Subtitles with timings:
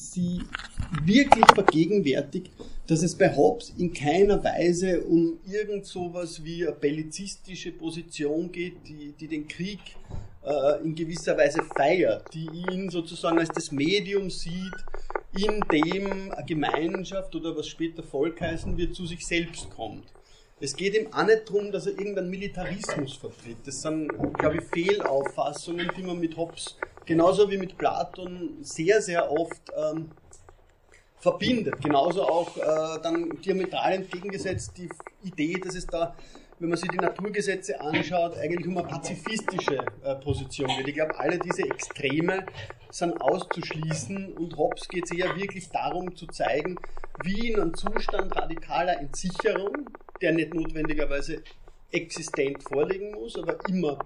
[0.00, 0.40] sie
[1.04, 2.50] wirklich vergegenwärtigt,
[2.86, 8.76] dass es bei Hobbes in keiner Weise um irgend sowas wie eine bellizistische Position geht,
[8.88, 9.78] die, die den Krieg
[10.44, 14.74] äh, in gewisser Weise feiert, die ihn sozusagen als das Medium sieht,
[15.36, 20.04] in dem eine Gemeinschaft oder was später Volk heißen wird, zu sich selbst kommt.
[20.62, 23.56] Es geht ihm auch nicht darum, dass er irgendeinen Militarismus vertritt.
[23.64, 26.76] Das sind, glaube ich, Fehlauffassungen, die man mit Hobbes
[27.06, 30.10] genauso wie mit Platon sehr, sehr oft ähm,
[31.18, 31.80] verbindet.
[31.82, 34.88] Genauso auch äh, dann diametral entgegengesetzt die
[35.24, 36.14] Idee, dass es da,
[36.60, 40.88] wenn man sich die Naturgesetze anschaut, eigentlich um eine pazifistische äh, Position geht.
[40.88, 42.44] Ich glaube, alle diese Extreme
[42.90, 46.76] sind auszuschließen und Hobbes geht es eher wirklich darum zu zeigen,
[47.24, 49.88] wie in einem Zustand radikaler Entsicherung
[50.20, 51.42] der nicht notwendigerweise
[51.92, 53.98] existent vorliegen muss, aber immer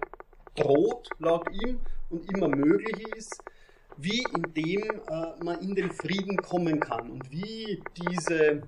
[0.55, 3.43] droht laut ihm und immer möglich ist,
[3.97, 8.61] wie in dem äh, man in den Frieden kommen kann und wie diese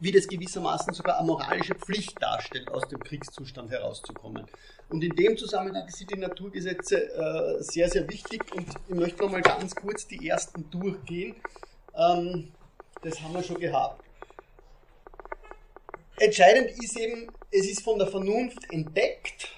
[0.00, 4.46] wie das gewissermaßen sogar eine moralische Pflicht darstellt, aus dem Kriegszustand herauszukommen.
[4.88, 9.30] Und in dem Zusammenhang sind die Naturgesetze äh, sehr, sehr wichtig und ich möchte noch
[9.30, 11.36] mal ganz kurz die ersten durchgehen.
[11.94, 12.52] Ähm,
[13.02, 14.02] das haben wir schon gehabt.
[16.18, 19.54] Entscheidend ist eben, es ist von der Vernunft entdeckt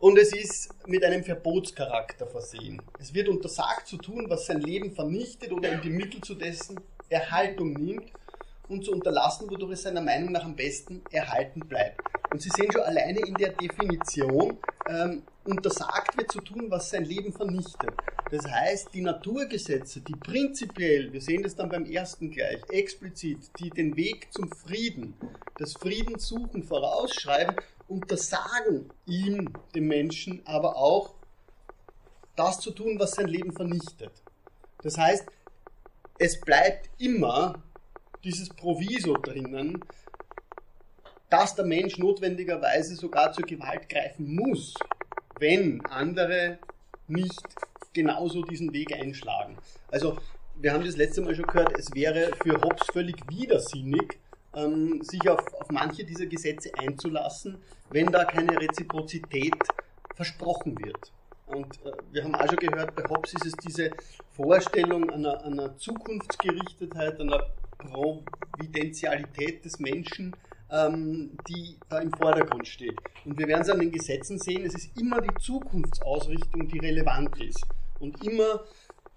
[0.00, 2.82] und es ist mit einem Verbotscharakter versehen.
[2.98, 6.80] Es wird untersagt zu tun, was sein Leben vernichtet oder ihm die Mittel zu dessen
[7.10, 8.12] Erhaltung nimmt
[8.68, 12.00] und zu unterlassen, wodurch es seiner Meinung nach am besten erhalten bleibt.
[12.32, 14.58] Und Sie sehen schon alleine in der Definition,
[14.88, 17.90] ähm, untersagt wird zu tun, was sein Leben vernichtet.
[18.30, 23.70] Das heißt, die Naturgesetze, die prinzipiell, wir sehen das dann beim ersten gleich, explizit, die
[23.70, 25.14] den Weg zum Frieden,
[25.58, 27.56] das Friedenssuchen vorausschreiben,
[27.88, 31.14] untersagen ihm, dem Menschen, aber auch
[32.36, 34.12] das zu tun, was sein Leben vernichtet.
[34.82, 35.26] Das heißt,
[36.20, 37.62] es bleibt immer
[38.22, 39.82] dieses Proviso drinnen,
[41.30, 44.74] dass der Mensch notwendigerweise sogar zur Gewalt greifen muss,
[45.38, 46.58] wenn andere
[47.08, 47.42] nicht
[47.94, 49.56] genauso diesen Weg einschlagen.
[49.90, 50.18] Also
[50.56, 54.18] wir haben das letzte Mal schon gehört, es wäre für Hobbes völlig widersinnig,
[54.54, 57.56] ähm, sich auf, auf manche dieser Gesetze einzulassen,
[57.88, 59.54] wenn da keine Reziprozität
[60.16, 61.12] versprochen wird.
[61.50, 63.90] Und äh, wir haben auch schon gehört, bei Hobbes ist es diese
[64.32, 67.42] Vorstellung einer, einer Zukunftsgerichtetheit, einer
[67.78, 70.36] Providentialität des Menschen,
[70.70, 72.96] ähm, die da im Vordergrund steht.
[73.24, 77.40] Und wir werden es an den Gesetzen sehen, es ist immer die Zukunftsausrichtung, die relevant
[77.42, 77.64] ist.
[77.98, 78.62] Und immer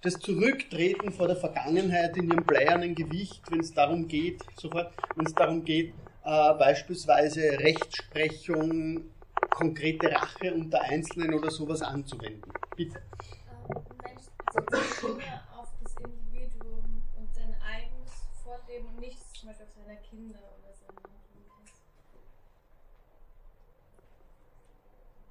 [0.01, 5.25] das Zurücktreten vor der Vergangenheit in ihrem bleiernen Gewicht, wenn es darum geht, sofort, wenn
[5.25, 5.93] es darum geht,
[6.25, 9.01] äh, beispielsweise Rechtsprechung,
[9.53, 12.51] konkrete Rache unter Einzelnen oder sowas anzuwenden.
[12.75, 13.01] Bitte.
[13.69, 14.23] Ähm, Mensch,
[15.55, 18.11] auf das Individuum und sein eigenes
[18.43, 20.93] Fortleben und nicht zum Beispiel auf seine Kinder oder seine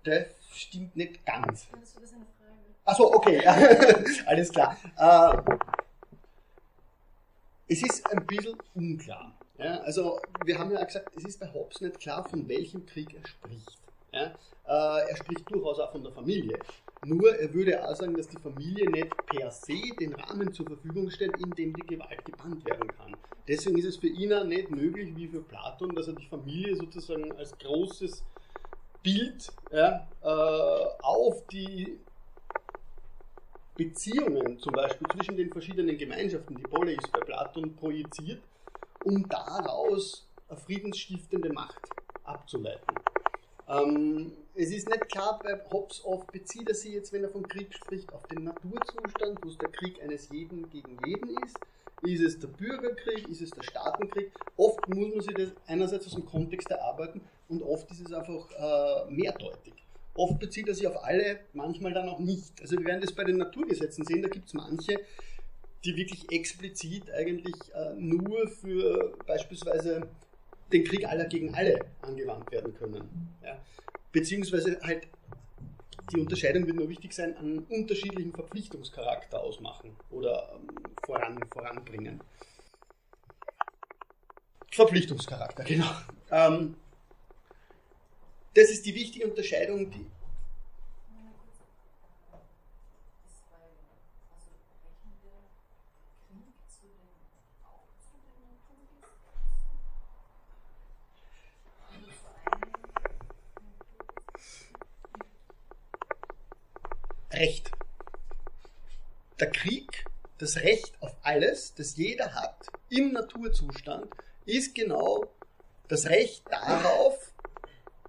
[0.04, 0.26] Das
[0.58, 1.68] stimmt nicht ganz.
[1.70, 2.74] Das ist eine Frage.
[2.84, 3.44] Achso, okay,
[4.26, 4.76] alles klar.
[4.96, 5.56] Äh,
[7.68, 9.32] es ist ein bisschen unklar.
[9.58, 9.80] Ja?
[9.80, 13.26] Also, wir haben ja gesagt, es ist bei Hobbes nicht klar, von welchem Krieg er
[13.26, 13.81] spricht.
[14.12, 14.34] Ja?
[14.64, 16.58] Äh, er spricht durchaus auch von der Familie.
[17.04, 21.10] Nur, er würde auch sagen, dass die Familie nicht per se den Rahmen zur Verfügung
[21.10, 23.16] stellt, in dem die Gewalt gebannt werden kann.
[23.48, 26.76] Deswegen ist es für ihn auch nicht möglich, wie für Platon, dass er die Familie
[26.76, 28.22] sozusagen als großes
[29.02, 31.98] Bild ja, äh, auf die
[33.74, 38.40] Beziehungen zum Beispiel zwischen den verschiedenen Gemeinschaften, die Polis bei Platon projiziert,
[39.04, 41.80] um daraus eine friedensstiftende Macht
[42.22, 42.94] abzuleiten.
[43.72, 47.46] Ähm, es ist nicht klar, bei Hobbes oft bezieht er sich jetzt, wenn er vom
[47.48, 51.56] Krieg spricht, auf den Naturzustand, wo es der Krieg eines jeden gegen jeden ist.
[52.02, 54.32] Ist es der Bürgerkrieg, ist es der Staatenkrieg?
[54.56, 58.50] Oft muss man sich das einerseits aus dem Kontext erarbeiten und oft ist es einfach
[58.50, 59.72] äh, mehrdeutig.
[60.14, 62.60] Oft bezieht er sich auf alle, manchmal dann auch nicht.
[62.60, 65.00] Also wir werden das bei den Naturgesetzen sehen, da gibt es manche,
[65.84, 70.08] die wirklich explizit eigentlich äh, nur für beispielsweise
[70.72, 73.36] den Krieg aller gegen alle angewandt werden können.
[73.42, 73.58] Ja.
[74.10, 75.08] Beziehungsweise halt
[76.12, 80.68] die Unterscheidung wird nur wichtig sein, einen unterschiedlichen Verpflichtungscharakter ausmachen oder ähm,
[81.04, 82.20] voran, voranbringen.
[84.70, 85.90] Verpflichtungscharakter, genau.
[86.30, 86.76] Ähm,
[88.54, 90.06] das ist die wichtige Unterscheidung, die
[107.32, 107.70] Recht.
[109.40, 110.04] der Krieg,
[110.38, 114.06] das Recht auf alles, das jeder hat im Naturzustand,
[114.44, 115.24] ist genau
[115.88, 117.32] das Recht darauf,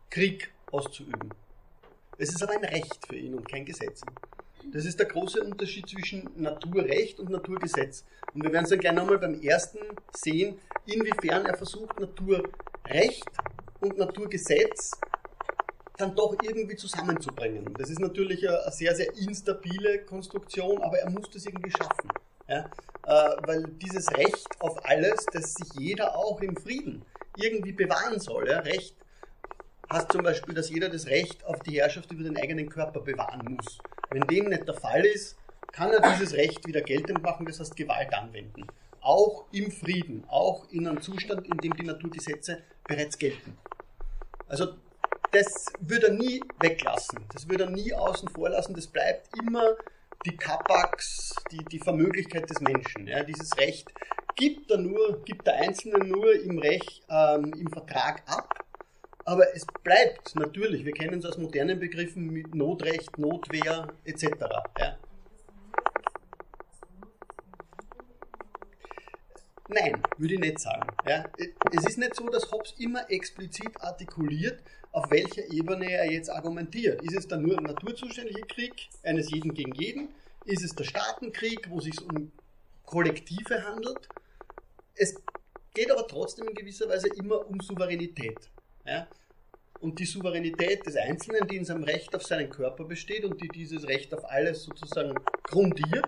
[0.10, 1.34] Krieg auszuüben.
[2.18, 4.02] Es ist aber ein Recht für ihn und kein Gesetz.
[4.72, 8.06] Das ist der große Unterschied zwischen Naturrecht und Naturgesetz.
[8.34, 9.80] Und wir werden es dann gleich nochmal beim ersten
[10.16, 13.30] sehen, inwiefern er versucht, Naturrecht
[13.82, 14.92] und Naturgesetz
[15.98, 17.74] dann doch irgendwie zusammenzubringen.
[17.78, 22.10] Das ist natürlich eine sehr, sehr instabile Konstruktion, aber er muss das irgendwie schaffen.
[22.48, 22.66] Ja?
[23.06, 27.06] Äh, weil dieses Recht auf alles, das sich jeder auch im Frieden
[27.38, 28.50] irgendwie bewahren soll.
[28.50, 28.60] Ja?
[28.60, 28.96] Recht
[29.92, 33.58] heißt zum Beispiel, dass jeder das Recht auf die Herrschaft über den eigenen Körper bewahren
[33.58, 33.78] muss.
[34.10, 35.38] Wenn dem nicht der Fall ist,
[35.72, 38.68] kann er dieses Recht wieder geltend machen, das heißt Gewalt anwenden.
[39.02, 43.58] Auch im Frieden, auch in einem Zustand, in dem die Naturgesetze bereits gelten.
[44.48, 44.76] Also
[45.34, 49.76] das würde er nie weglassen, das würde er nie außen vor lassen, das bleibt immer
[50.26, 53.08] die Kapax, die, die Vermöglichkeit des Menschen.
[53.08, 53.92] Ja, dieses Recht
[54.36, 58.64] gibt er nur, gibt der Einzelne nur im Recht, ähm, im Vertrag ab,
[59.26, 64.26] aber es bleibt natürlich, wir kennen es aus modernen Begriffen mit Notrecht, Notwehr etc.
[64.80, 64.98] Ja.
[69.74, 70.88] Nein, würde ich nicht sagen.
[71.08, 71.26] Ja.
[71.72, 74.62] Es ist nicht so, dass Hobbes immer explizit artikuliert,
[74.92, 77.02] auf welcher Ebene er jetzt argumentiert.
[77.02, 80.10] Ist es dann nur ein naturzuständiger Krieg eines jeden gegen jeden?
[80.46, 82.32] Ist es der Staatenkrieg, wo es sich um
[82.86, 84.08] Kollektive handelt?
[84.96, 85.16] Es
[85.74, 88.52] geht aber trotzdem in gewisser Weise immer um Souveränität.
[88.86, 89.08] Ja?
[89.80, 93.48] Und die Souveränität des Einzelnen, die in seinem Recht auf seinen Körper besteht und die
[93.48, 95.16] dieses Recht auf alles sozusagen
[95.46, 96.08] grundiert,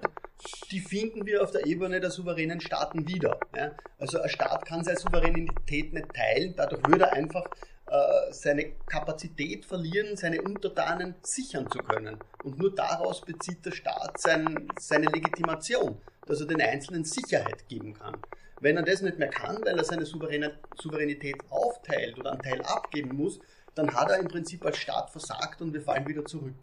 [0.72, 3.40] die finden wir auf der Ebene der souveränen Staaten wieder.
[3.56, 3.72] Ja?
[4.00, 7.46] Also ein Staat kann seine Souveränität nicht teilen, dadurch würde er einfach
[7.88, 12.18] äh, seine Kapazität verlieren, seine Untertanen sichern zu können.
[12.44, 17.94] Und nur daraus bezieht der Staat sein, seine Legitimation, dass er den Einzelnen Sicherheit geben
[17.94, 18.18] kann.
[18.60, 23.16] Wenn er das nicht mehr kann, weil er seine Souveränität aufteilt oder einen Teil abgeben
[23.16, 23.40] muss,
[23.76, 26.56] dann hat er im Prinzip als Staat versagt und wir fallen wieder zurück.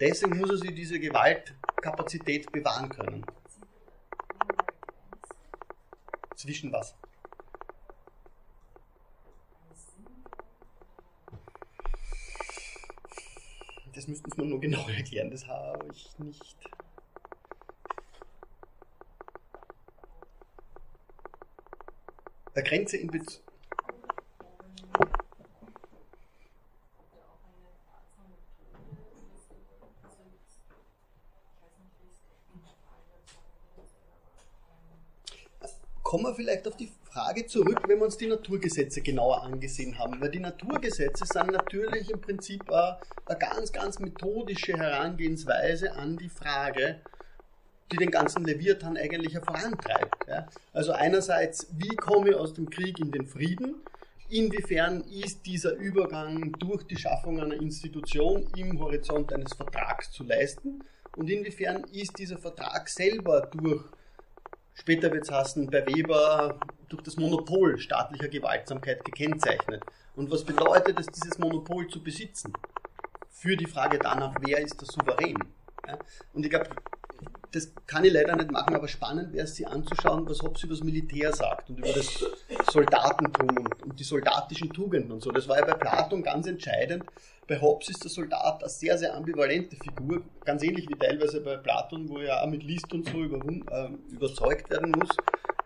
[0.00, 3.26] Deswegen muss er sich diese Gewaltkapazität bewahren können.
[6.34, 6.94] Zwischen was?
[13.94, 16.56] Das müssten Sie mir nur genau erklären, das habe ich nicht.
[22.54, 23.49] Eine Grenze in Bezug.
[36.10, 40.20] Kommen wir vielleicht auf die Frage zurück, wenn wir uns die Naturgesetze genauer angesehen haben.
[40.20, 47.00] Weil die Naturgesetze sind natürlich im Prinzip eine ganz, ganz methodische Herangehensweise an die Frage,
[47.92, 50.26] die den ganzen Leviathan eigentlich vorantreibt.
[50.72, 53.76] Also einerseits, wie komme ich aus dem Krieg in den Frieden?
[54.30, 60.82] Inwiefern ist dieser Übergang durch die Schaffung einer Institution im Horizont eines Vertrags zu leisten?
[61.14, 63.84] Und inwiefern ist dieser Vertrag selber durch
[64.80, 69.84] Später wird es heißen, bei Weber durch das Monopol staatlicher Gewaltsamkeit gekennzeichnet.
[70.16, 72.54] Und was bedeutet es, dieses Monopol zu besitzen?
[73.28, 75.36] Für die Frage danach, wer ist der Souverän?
[75.86, 75.98] Ja?
[76.32, 76.70] Und ich glaube,
[77.52, 80.74] das kann ich leider nicht machen, aber spannend wäre es, sich anzuschauen, was Hobbes über
[80.74, 82.24] das Militär sagt und über das
[82.70, 85.30] Soldatentum und, und die soldatischen Tugenden und so.
[85.30, 87.04] Das war ja bei Platon ganz entscheidend,
[87.50, 91.56] bei Hobbes ist der Soldat eine sehr, sehr ambivalente Figur, ganz ähnlich wie teilweise bei
[91.56, 95.08] Platon, wo er auch mit List und so äh, überzeugt werden muss,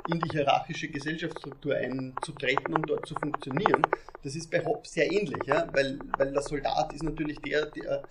[0.08, 3.82] in die hierarchische Gesellschaftsstruktur einzutreten, um dort zu funktionieren.
[4.22, 5.68] Das ist bei Hobbes sehr ähnlich, ja?
[5.74, 8.02] weil, weil der Soldat ist natürlich der, der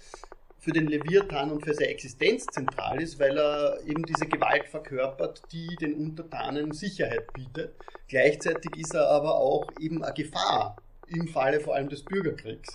[0.63, 5.41] für den Leviathan und für seine Existenz zentral ist, weil er eben diese Gewalt verkörpert,
[5.51, 7.75] die den Untertanen Sicherheit bietet.
[8.07, 10.77] Gleichzeitig ist er aber auch eben eine Gefahr
[11.09, 12.71] im Falle vor allem des Bürgerkriegs.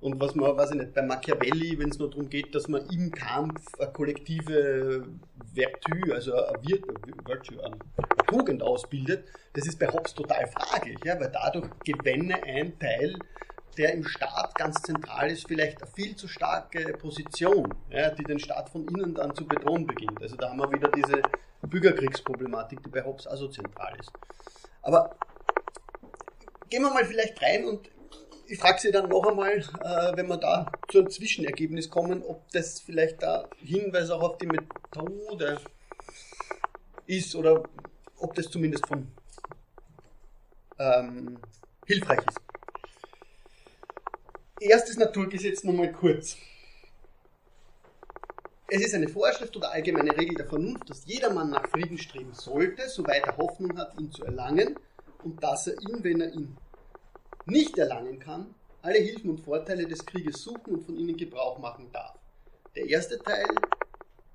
[0.00, 2.88] Und was man, weiß ich nicht, bei Machiavelli, wenn es nur darum geht, dass man
[2.90, 5.04] im Kampf eine kollektive
[5.52, 6.62] Vertu, also eine
[7.24, 7.76] Virtue, eine
[8.28, 13.16] Tugend ausbildet, das ist bei Hobbes total fraglich, ja, weil dadurch gewinne ein Teil,
[13.76, 18.38] der im Staat ganz zentral ist, vielleicht eine viel zu starke Position, ja, die den
[18.38, 20.20] Staat von innen dann zu bedrohen beginnt.
[20.20, 21.22] Also da haben wir wieder diese
[21.62, 24.10] Bürgerkriegsproblematik, die bei Hobbes also zentral ist.
[24.82, 25.16] Aber
[26.68, 27.90] gehen wir mal vielleicht rein und
[28.48, 32.48] ich frage Sie dann noch einmal, äh, wenn wir da zu einem Zwischenergebnis kommen, ob
[32.52, 35.60] das vielleicht da Hinweis auch auf die Methode
[37.06, 37.64] ist oder
[38.18, 39.08] ob das zumindest von
[40.78, 41.38] ähm,
[41.86, 42.45] hilfreich ist.
[44.60, 46.38] Erstes Naturgesetz nochmal kurz.
[48.68, 52.88] es ist eine Vorschrift oder allgemeine Regel der Vernunft, dass jedermann nach Frieden streben sollte,
[52.88, 54.78] soweit er Hoffnung hat, ihn zu erlangen,
[55.22, 56.56] und dass er ihn, wenn er ihn
[57.44, 61.92] nicht erlangen kann, alle Hilfen und Vorteile des Krieges suchen und von ihnen Gebrauch machen
[61.92, 62.18] darf.
[62.74, 63.46] Der erste Teil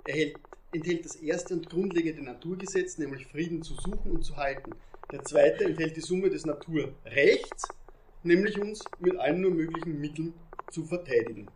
[0.06, 0.38] erhält,
[0.72, 4.76] enthält das erste und grundlegende Naturgesetz, nämlich Frieden zu suchen und zu halten.
[5.12, 7.68] Der zweite enthält die Summe des Naturrechts,
[8.24, 10.34] nämlich uns mit allen nur möglichen Mitteln
[10.72, 11.48] zu verteidigen.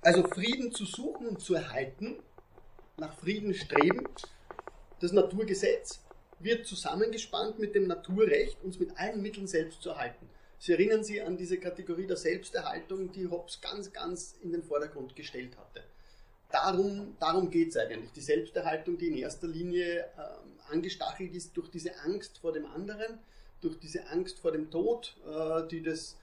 [0.00, 2.16] Also Frieden zu suchen und zu erhalten,
[2.96, 4.08] nach Frieden streben,
[5.00, 6.02] das Naturgesetz
[6.40, 10.28] wird zusammengespannt mit dem Naturrecht, uns mit allen Mitteln selbst zu erhalten.
[10.58, 15.16] Sie erinnern sich an diese Kategorie der Selbsterhaltung, die Hobbes ganz, ganz in den Vordergrund
[15.16, 15.82] gestellt hatte.
[16.52, 18.12] Darum, darum geht es eigentlich.
[18.12, 23.18] Die Selbsterhaltung, die in erster Linie ähm, angestachelt ist durch diese Angst vor dem anderen,
[23.62, 26.18] durch diese Angst vor dem Tod, äh, die das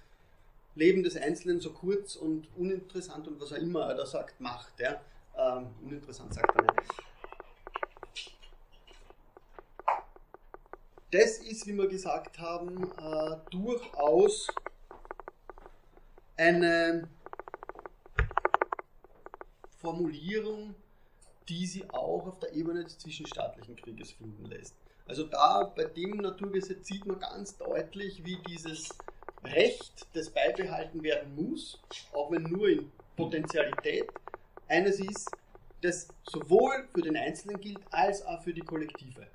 [0.75, 4.79] Leben des Einzelnen so kurz und uninteressant und was er immer er da sagt, macht.
[4.79, 5.01] Ja?
[5.35, 6.93] Ähm, uninteressant sagt er nicht.
[11.11, 14.47] Das ist, wie wir gesagt haben, äh, durchaus
[16.37, 17.09] eine
[19.79, 20.75] Formulierung,
[21.47, 24.75] die sie auch auf der Ebene des zwischenstaatlichen Krieges finden lässt.
[25.07, 28.89] Also da bei dem Naturgesetz sieht man ganz deutlich, wie dieses
[29.43, 31.81] Recht, das beibehalten werden muss,
[32.13, 34.07] auch wenn nur in Potentialität,
[34.67, 35.31] eines ist,
[35.81, 39.27] das sowohl für den Einzelnen gilt als auch für die Kollektive.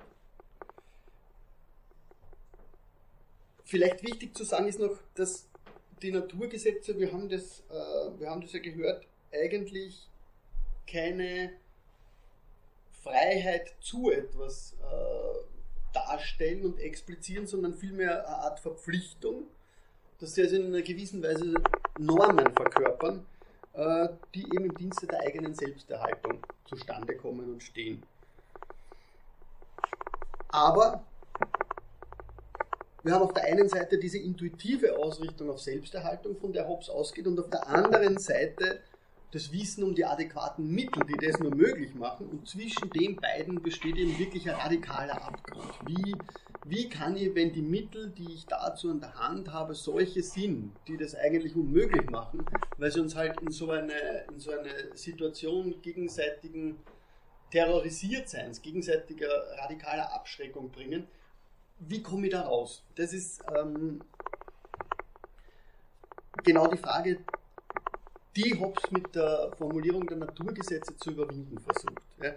[3.65, 5.47] Vielleicht wichtig zu sagen ist noch, dass
[6.01, 10.07] die Naturgesetze, wir haben das, äh, wir haben das ja gehört, eigentlich
[10.87, 11.51] keine
[13.03, 19.47] Freiheit zu etwas äh, darstellen und explizieren, sondern vielmehr eine Art Verpflichtung
[20.19, 21.53] dass sie also in einer gewissen Weise
[21.99, 23.25] Normen verkörpern,
[23.73, 28.03] äh, die eben im Dienste der eigenen Selbsterhaltung zustande kommen und stehen.
[30.49, 31.03] Aber
[33.03, 37.27] wir haben auf der einen Seite diese intuitive Ausrichtung auf Selbsterhaltung, von der Hobbes ausgeht,
[37.27, 38.81] und auf der anderen Seite
[39.35, 42.27] das Wissen um die adäquaten Mittel, die das nur möglich machen.
[42.27, 45.73] Und zwischen den beiden besteht eben wirklich ein radikaler Abgrund.
[45.85, 46.15] Wie
[46.67, 50.71] wie kann ich, wenn die Mittel, die ich dazu in der Hand habe, solche sind,
[50.87, 52.43] die das eigentlich unmöglich machen,
[52.79, 56.79] weil sie uns halt in so eine, in so eine Situation gegenseitigen
[57.51, 61.05] Terrorisiertseins, gegenseitiger radikaler Abschreckung bringen,
[61.77, 62.83] wie komme ich da raus?
[62.95, 64.01] Das ist ähm,
[66.43, 67.19] genau die Frage,
[68.35, 72.03] die Hobbes mit der Formulierung der Naturgesetze zu überwinden versucht.
[72.21, 72.33] Ja.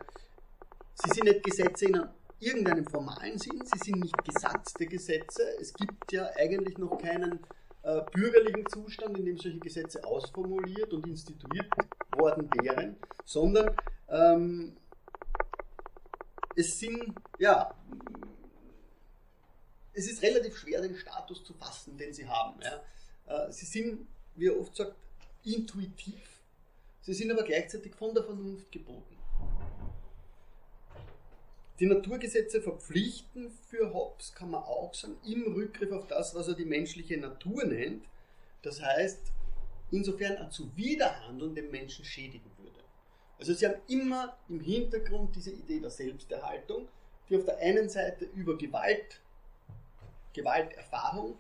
[0.95, 2.09] Sie sind nicht Gesetze in einem
[2.40, 5.43] irgendeinem formalen Sinn, sie sind nicht gesatzte Gesetze.
[5.61, 7.40] Es gibt ja eigentlich noch keinen
[7.83, 11.73] äh, bürgerlichen Zustand, in dem solche Gesetze ausformuliert und instituiert
[12.17, 13.75] worden wären, sondern
[14.09, 14.76] ähm,
[16.55, 17.75] es sind, ja,
[19.93, 22.61] es ist relativ schwer, den Status zu fassen, den sie haben.
[22.62, 23.47] Ja.
[23.47, 24.95] Äh, sie sind, wie er oft sagt,
[25.55, 26.43] intuitiv,
[27.00, 29.17] sie sind aber gleichzeitig von der Vernunft geboten.
[31.81, 36.55] Die Naturgesetze verpflichten für Hobbes, kann man auch sagen, im Rückgriff auf das, was er
[36.55, 38.05] die menschliche Natur nennt.
[38.62, 39.33] Das heißt,
[39.93, 42.81] insofern ein Zuwiderhandeln dem Menschen schädigen würde.
[43.38, 46.88] Also sie haben immer im Hintergrund diese Idee der Selbsterhaltung,
[47.28, 49.21] die auf der einen Seite über Gewalt,
[50.33, 51.38] Gewalterfahrung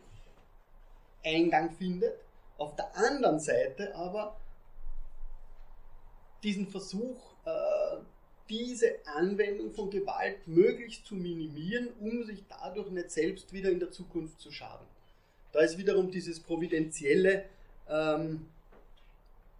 [1.24, 2.14] Eingang findet,
[2.58, 4.36] auf der anderen Seite aber
[6.42, 7.96] diesen Versuch, äh,
[8.48, 13.90] diese Anwendung von Gewalt möglichst zu minimieren, um sich dadurch nicht selbst wieder in der
[13.90, 14.86] Zukunft zu schaden.
[15.52, 17.44] Da ist wiederum dieses providentielle
[17.88, 18.48] ähm,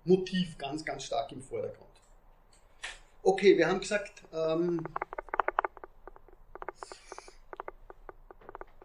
[0.04, 1.88] Motiv ganz, ganz stark im Vordergrund.
[3.22, 4.82] Okay, wir haben gesagt, ähm,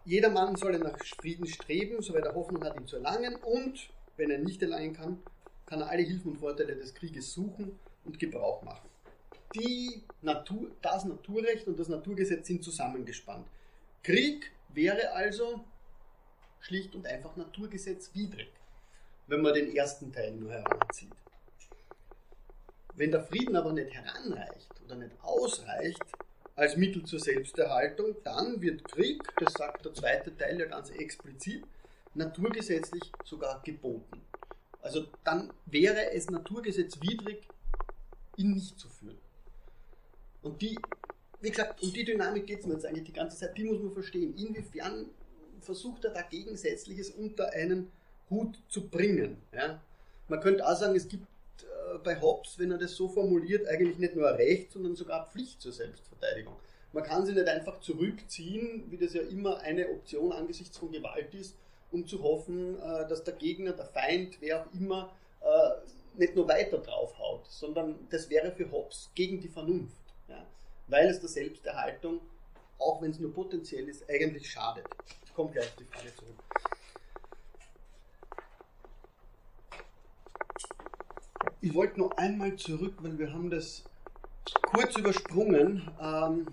[0.04, 4.30] jeder Mann solle nach Frieden streben, soweit er Hoffnung hat, ihn zu erlangen und, wenn
[4.30, 5.22] er nicht erlangen kann,
[5.66, 8.88] kann er alle Hilfen und Vorteile des Krieges suchen und Gebrauch machen
[9.54, 13.46] die Natur, das Naturrecht und das Naturgesetz sind zusammengespannt.
[14.02, 15.64] Krieg wäre also
[16.60, 18.50] schlicht und einfach naturgesetzwidrig,
[19.26, 21.12] wenn man den ersten Teil nur heranzieht.
[22.94, 26.02] Wenn der Frieden aber nicht heranreicht oder nicht ausreicht
[26.54, 31.64] als Mittel zur Selbsterhaltung, dann wird Krieg, das sagt der zweite Teil ja ganz explizit,
[32.14, 34.20] naturgesetzlich sogar geboten.
[34.82, 37.48] Also dann wäre es naturgesetzwidrig,
[38.36, 39.18] ihn nicht zu führen.
[40.42, 40.78] Und die,
[41.40, 43.80] wie gesagt, um die Dynamik geht es mir jetzt eigentlich die ganze Zeit, die muss
[43.80, 44.34] man verstehen.
[44.36, 45.06] Inwiefern
[45.60, 47.90] versucht er da Gegensätzliches unter einen
[48.28, 49.38] Hut zu bringen?
[49.52, 49.80] Ja?
[50.28, 51.26] Man könnte auch sagen, es gibt
[51.62, 55.26] äh, bei Hobbes, wenn er das so formuliert, eigentlich nicht nur ein Recht, sondern sogar
[55.30, 56.54] Pflicht zur Selbstverteidigung.
[56.92, 61.34] Man kann sich nicht einfach zurückziehen, wie das ja immer eine Option angesichts von Gewalt
[61.34, 61.56] ist,
[61.94, 66.48] um zu hoffen, äh, dass der Gegner, der Feind, wer auch immer, äh, nicht nur
[66.48, 69.96] weiter draufhaut, sondern das wäre für Hobbes gegen die Vernunft,
[70.28, 70.44] ja?
[70.88, 72.20] weil es der Selbsterhaltung,
[72.78, 74.86] auch wenn es nur potenziell ist, eigentlich schadet.
[75.24, 76.34] Ich komme gleich auf die Frage zurück.
[81.60, 83.84] Ich wollte noch einmal zurück, weil wir haben das
[84.70, 85.88] kurz übersprungen.
[86.00, 86.46] Ähm,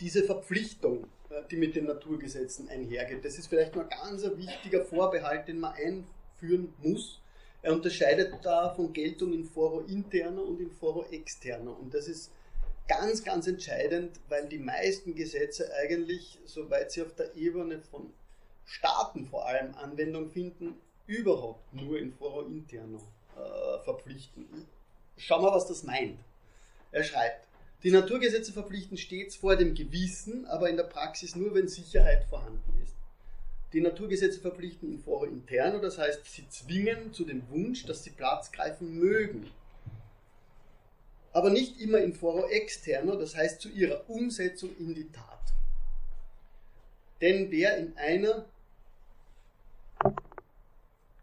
[0.00, 1.06] diese Verpflichtung,
[1.50, 3.24] die mit den Naturgesetzen einhergeht.
[3.24, 7.20] Das ist vielleicht noch ein ganz wichtiger Vorbehalt, den man einführen muss.
[7.62, 11.72] Er unterscheidet da von Geltung in Foro interno und in Foro externo.
[11.72, 12.30] Und das ist
[12.86, 18.12] ganz, ganz entscheidend, weil die meisten Gesetze eigentlich, soweit sie auf der Ebene von
[18.64, 20.74] Staaten vor allem Anwendung finden,
[21.06, 23.00] überhaupt nur in Foro interno
[23.36, 24.46] äh, verpflichten.
[25.16, 26.18] Schauen wir, was das meint.
[26.92, 27.47] Er schreibt,
[27.84, 32.72] die Naturgesetze verpflichten stets vor dem Gewissen, aber in der Praxis nur, wenn Sicherheit vorhanden
[32.82, 32.96] ist.
[33.72, 38.10] Die Naturgesetze verpflichten in foro interno, das heißt, sie zwingen zu dem Wunsch, dass sie
[38.10, 39.50] Platz greifen mögen.
[41.32, 45.38] Aber nicht immer in foro externo, das heißt zu ihrer Umsetzung in die Tat.
[47.20, 48.46] Denn wer in einer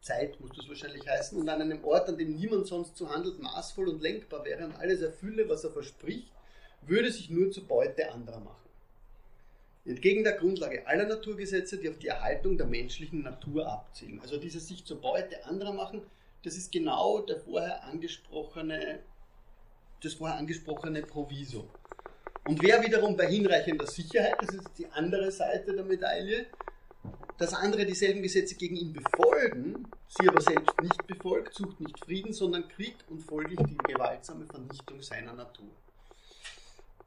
[0.01, 3.41] Zeit, muss das wahrscheinlich heißen, und an einem Ort, an dem niemand sonst so handelt,
[3.41, 6.34] maßvoll und lenkbar wäre und alles erfülle, was er verspricht,
[6.87, 8.65] würde sich nur zur Beute anderer machen.
[9.85, 14.19] Entgegen der Grundlage aller Naturgesetze, die auf die Erhaltung der menschlichen Natur abzielen.
[14.19, 16.01] Also dieses sich zur Beute anderer machen,
[16.43, 18.99] das ist genau der vorher angesprochene,
[20.01, 21.67] das vorher angesprochene Proviso.
[22.47, 26.47] Und wer wiederum bei hinreichender Sicherheit, das ist die andere Seite der Medaille,
[27.37, 32.33] dass andere dieselben Gesetze gegen ihn befolgen, sie aber selbst nicht befolgt, sucht nicht Frieden,
[32.33, 35.69] sondern Krieg und folglich die gewaltsame Vernichtung seiner Natur.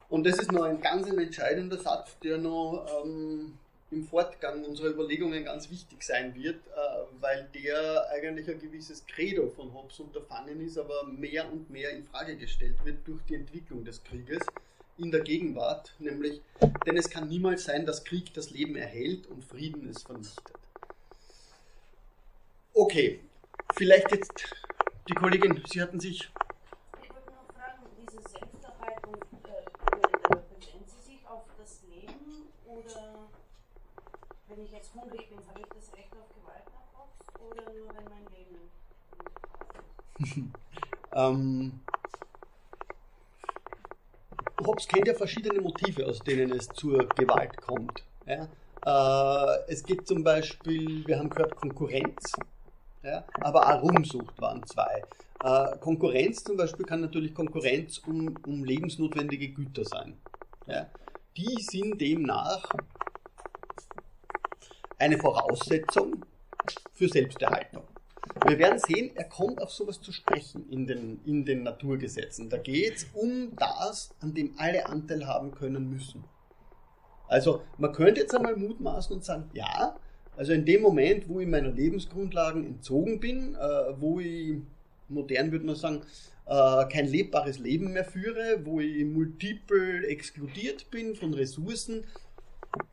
[0.09, 3.57] Und das ist noch ein ganz entscheidender Satz, der noch ähm,
[3.91, 9.49] im Fortgang unserer Überlegungen ganz wichtig sein wird, äh, weil der eigentlich ein gewisses Credo
[9.49, 13.85] von Hobbes unterfangen ist, aber mehr und mehr in Frage gestellt wird durch die Entwicklung
[13.85, 14.39] des Krieges
[14.97, 16.41] in der Gegenwart, nämlich,
[16.85, 20.53] denn es kann niemals sein, dass Krieg das Leben erhält und Frieden es vernichtet.
[22.73, 23.19] Okay,
[23.75, 24.31] vielleicht jetzt
[25.07, 26.29] die Kollegin, Sie hatten sich
[34.59, 37.87] wenn ich jetzt hungrig bin, habe ich das Recht auf Gewalt nach Hobbes oder nur
[37.95, 38.27] wenn mein
[40.35, 40.53] Leben
[41.13, 41.79] ähm,
[44.65, 48.03] Hobbes kennt ja verschiedene Motive, aus denen es zur Gewalt kommt.
[48.25, 48.49] Ja?
[48.85, 52.33] Äh, es gibt zum Beispiel, wir haben gehört, Konkurrenz,
[53.01, 53.23] ja?
[53.39, 55.05] aber auch Rumsucht waren zwei.
[55.41, 60.17] Äh, Konkurrenz zum Beispiel kann natürlich Konkurrenz um, um lebensnotwendige Güter sein.
[60.67, 60.87] Ja?
[61.37, 62.69] Die sind demnach
[64.99, 66.25] eine Voraussetzung
[66.93, 67.83] für Selbsterhaltung.
[68.45, 72.49] Wir werden sehen, er kommt auf sowas zu sprechen in den, in den Naturgesetzen.
[72.49, 76.23] Da geht es um das, an dem alle Anteil haben können müssen.
[77.27, 79.95] Also man könnte jetzt einmal mutmaßen und sagen, ja,
[80.35, 84.57] also in dem Moment, wo ich meiner Lebensgrundlagen entzogen bin, äh, wo ich,
[85.07, 86.01] modern würde man sagen,
[86.45, 92.05] äh, kein lebbares Leben mehr führe, wo ich multiple exkludiert bin von Ressourcen,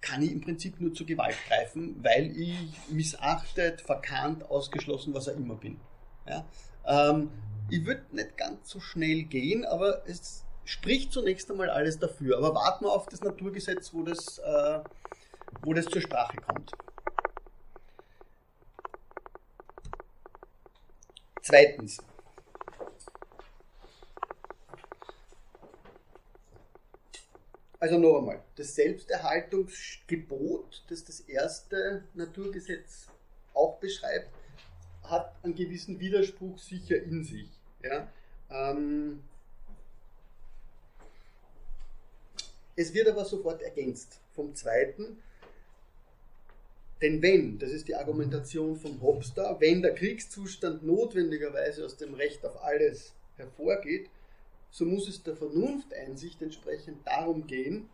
[0.01, 2.57] kann ich im Prinzip nur zur Gewalt greifen, weil ich
[2.89, 5.79] missachtet, verkannt, ausgeschlossen, was auch immer bin.
[6.27, 6.45] Ja?
[6.87, 7.31] Ähm,
[7.69, 12.39] ich würde nicht ganz so schnell gehen, aber es spricht zunächst einmal alles dafür.
[12.39, 14.81] Aber warten wir auf das Naturgesetz, wo das, äh,
[15.63, 16.73] wo das zur Sprache kommt.
[21.43, 21.99] Zweitens,
[27.79, 33.09] Also noch einmal, das Selbsterhaltungsgebot, das das erste Naturgesetz
[33.53, 34.31] auch beschreibt,
[35.03, 37.51] hat einen gewissen Widerspruch sicher in sich.
[37.83, 38.11] Ja?
[38.51, 39.23] Ähm,
[42.77, 45.19] es wird aber sofort ergänzt vom zweiten,
[47.03, 48.99] denn wenn, das ist die Argumentation von
[49.35, 54.09] da, wenn der Kriegszustand notwendigerweise aus dem Recht auf alles hervorgeht,
[54.77, 57.89] so muss es der Vernunfteinsicht entsprechend darum gehen,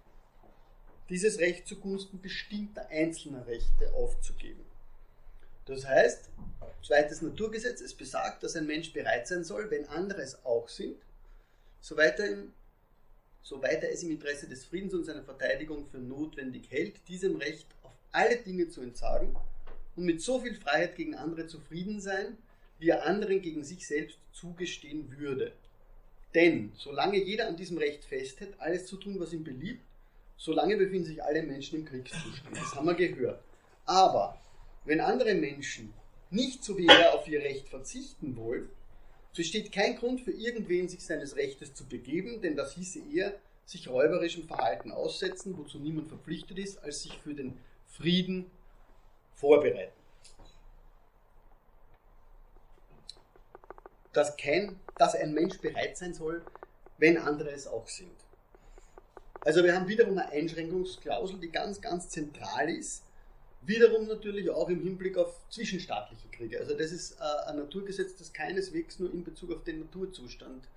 [1.11, 4.64] dieses Recht zugunsten bestimmter einzelner Rechte aufzugeben.
[5.64, 6.29] Das heißt,
[6.85, 10.97] zweites Naturgesetz, es besagt, dass ein Mensch bereit sein soll, wenn andere es auch sind,
[11.81, 12.53] soweit er, im,
[13.45, 17.68] soweit er es im Interesse des Friedens und seiner Verteidigung für notwendig hält, diesem Recht
[17.85, 19.37] auf alle Dinge zu entsagen
[19.95, 22.38] und mit so viel Freiheit gegen andere zufrieden sein,
[22.81, 25.53] die er anderen gegen sich selbst zugestehen würde.
[26.35, 29.85] Denn solange jeder an diesem Recht festhält, alles zu tun, was ihm beliebt,
[30.37, 32.57] solange befinden sich alle Menschen im Kriegszustand.
[32.57, 33.42] Das haben wir gehört.
[33.85, 34.40] Aber
[34.85, 35.92] wenn andere Menschen
[36.31, 38.68] nicht so wie er auf ihr Recht verzichten wollen,
[39.37, 43.88] besteht kein Grund für irgendwen, sich seines Rechtes zu begeben, denn das hieße eher, sich
[43.88, 48.51] räuberischem Verhalten aussetzen, wozu niemand verpflichtet ist, als sich für den Frieden
[49.35, 50.02] vorbereiten.
[54.12, 56.42] Dass, kein, dass ein Mensch bereit sein soll,
[56.98, 58.12] wenn andere es auch sind.
[59.40, 63.03] Also wir haben wiederum eine Einschränkungsklausel, die ganz, ganz zentral ist.
[63.62, 66.59] Wiederum natürlich auch im Hinblick auf zwischenstaatliche Kriege.
[66.61, 70.68] Also das ist äh, ein Naturgesetz, das keineswegs nur in Bezug auf den Naturzustand,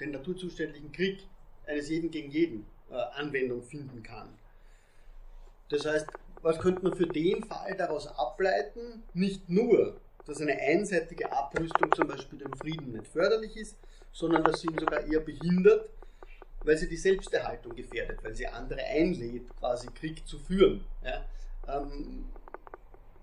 [0.00, 1.20] den naturzuständigen Krieg
[1.66, 4.28] eines jeden gegen jeden äh, Anwendung finden kann.
[5.68, 6.06] Das heißt,
[6.42, 9.02] was könnte man für den Fall daraus ableiten?
[9.12, 13.78] Nicht nur, dass eine einseitige Abrüstung zum Beispiel dem Frieden nicht förderlich ist,
[14.12, 15.88] sondern dass sie ihn sogar eher behindert,
[16.64, 20.84] weil sie die Selbsterhaltung gefährdet, weil sie andere einlädt, quasi Krieg zu führen.
[21.02, 21.24] Ja?
[21.66, 22.26] Ähm,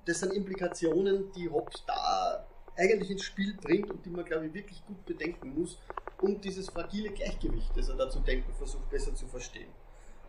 [0.06, 4.54] das sind Implikationen, die Hobbes da eigentlich ins Spiel bringt und die man, glaube ich,
[4.56, 5.78] wirklich gut bedenken muss,
[6.22, 9.70] um dieses fragile Gleichgewicht, das er da zu denken versucht, besser zu verstehen.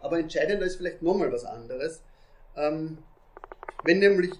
[0.02, 2.02] Aber entscheidender ist vielleicht nochmal was anderes.
[2.54, 2.98] Ähm,
[3.84, 4.32] wenn nämlich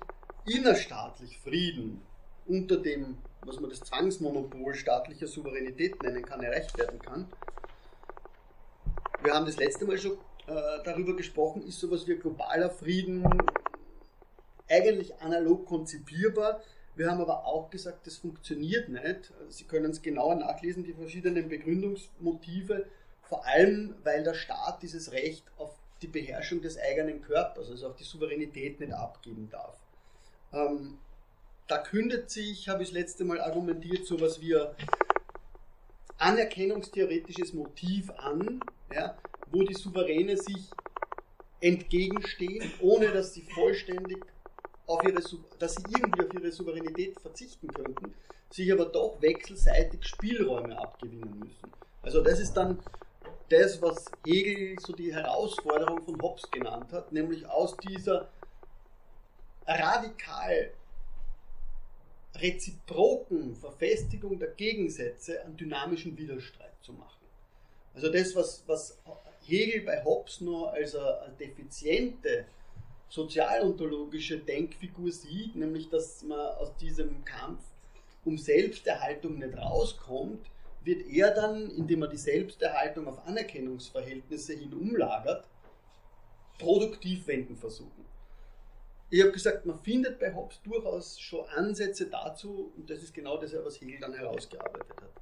[0.45, 2.06] innerstaatlich Frieden
[2.47, 7.27] unter dem, was man das Zwangsmonopol staatlicher Souveränität nennen kann, erreicht werden kann,
[9.23, 10.13] wir haben das letzte Mal schon
[10.47, 13.25] äh, darüber gesprochen, ist sowas wie globaler Frieden
[14.69, 16.63] eigentlich analog konzipierbar.
[16.95, 19.33] Wir haben aber auch gesagt, das funktioniert nicht.
[19.49, 22.87] Sie können es genauer nachlesen, die verschiedenen Begründungsmotive,
[23.23, 27.97] vor allem weil der Staat dieses Recht auf die Beherrschung des eigenen Körpers, also auf
[27.97, 29.79] die Souveränität nicht abgeben darf.
[30.53, 30.99] Ähm,
[31.69, 34.69] da kündet sich, habe ich das letzte Mal argumentiert, sowas wie ein
[36.19, 38.61] anerkennungstheoretisches Motiv an,
[38.93, 39.17] ja,
[39.51, 40.71] wo die Souveräne sich
[41.61, 44.19] entgegenstehen, ohne dass sie vollständig
[44.87, 45.21] auf ihre,
[45.59, 48.15] dass sie irgendwie auf ihre Souveränität verzichten könnten,
[48.51, 51.73] sich aber doch wechselseitig Spielräume abgewinnen müssen.
[52.03, 52.79] Also das ist dann
[53.49, 58.29] das, was Hegel so die Herausforderung von Hobbes genannt hat, nämlich aus dieser
[59.67, 60.71] radikal
[62.41, 67.25] reziproken Verfestigung der Gegensätze einen dynamischen Widerstreit zu machen.
[67.95, 68.99] Also das, was, was
[69.47, 72.47] Hegel bei Hobbes nur als eine defiziente
[73.09, 77.63] sozialontologische Denkfigur sieht, nämlich dass man aus diesem Kampf
[78.25, 80.45] um Selbsterhaltung nicht rauskommt,
[80.83, 85.45] wird er dann, indem er die Selbsterhaltung auf Anerkennungsverhältnisse hin umlagert,
[86.59, 88.05] produktiv wenden versuchen.
[89.09, 93.37] Ich habe gesagt, man findet bei Hobbes durchaus schon Ansätze dazu, und das ist genau
[93.39, 95.17] das, was Hegel dann herausgearbeitet hat.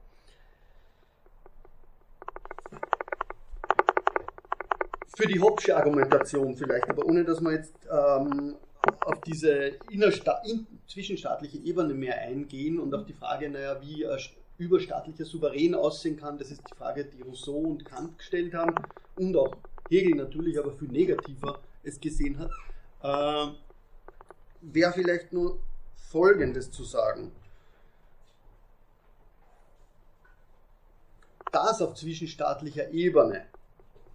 [5.16, 8.56] für die Hobbsche Argumentation vielleicht, aber ohne dass wir jetzt ähm,
[9.04, 14.18] auf diese in, zwischenstaatliche Ebene mehr eingehen und auf die Frage, naja, wie äh,
[14.58, 18.74] überstaatlicher Souverän aussehen kann, das ist die Frage, die Rousseau und Kant gestellt haben
[19.16, 19.56] und auch
[19.88, 22.50] Hegel natürlich, aber viel negativer es gesehen hat,
[23.02, 23.54] äh,
[24.72, 25.58] wäre vielleicht nur
[25.94, 27.32] Folgendes zu sagen.
[31.52, 33.46] Das auf zwischenstaatlicher Ebene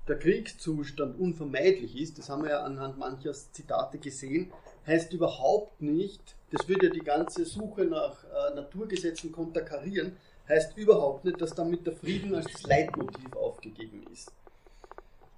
[0.09, 4.51] der Kriegszustand unvermeidlich ist, das haben wir ja anhand mancher Zitate gesehen,
[4.87, 11.25] heißt überhaupt nicht, das würde ja die ganze Suche nach äh, Naturgesetzen konterkarieren, heißt überhaupt
[11.25, 14.31] nicht, dass damit der Frieden als das Leitmotiv aufgegeben ist.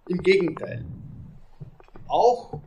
[0.08, 0.86] Im Gegenteil.
[2.08, 2.62] Auch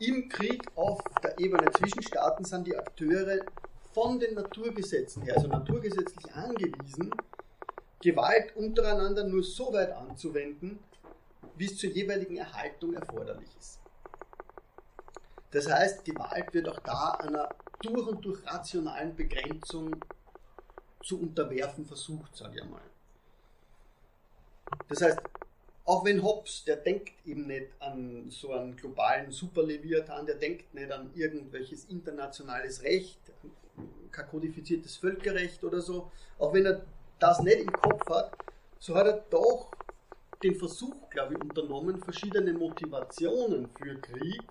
[0.00, 3.40] im Krieg auf der Ebene zwischen Staaten sind die Akteure
[3.92, 7.10] von den Naturgesetzen her, also naturgesetzlich angewiesen,
[8.02, 10.78] Gewalt untereinander nur so weit anzuwenden,
[11.56, 13.80] wie es zur jeweiligen Erhaltung erforderlich ist.
[15.50, 17.48] Das heißt, Gewalt wird auch da einer
[17.82, 19.96] durch und durch rationalen Begrenzung
[21.02, 22.80] zu unterwerfen versucht, sage ich einmal.
[24.88, 25.20] Das heißt,
[25.90, 30.92] auch wenn Hobbes, der denkt eben nicht an so einen globalen Superleviathan, der denkt nicht
[30.92, 33.18] an irgendwelches internationales Recht,
[34.12, 36.86] kein kodifiziertes Völkerrecht oder so, auch wenn er
[37.18, 38.30] das nicht im Kopf hat,
[38.78, 39.72] so hat er doch
[40.44, 44.42] den Versuch, glaube ich, unternommen, verschiedene Motivationen für Krieg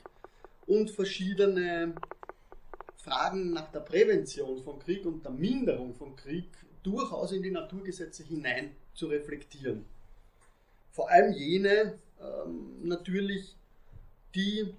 [0.67, 1.95] und verschiedene
[2.97, 6.49] Fragen nach der Prävention von Krieg und der Minderung von Krieg
[6.83, 9.85] durchaus in die Naturgesetze hinein zu reflektieren.
[10.99, 13.55] Vor allem jene ähm, natürlich,
[14.35, 14.75] die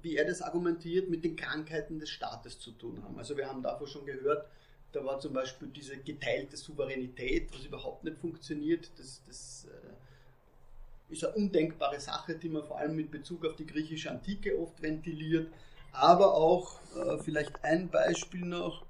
[0.00, 3.18] wie er das argumentiert, mit den Krankheiten des Staates zu tun haben.
[3.18, 4.48] Also wir haben davor schon gehört,
[4.92, 8.90] da war zum Beispiel diese geteilte Souveränität, was überhaupt nicht funktioniert.
[8.96, 13.66] Das, das äh, ist eine undenkbare Sache, die man vor allem mit Bezug auf die
[13.66, 15.52] griechische Antike oft ventiliert.
[15.92, 18.86] Aber auch äh, vielleicht ein Beispiel noch.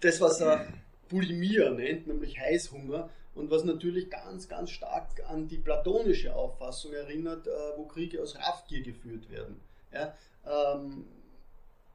[0.00, 0.68] Das, was er
[1.08, 7.46] Bulimia nennt, nämlich Heißhunger, und was natürlich ganz, ganz stark an die platonische Auffassung erinnert,
[7.46, 9.60] äh, wo Kriege aus Raffgier geführt werden.
[9.92, 10.12] Ja,
[10.44, 11.04] ähm,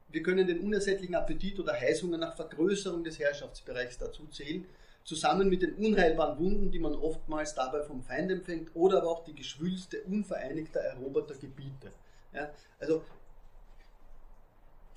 [0.09, 4.65] wir können den unersättlichen Appetit oder Heißhunger nach Vergrößerung des Herrschaftsbereichs dazu zählen,
[5.03, 9.25] zusammen mit den unheilbaren Wunden, die man oftmals dabei vom Feind empfängt, oder aber auch
[9.25, 11.91] die Geschwülste unvereinigter eroberter Gebiete.
[12.33, 13.03] Ja, also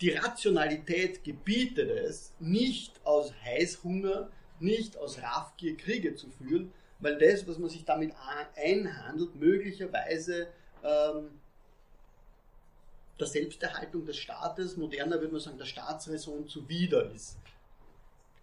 [0.01, 4.31] die Rationalität gebietet es, nicht aus Heißhunger
[4.61, 8.15] nicht aus Raffgier Kriege zu führen, weil das, was man sich damit
[8.57, 10.49] einhandelt, möglicherweise
[10.83, 11.41] ähm,
[13.19, 17.37] der Selbsterhaltung des Staates, moderner würde man sagen, der Staatsräson zuwider ist,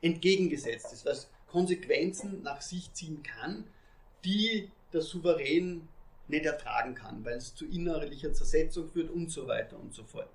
[0.01, 3.65] entgegengesetzt ist, was Konsequenzen nach sich ziehen kann,
[4.25, 5.87] die der Souverän
[6.27, 10.29] nicht ertragen kann, weil es zu innerlicher Zersetzung führt und so weiter und so fort.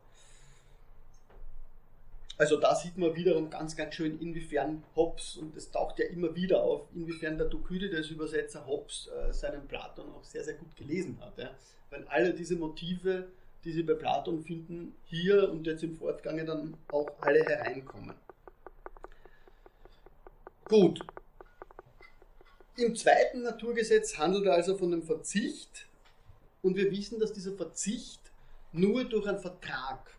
[2.39, 6.37] Also da sieht man wiederum ganz, ganz schön, inwiefern Hobbes, und es taucht ja immer
[6.37, 11.19] wieder auf, inwiefern der Thukydides Übersetzer Hobbes äh, seinen Platon auch sehr, sehr gut gelesen
[11.21, 11.37] hat.
[11.37, 11.51] Ja?
[11.91, 13.27] Weil alle diese Motive,
[13.65, 18.15] die Sie bei Platon finden, hier und jetzt im Fortgange dann auch alle hereinkommen.
[20.67, 21.01] Gut.
[22.77, 25.89] Im zweiten Naturgesetz handelt er also von dem Verzicht
[26.63, 28.21] und wir wissen, dass dieser Verzicht
[28.71, 30.17] nur durch einen Vertrag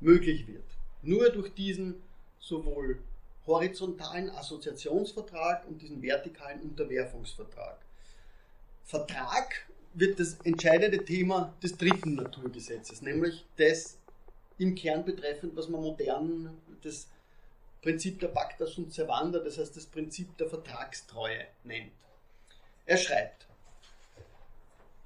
[0.00, 0.64] möglich wird.
[1.02, 2.02] Nur durch diesen
[2.38, 3.02] sowohl
[3.46, 7.78] horizontalen Assoziationsvertrag und diesen vertikalen Unterwerfungsvertrag.
[8.84, 13.98] Vertrag wird das entscheidende Thema des dritten Naturgesetzes, nämlich das
[14.58, 17.08] im Kern betreffend, was man modern das
[17.82, 21.92] Prinzip der Pacta sunt servanda, das heißt das Prinzip der Vertragstreue nennt.
[22.84, 23.46] Er schreibt,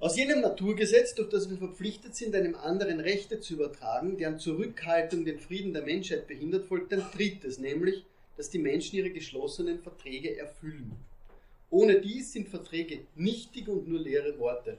[0.05, 5.25] aus jenem Naturgesetz, durch das wir verpflichtet sind, einem anderen Rechte zu übertragen, deren Zurückhaltung
[5.25, 8.05] den Frieden der Menschheit behindert, folgt ein drittes, nämlich,
[8.37, 10.91] dass die Menschen ihre geschlossenen Verträge erfüllen.
[11.71, 14.77] Ohne dies sind Verträge nichtig und nur leere Worte.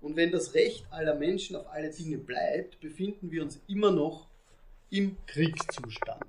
[0.00, 4.26] Und wenn das Recht aller Menschen auf alle Dinge bleibt, befinden wir uns immer noch
[4.88, 6.24] im Kriegszustand.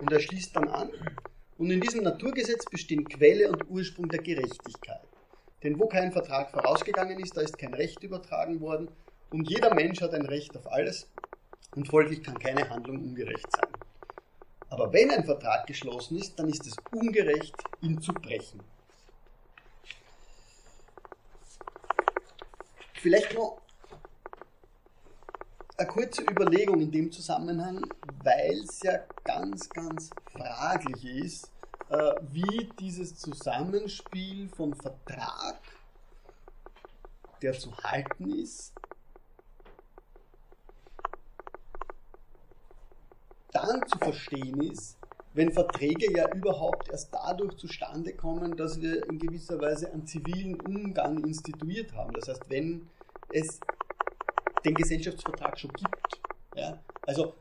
[0.00, 0.90] Und er schließt dann an,
[1.58, 5.11] und in diesem Naturgesetz bestehen Quelle und Ursprung der Gerechtigkeit.
[5.62, 8.88] Denn wo kein Vertrag vorausgegangen ist, da ist kein Recht übertragen worden
[9.30, 11.08] und jeder Mensch hat ein Recht auf alles
[11.74, 13.68] und folglich kann keine Handlung ungerecht sein.
[14.70, 18.62] Aber wenn ein Vertrag geschlossen ist, dann ist es ungerecht, ihn zu brechen.
[22.94, 23.60] Vielleicht noch
[25.76, 27.84] eine kurze Überlegung in dem Zusammenhang,
[28.22, 31.50] weil es ja ganz, ganz fraglich ist,
[31.92, 35.60] äh, wie dieses Zusammenspiel von Vertrag,
[37.42, 38.72] der zu halten ist,
[43.50, 44.96] dann zu verstehen ist,
[45.34, 50.58] wenn Verträge ja überhaupt erst dadurch zustande kommen, dass wir in gewisser Weise einen zivilen
[50.60, 52.14] Umgang instituiert haben.
[52.14, 52.88] Das heißt, wenn
[53.30, 53.60] es
[54.64, 56.20] den Gesellschaftsvertrag schon gibt.
[56.54, 56.78] Ja?
[57.06, 57.34] Also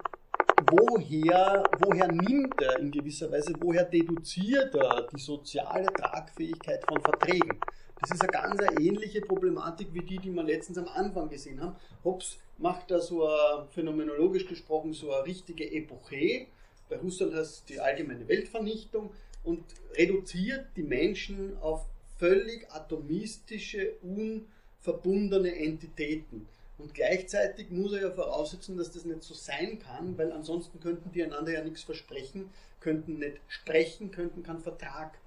[0.72, 7.60] woher, woher nimmt er in gewisser Weise, woher deduziert er die soziale Tragfähigkeit von Verträgen?
[8.00, 11.76] Das ist eine ganz ähnliche Problematik wie die, die wir letztens am Anfang gesehen haben.
[12.04, 16.48] Hobbes macht da so eine, phänomenologisch gesprochen, so eine richtige Epoche.
[16.90, 19.12] Bei Husserl heißt es die allgemeine Weltvernichtung
[19.44, 19.64] und
[19.96, 21.86] reduziert die Menschen auf
[22.18, 26.48] völlig atomistische, unverbundene Entitäten.
[26.82, 31.12] Und gleichzeitig muss er ja voraussetzen, dass das nicht so sein kann, weil ansonsten könnten
[31.12, 35.18] die einander ja nichts versprechen, könnten nicht sprechen, könnten keinen Vertrag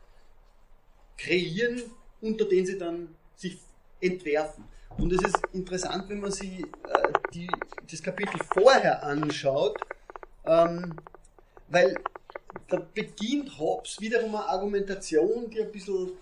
[1.17, 1.81] kreieren,
[2.21, 3.59] unter den sie dann sich
[4.01, 4.65] entwerfen.
[4.99, 7.49] Und es ist interessant, wenn man sich äh, die,
[7.91, 9.79] das Kapitel vorher anschaut,
[10.45, 10.97] ähm,
[11.69, 11.95] weil
[12.69, 16.13] da beginnt Hobbes wiederum eine Argumentation, die ein bisschen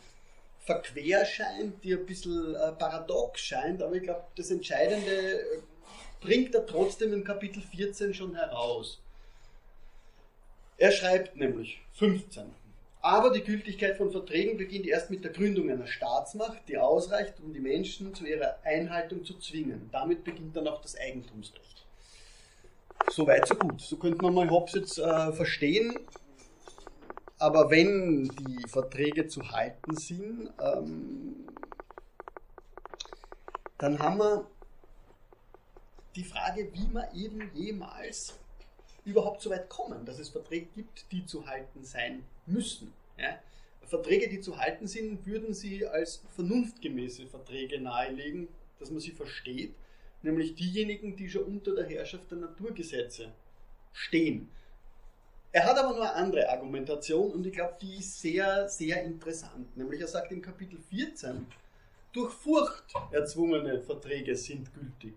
[0.64, 5.44] verquer scheint, die ein bisschen äh, paradox scheint, aber ich glaube, das Entscheidende äh,
[6.20, 9.00] bringt er trotzdem im Kapitel 14 schon heraus.
[10.78, 12.44] Er schreibt nämlich 15.
[13.02, 17.52] Aber die Gültigkeit von Verträgen beginnt erst mit der Gründung einer Staatsmacht, die ausreicht, um
[17.52, 19.88] die Menschen zu ihrer Einhaltung zu zwingen.
[19.90, 21.84] Damit beginnt dann auch das Eigentumsrecht.
[23.10, 23.80] So weit, so gut.
[23.80, 25.98] So könnte man mal Hobbes jetzt äh, verstehen.
[27.42, 31.44] Aber wenn die Verträge zu halten sind, ähm,
[33.78, 34.46] dann haben wir
[36.14, 38.38] die Frage, wie wir eben jemals
[39.04, 42.92] überhaupt so weit kommen, dass es Verträge gibt, die zu halten sein müssen.
[43.18, 43.40] Ja?
[43.86, 48.46] Verträge, die zu halten sind, würden sie als vernunftgemäße Verträge nahelegen,
[48.78, 49.74] dass man sie versteht,
[50.22, 53.32] nämlich diejenigen, die schon unter der Herrschaft der Naturgesetze
[53.92, 54.48] stehen.
[55.54, 59.76] Er hat aber nur eine andere Argumentation und ich glaube, die ist sehr, sehr interessant.
[59.76, 61.46] Nämlich er sagt im Kapitel 14,
[62.12, 65.14] durch Furcht erzwungene Verträge sind gültig.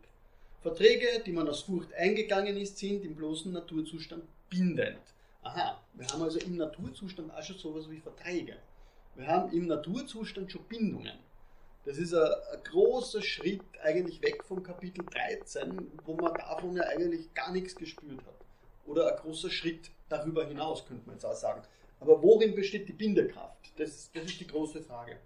[0.62, 5.00] Verträge, die man aus Furcht eingegangen ist, sind im bloßen Naturzustand bindend.
[5.41, 8.58] Aha, wir haben also im Naturzustand auch schon sowas wie Verträge.
[9.15, 11.17] Wir haben im Naturzustand schon Bindungen.
[11.86, 16.84] Das ist ein, ein, großer Schritt eigentlich weg vom Kapitel 13, wo man davon ja
[16.84, 18.45] eigentlich gar nichts gespürt hat.
[18.86, 21.62] Oder ein großer Schritt darüber hinaus, könnte man jetzt auch sagen.
[22.00, 23.72] Aber worin besteht die Bindekraft?
[23.78, 25.18] Das, das ist die große Frage.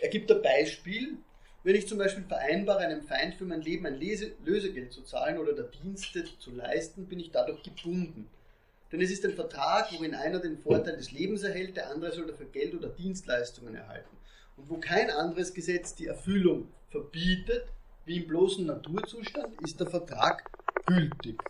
[0.00, 1.18] Er gibt ein Beispiel,
[1.62, 5.38] wenn ich zum Beispiel vereinbare, einem Feind für mein Leben ein Lese Lösegeld zu zahlen
[5.38, 8.28] oder der Dienste zu leisten, bin ich dadurch gebunden.
[8.92, 12.26] Denn es ist ein Vertrag, worin einer den Vorteil des Lebens erhält, der andere soll
[12.26, 14.16] dafür Geld oder Dienstleistungen erhalten.
[14.56, 17.64] Und wo kein anderes Gesetz die Erfüllung verbietet,
[18.04, 20.44] wie im bloßen Naturzustand, ist der Vertrag
[20.86, 21.42] gültig.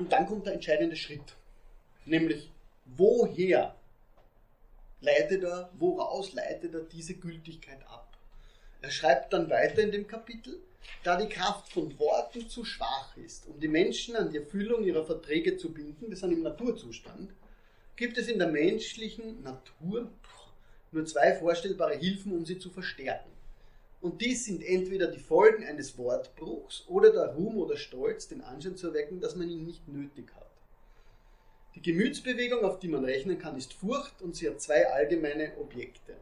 [0.00, 1.36] Und dann kommt der entscheidende Schritt,
[2.06, 2.50] nämlich
[2.86, 3.76] woher
[5.02, 8.16] leitet er, woraus leitet er diese Gültigkeit ab?
[8.80, 10.58] Er schreibt dann weiter in dem Kapitel,
[11.04, 15.04] da die Kraft von Worten zu schwach ist, um die Menschen an die Erfüllung ihrer
[15.04, 17.34] Verträge zu binden, das sind im Naturzustand,
[17.94, 20.10] gibt es in der menschlichen Natur
[20.92, 23.30] nur zwei vorstellbare Hilfen, um sie zu verstärken.
[24.00, 28.76] Und dies sind entweder die Folgen eines Wortbruchs oder der Ruhm oder Stolz, den Anschein
[28.76, 30.50] zu erwecken, dass man ihn nicht nötig hat.
[31.74, 36.16] Die Gemütsbewegung, auf die man rechnen kann, ist Furcht und sie hat zwei allgemeine Objekte.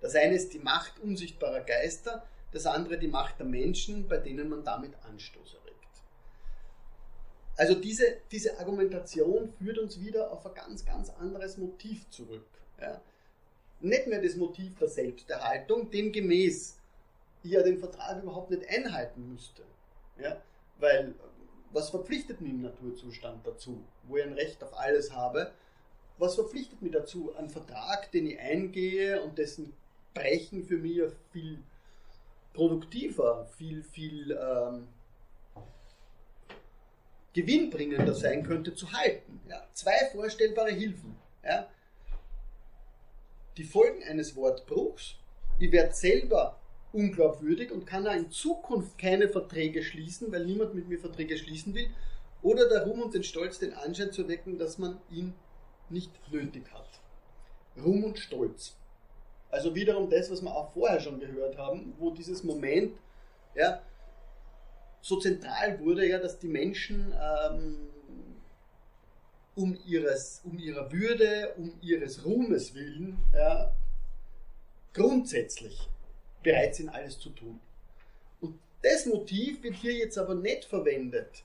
[0.00, 4.48] Das eine ist die Macht unsichtbarer Geister, das andere die Macht der Menschen, bei denen
[4.48, 5.76] man damit Anstoß erregt.
[7.56, 12.46] Also diese, diese Argumentation führt uns wieder auf ein ganz, ganz anderes Motiv zurück.
[12.80, 13.00] Ja.
[13.80, 16.76] Nicht mehr das Motiv der Selbsterhaltung, demgemäß
[17.46, 19.62] ich ja den Vertrag überhaupt nicht einhalten müsste.
[20.18, 20.40] Ja.
[20.78, 21.14] Weil
[21.72, 25.52] was verpflichtet mich im Naturzustand dazu, wo ich ein Recht auf alles habe?
[26.18, 27.34] Was verpflichtet mich dazu?
[27.36, 29.74] Ein Vertrag, den ich eingehe und dessen
[30.14, 31.58] Brechen für mich viel
[32.54, 34.88] produktiver, viel, viel ähm,
[37.34, 39.40] gewinnbringender sein könnte, zu halten.
[39.46, 39.66] Ja?
[39.74, 41.16] Zwei vorstellbare Hilfen.
[41.44, 41.68] Ja?
[43.58, 45.16] Die Folgen eines Wortbruchs.
[45.58, 46.58] Ich werde selber
[46.96, 51.74] unglaubwürdig und kann auch in Zukunft keine Verträge schließen, weil niemand mit mir Verträge schließen
[51.74, 51.88] will.
[52.42, 55.34] Oder der Ruhm und den Stolz den Anschein zu wecken, dass man ihn
[55.90, 56.88] nicht nötig hat.
[57.84, 58.76] Ruhm und Stolz.
[59.50, 62.96] Also wiederum das, was wir auch vorher schon gehört haben, wo dieses Moment
[63.54, 63.80] ja,
[65.02, 67.76] so zentral wurde, ja, dass die Menschen ähm,
[69.54, 73.72] um, ihres, um ihrer Würde, um ihres Ruhmes willen ja,
[74.92, 75.88] grundsätzlich
[76.46, 77.58] bereit sind, alles zu tun.
[78.40, 81.42] Und das Motiv wird hier jetzt aber nicht verwendet,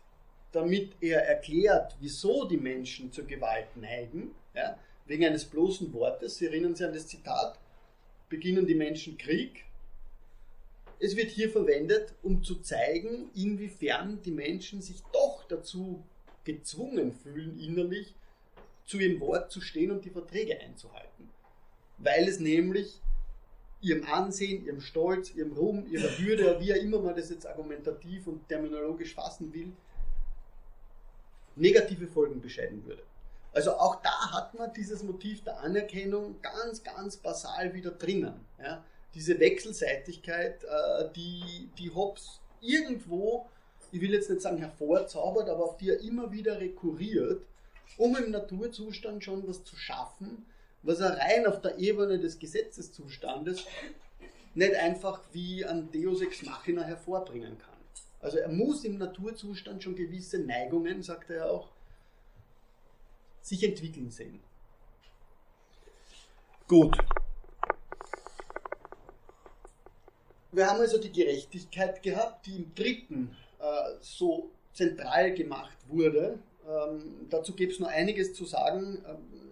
[0.52, 6.38] damit er erklärt, wieso die Menschen zur Gewalt neigen, ja, wegen eines bloßen Wortes.
[6.38, 7.58] Sie erinnern sich an das Zitat,
[8.30, 9.66] beginnen die Menschen Krieg.
[11.00, 16.04] Es wird hier verwendet, um zu zeigen, inwiefern die Menschen sich doch dazu
[16.44, 18.14] gezwungen fühlen, innerlich
[18.86, 21.30] zu ihrem Wort zu stehen und die Verträge einzuhalten.
[21.98, 23.02] Weil es nämlich
[23.82, 28.28] ihrem Ansehen, ihrem Stolz, ihrem Ruhm, ihrer Würde, wie er immer man das jetzt argumentativ
[28.28, 29.72] und terminologisch fassen will,
[31.56, 33.04] negative Folgen bescheiden würde.
[33.54, 38.34] Also auch da hat man dieses Motiv der Anerkennung ganz, ganz basal wieder drinnen.
[38.60, 38.84] Ja?
[39.14, 43.50] Diese Wechselseitigkeit, äh, die, die Hobbes irgendwo,
[43.92, 47.46] ich will jetzt nicht sagen hervorzaubert, aber auf die er immer wieder rekurriert,
[47.98, 50.46] um im Naturzustand schon was zu schaffen,
[50.84, 53.66] was er rein auf der Ebene des Gesetzeszustandes
[54.54, 57.70] nicht einfach wie ein Deus Ex Machina hervorbringen kann.
[58.20, 61.70] Also er muss im Naturzustand schon gewisse Neigungen, sagt er ja auch,
[63.42, 64.40] sich entwickeln sehen.
[66.68, 66.96] Gut.
[70.52, 73.64] Wir haben also die Gerechtigkeit gehabt, die im dritten äh,
[74.02, 76.40] so zentral gemacht wurde.
[76.68, 79.04] Ähm, dazu gibt es noch einiges zu sagen.
[79.08, 79.51] Ähm,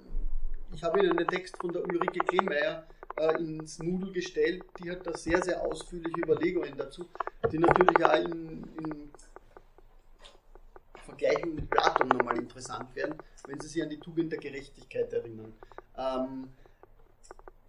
[0.73, 2.85] ich habe Ihnen den Text von der Ulrike Klehnmeier
[3.17, 4.63] äh, ins Moodle gestellt.
[4.79, 7.05] Die hat da sehr, sehr ausführliche Überlegungen dazu,
[7.51, 9.11] die natürlich auch in, in
[11.03, 13.15] Vergleichung mit Platon nochmal interessant werden,
[13.47, 15.53] wenn Sie sich an die Tugend der Gerechtigkeit erinnern.
[15.97, 16.49] Ähm,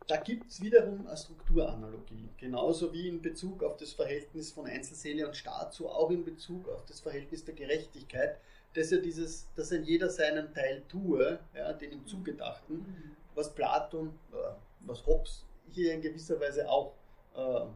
[0.07, 5.27] da gibt es wiederum eine Strukturanalogie, genauso wie in Bezug auf das Verhältnis von Einzelseele
[5.27, 8.41] und Staat, so auch in Bezug auf das Verhältnis der Gerechtigkeit,
[8.75, 14.19] dass ja dieses, dass ein jeder seinen Teil tue, ja, den ihm zugedachten, was Platon,
[14.33, 14.37] äh,
[14.81, 16.95] was Hobbes hier in gewisser Weise auch
[17.37, 17.67] äh,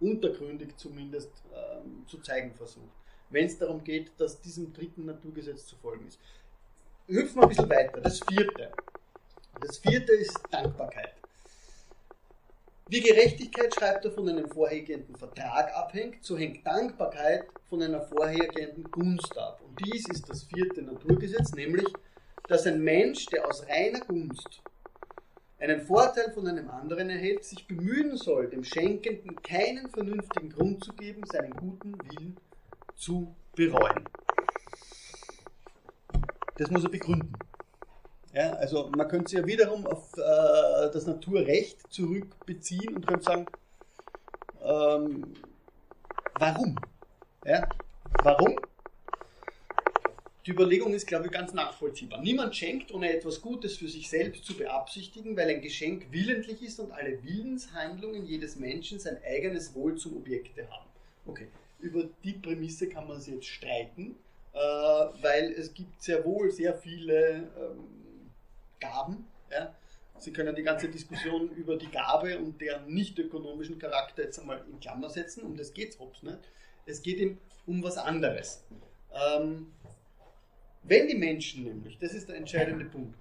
[0.00, 2.92] untergründig zumindest äh, zu zeigen versucht.
[3.30, 6.18] Wenn es darum geht, dass diesem dritten Naturgesetz zu folgen ist.
[7.06, 8.00] Hüpfen wir ein bisschen weiter.
[8.00, 8.72] Das vierte.
[9.60, 11.19] Das vierte ist Dankbarkeit.
[12.90, 18.82] Wie Gerechtigkeit, schreibt er, von einem vorhergehenden Vertrag abhängt, so hängt Dankbarkeit von einer vorhergehenden
[18.90, 19.60] Gunst ab.
[19.64, 21.86] Und dies ist das vierte Naturgesetz, nämlich,
[22.48, 24.60] dass ein Mensch, der aus reiner Gunst
[25.60, 30.92] einen Vorteil von einem anderen erhält, sich bemühen soll, dem Schenkenden keinen vernünftigen Grund zu
[30.94, 32.36] geben, seinen guten Willen
[32.96, 34.04] zu bereuen.
[36.56, 37.32] Das muss er begründen.
[38.32, 40.20] Ja, also man könnte sich ja wiederum auf äh,
[40.92, 43.46] das Naturrecht zurückbeziehen und könnte sagen,
[44.62, 45.34] ähm,
[46.34, 46.76] warum?
[47.44, 47.68] Ja,
[48.22, 48.56] warum?
[50.46, 52.22] Die Überlegung ist, glaube ich, ganz nachvollziehbar.
[52.22, 56.80] Niemand schenkt, ohne etwas Gutes für sich selbst zu beabsichtigen, weil ein Geschenk willentlich ist
[56.80, 60.88] und alle Willenshandlungen jedes Menschen sein eigenes Wohl zum Objekte haben.
[61.26, 61.48] Okay,
[61.80, 64.16] über die Prämisse kann man sich jetzt streiten,
[64.52, 67.99] äh, weil es gibt sehr wohl sehr viele ähm,
[68.80, 69.26] Gaben.
[69.50, 69.74] Ja.
[70.18, 74.62] Sie können die ganze Diskussion über die Gabe und deren nicht ökonomischen Charakter jetzt einmal
[74.70, 76.38] in Klammer setzen, um das geht es Hobbes nicht.
[76.84, 78.64] Es geht ihm um was anderes.
[79.12, 79.72] Ähm,
[80.82, 83.16] wenn die Menschen nämlich, das ist der entscheidende Punkt,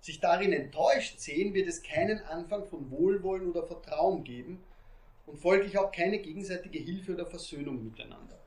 [0.00, 4.62] sich darin enttäuscht sehen, wird es keinen Anfang von Wohlwollen oder Vertrauen geben
[5.26, 8.38] und folglich auch keine gegenseitige Hilfe oder Versöhnung miteinander.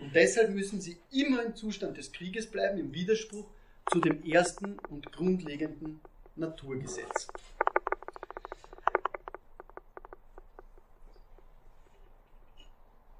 [0.00, 3.46] Und deshalb müssen sie immer im Zustand des Krieges bleiben, im Widerspruch
[3.90, 6.00] zu dem ersten und grundlegenden
[6.36, 7.26] Naturgesetz.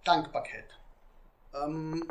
[0.04, 0.66] Dankbarkeit.
[1.54, 2.08] Ähm,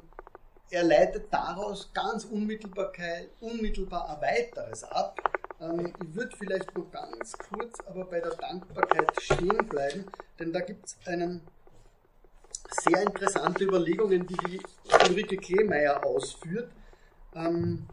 [0.69, 2.91] er leitet daraus ganz unmittelbar,
[3.39, 5.17] unmittelbar ein weiteres ab.
[5.61, 10.05] Ähm, ich würde vielleicht noch ganz kurz aber bei der Dankbarkeit stehen bleiben,
[10.37, 11.41] denn da gibt es einen
[12.83, 14.61] sehr interessante Überlegungen, die die
[15.07, 16.71] Ulrike Kleemeyer ausführt.
[17.33, 17.87] Ähm,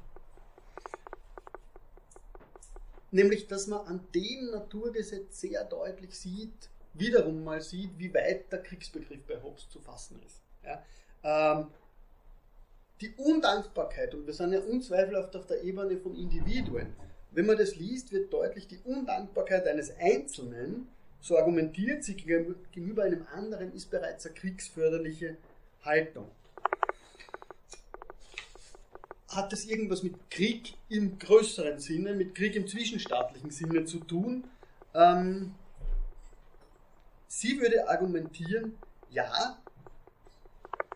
[3.17, 8.63] nämlich dass man an dem Naturgesetz sehr deutlich sieht, wiederum mal sieht, wie weit der
[8.63, 10.41] Kriegsbegriff bei Hobbes zu fassen ist.
[10.65, 10.83] Ja?
[11.25, 11.67] Ähm,
[13.01, 16.95] die Undankbarkeit, und wir sind ja unzweifelhaft auf der Ebene von Individuen,
[17.33, 20.89] wenn man das liest, wird deutlich, die Undankbarkeit eines Einzelnen,
[21.21, 25.37] so argumentiert sie gegenüber einem anderen, ist bereits eine kriegsförderliche
[25.83, 26.31] Haltung
[29.37, 34.45] hat das irgendwas mit Krieg im größeren Sinne, mit Krieg im zwischenstaatlichen Sinne zu tun?
[34.95, 35.55] Ähm,
[37.29, 38.79] sie würde argumentieren,
[39.11, 39.59] ja,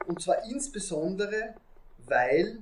[0.07, 1.55] und zwar insbesondere,
[2.07, 2.59] weil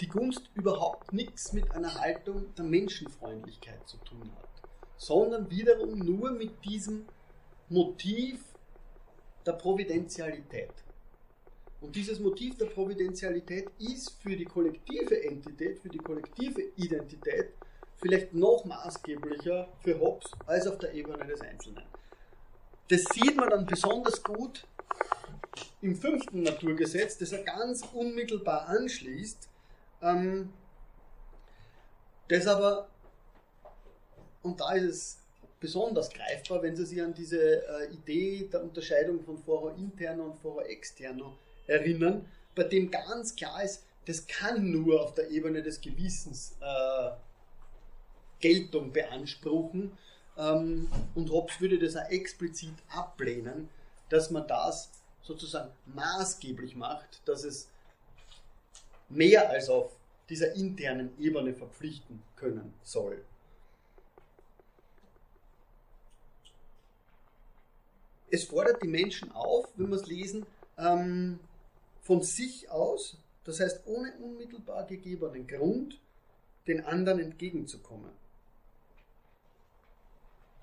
[0.00, 4.48] die Gunst überhaupt nichts mit einer Haltung der Menschenfreundlichkeit zu tun hat,
[4.96, 7.06] sondern wiederum nur mit diesem
[7.68, 8.40] Motiv
[9.44, 10.72] der Providentialität.
[11.80, 17.52] Und dieses Motiv der Providentialität ist für die kollektive Entität, für die kollektive Identität
[18.00, 21.84] vielleicht noch maßgeblicher für Hobbes als auf der Ebene des Einzelnen.
[22.88, 24.66] Das sieht man dann besonders gut
[25.80, 29.48] im fünften Naturgesetz, das er ganz unmittelbar anschließt,
[30.02, 30.52] ähm,
[32.28, 32.88] das aber,
[34.42, 35.18] und da ist es
[35.60, 40.36] besonders greifbar, wenn Sie sich an diese äh, Idee der Unterscheidung von Foro interno und
[40.36, 41.36] Foro externo
[41.68, 47.10] erinnern, bei dem ganz klar ist, das kann nur auf der Ebene des Gewissens äh,
[48.40, 49.96] Geltung beanspruchen.
[50.36, 53.68] Ähm, und Hobbes würde das auch explizit ablehnen,
[54.08, 54.90] dass man das
[55.22, 57.68] sozusagen maßgeblich macht, dass es
[59.08, 59.92] mehr als auf
[60.28, 63.22] dieser internen Ebene verpflichten können soll.
[68.30, 70.46] Es fordert die Menschen auf, wenn wir es lesen,
[70.76, 71.40] ähm,
[72.00, 76.00] von sich aus, das heißt ohne unmittelbar gegebenen Grund,
[76.66, 78.10] den anderen entgegenzukommen.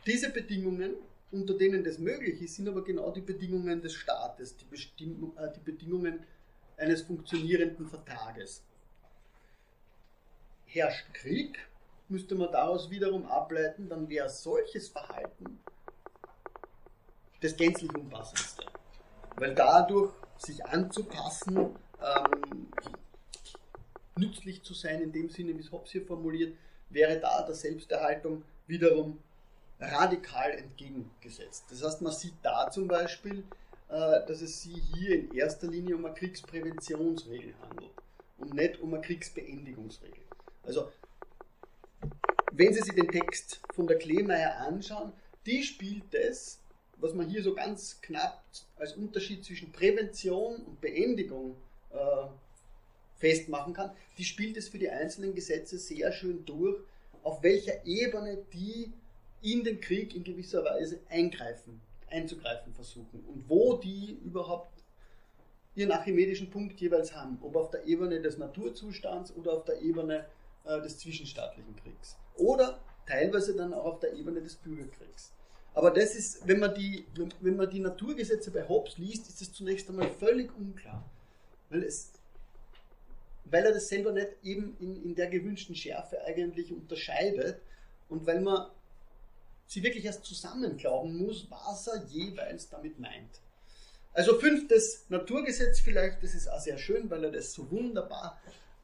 [0.06, 0.96] Diese Bedingungen,
[1.32, 5.52] unter denen das möglich ist, sind aber genau die Bedingungen des Staates, die, Bestimmung, äh,
[5.52, 6.24] die Bedingungen
[6.78, 8.64] eines funktionierenden Vertrages.
[10.66, 11.58] Herrscht Krieg,
[12.08, 15.60] müsste man daraus wiederum ableiten, dann wäre solches Verhalten
[17.42, 18.66] das gänzlich Unpassendste.
[19.38, 22.68] Weil dadurch sich anzupassen, ähm,
[24.18, 26.56] nützlich zu sein, in dem Sinne, wie es Hobbes hier formuliert,
[26.90, 29.20] wäre da der Selbsterhaltung wiederum
[29.80, 31.66] radikal entgegengesetzt.
[31.70, 33.44] Das heißt, man sieht da zum Beispiel,
[33.90, 37.92] äh, dass es sich hier in erster Linie um eine Kriegspräventionsregel handelt
[38.38, 40.24] und nicht um eine Kriegsbeendigungsregel.
[40.64, 40.92] Also,
[42.52, 45.12] wenn Sie sich den Text von der Kleemeyer anschauen,
[45.46, 46.60] die spielt es,
[46.98, 48.44] was man hier so ganz knapp
[48.78, 51.56] als Unterschied zwischen Prävention und Beendigung
[51.92, 52.28] äh,
[53.18, 56.78] festmachen kann, die spielt es für die einzelnen Gesetze sehr schön durch,
[57.24, 58.92] auf welcher Ebene die
[59.42, 64.72] in den Krieg in gewisser Weise eingreifen, einzugreifen versuchen und wo die überhaupt
[65.76, 70.26] ihren archimedischen Punkt jeweils haben, ob auf der Ebene des Naturzustands oder auf der Ebene
[70.64, 75.32] äh, des zwischenstaatlichen Kriegs oder teilweise dann auch auf der Ebene des Bürgerkriegs.
[75.76, 77.06] Aber das ist, wenn man die,
[77.42, 81.04] wenn man die Naturgesetze bei Hobbes liest, ist es zunächst einmal völlig unklar.
[81.70, 82.14] Weil, es,
[83.44, 87.62] weil er das selber nicht eben in, in der gewünschten Schärfe eigentlich unterscheidet
[88.08, 88.70] und weil man
[89.68, 93.42] sie wirklich erst zusammenklauben muss, was er jeweils damit meint.
[94.14, 98.40] Also fünftes Naturgesetz vielleicht, das ist auch sehr schön, weil er das so wunderbar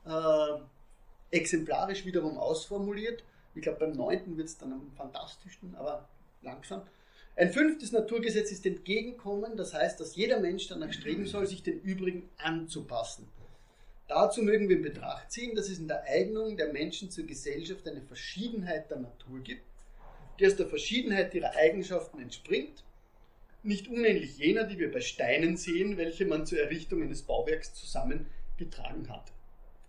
[0.06, 3.24] äh, exemplarisch wiederum ausformuliert.
[3.56, 6.10] Ich glaube, beim neunten wird es dann am fantastischsten, aber
[6.42, 6.82] langsam.
[7.36, 11.80] Ein fünftes Naturgesetz ist Entgegenkommen, das heißt, dass jeder Mensch danach streben soll, sich den
[11.82, 13.28] übrigen anzupassen.
[14.08, 17.88] Dazu mögen wir in Betracht ziehen, dass es in der Eignung der Menschen zur Gesellschaft
[17.88, 19.64] eine Verschiedenheit der Natur gibt,
[20.40, 22.84] die aus der Verschiedenheit ihrer Eigenschaften entspringt,
[23.64, 29.08] nicht unähnlich jener, die wir bei Steinen sehen, welche man zur Errichtung eines Bauwerks zusammengetragen
[29.10, 29.32] hat.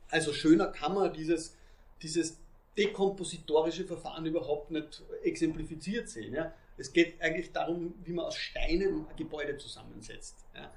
[0.09, 1.57] Also schöner kann man dieses,
[2.03, 2.39] dieses
[2.77, 6.35] dekompositorische Verfahren überhaupt nicht exemplifiziert sehen.
[6.35, 6.55] Ja.
[6.77, 10.37] Es geht eigentlich darum, wie man aus Steinen ein Gebäude zusammensetzt.
[10.55, 10.73] Ja.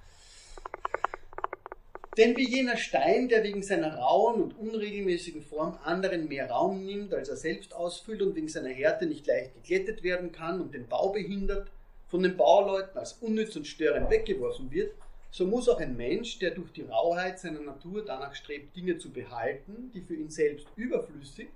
[2.18, 7.14] Denn wie jener Stein, der wegen seiner rauen und unregelmäßigen Form anderen mehr Raum nimmt,
[7.14, 10.88] als er selbst ausfüllt und wegen seiner Härte nicht leicht geglättet werden kann und den
[10.88, 11.70] Bau behindert,
[12.08, 14.94] von den Bauleuten als unnütz und störend weggeworfen wird,
[15.32, 19.12] so muss auch ein Mensch, der durch die Rauheit seiner Natur danach strebt, Dinge zu
[19.12, 21.50] behalten, die für ihn selbst überflüssig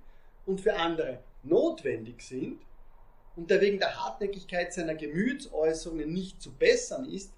[0.50, 2.60] und für andere notwendig sind
[3.36, 7.32] und der wegen der Hartnäckigkeit seiner Gemütsäußerungen nicht zu bessern ist,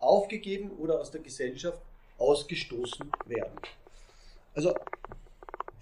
[0.00, 1.80] aufgegeben oder aus der Gesellschaft
[2.18, 3.56] ausgestoßen werden.
[4.54, 4.74] Also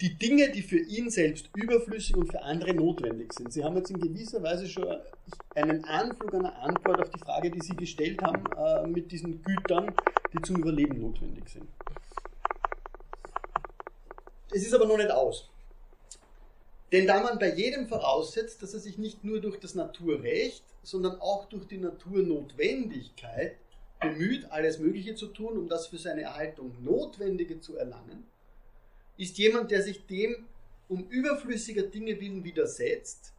[0.01, 3.53] die Dinge, die für ihn selbst überflüssig und für andere notwendig sind.
[3.53, 4.87] Sie haben jetzt in gewisser Weise schon
[5.55, 9.95] einen Anflug einer Antwort auf die Frage, die Sie gestellt haben, äh, mit diesen Gütern,
[10.33, 11.69] die zum Überleben notwendig sind.
[14.51, 15.49] Es ist aber noch nicht aus.
[16.95, 21.21] Denn da man bei jedem voraussetzt, dass er sich nicht nur durch das Naturrecht, sondern
[21.21, 23.57] auch durch die Naturnotwendigkeit
[24.01, 28.23] bemüht, alles Mögliche zu tun, um das für seine Erhaltung Notwendige zu erlangen,
[29.17, 30.47] ist jemand, der sich dem
[30.89, 33.33] um überflüssiger Dinge willen widersetzt,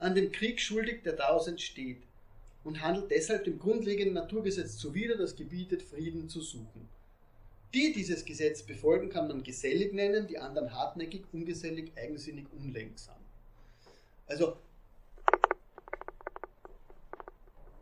[0.00, 2.02] an dem Krieg schuldig, der daraus entsteht,
[2.64, 6.88] und handelt deshalb dem grundlegenden Naturgesetz zuwider, das gebietet, Frieden zu suchen.
[7.72, 13.14] Die dieses Gesetz befolgen, kann man gesellig nennen, die anderen hartnäckig, ungesellig, eigensinnig, unlenksam.
[14.26, 14.56] Also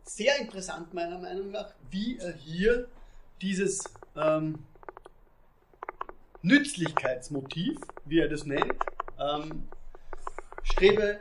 [0.03, 2.87] sehr interessant meiner Meinung nach, wie er hier
[3.41, 3.83] dieses
[4.15, 4.59] ähm,
[6.43, 8.75] Nützlichkeitsmotiv, wie er das nennt,
[9.19, 9.67] ähm,
[10.63, 11.19] strebe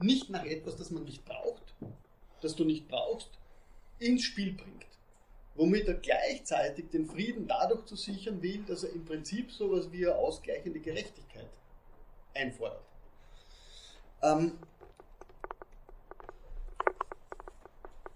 [0.00, 1.74] nicht nach etwas, das man nicht braucht,
[2.40, 3.30] das du nicht brauchst,
[3.98, 4.89] ins Spiel bringt
[5.60, 10.06] womit er gleichzeitig den Frieden dadurch zu sichern will, dass er im Prinzip sowas wie
[10.06, 11.50] eine ausgleichende Gerechtigkeit
[12.34, 12.82] einfordert.
[14.22, 14.52] Ähm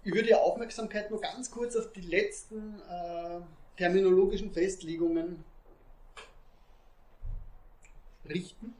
[0.03, 3.41] ich würde die Aufmerksamkeit nur ganz kurz auf die letzten äh,
[3.77, 5.45] terminologischen Festlegungen
[8.27, 8.73] richten.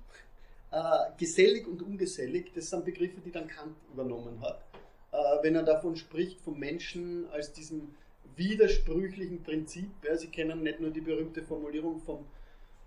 [0.72, 4.66] Äh, gesellig und ungesellig, das sind Begriffe, die dann Kant übernommen hat.
[5.12, 7.94] Äh, wenn er davon spricht, vom Menschen als diesem
[8.38, 9.90] widersprüchlichen Prinzip.
[10.04, 12.26] Ja, Sie kennen nicht nur die berühmte Formulierung vom,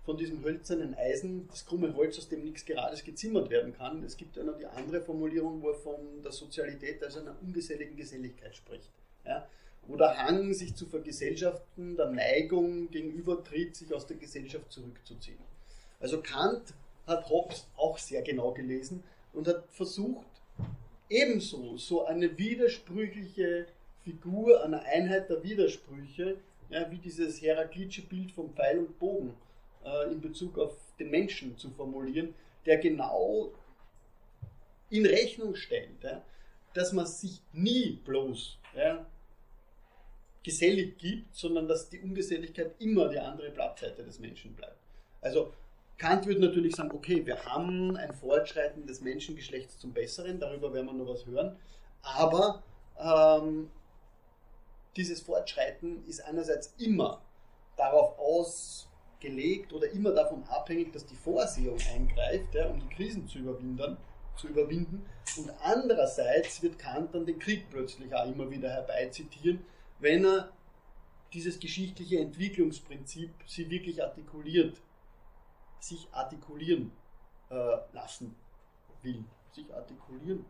[0.05, 4.03] von diesem hölzernen Eisen, das krumme Holz, aus dem nichts Gerades gezimmert werden kann.
[4.03, 7.95] Es gibt ja noch die andere Formulierung, wo er von der Sozialität als einer ungeselligen
[7.95, 8.89] Geselligkeit spricht.
[9.25, 9.47] Ja,
[9.87, 15.39] wo der Hang, sich zu vergesellschaften, der Neigung gegenübertritt, sich aus der Gesellschaft zurückzuziehen.
[15.99, 16.73] Also Kant
[17.07, 20.27] hat Hobbes auch sehr genau gelesen und hat versucht,
[21.09, 23.65] ebenso so eine widersprüchliche
[24.09, 26.37] Figur einer Einheit der Widersprüche,
[26.69, 29.35] ja, wie dieses heraklitsche Bild vom Pfeil und Bogen
[29.85, 32.33] äh, in Bezug auf den Menschen zu formulieren,
[32.65, 33.51] der genau
[34.89, 36.23] in Rechnung stellt, ja,
[36.73, 39.05] dass man sich nie bloß ja,
[40.43, 44.77] gesellig gibt, sondern dass die Ungeselligkeit immer die andere Blattseite des Menschen bleibt.
[45.21, 45.53] Also
[45.97, 50.87] Kant würde natürlich sagen, okay, wir haben ein Fortschreiten des Menschengeschlechts zum Besseren, darüber werden
[50.87, 51.57] wir noch was hören,
[52.01, 52.63] aber
[52.97, 53.69] ähm,
[54.95, 57.21] dieses Fortschreiten ist einerseits immer
[57.77, 63.39] darauf ausgelegt oder immer davon abhängig, dass die Vorsehung eingreift, ja, um die Krisen zu
[63.39, 63.97] überwinden,
[64.35, 65.05] zu überwinden.
[65.37, 69.63] Und andererseits wird Kant dann den Krieg plötzlich auch immer wieder herbeizitieren,
[69.99, 70.51] wenn er
[71.33, 74.81] dieses geschichtliche Entwicklungsprinzip sie wirklich artikuliert,
[75.79, 76.91] sich artikulieren
[77.49, 78.35] äh, lassen
[79.01, 79.23] will.
[79.51, 80.45] Sich artikulieren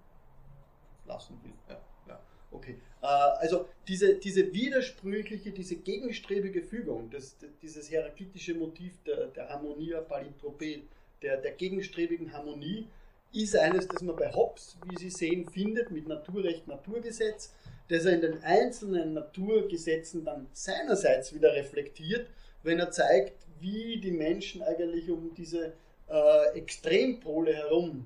[1.06, 1.54] lassen will.
[1.68, 2.20] Ja, ja.
[2.52, 2.76] Okay.
[3.02, 10.02] Äh, also diese, diese widersprüchliche, diese gegenstrebige Fügung, das, dieses heraklitische Motiv der, der Harmonia
[10.02, 10.84] Palinthropie,
[11.22, 12.88] der, der gegenstrebigen Harmonie,
[13.32, 17.54] ist eines, das man bei Hobbes, wie Sie sehen, findet mit Naturrecht, Naturgesetz,
[17.88, 22.28] das er in den einzelnen Naturgesetzen dann seinerseits wieder reflektiert,
[22.64, 25.74] wenn er zeigt, wie die Menschen eigentlich um diese
[26.08, 28.06] äh, Extrempole herum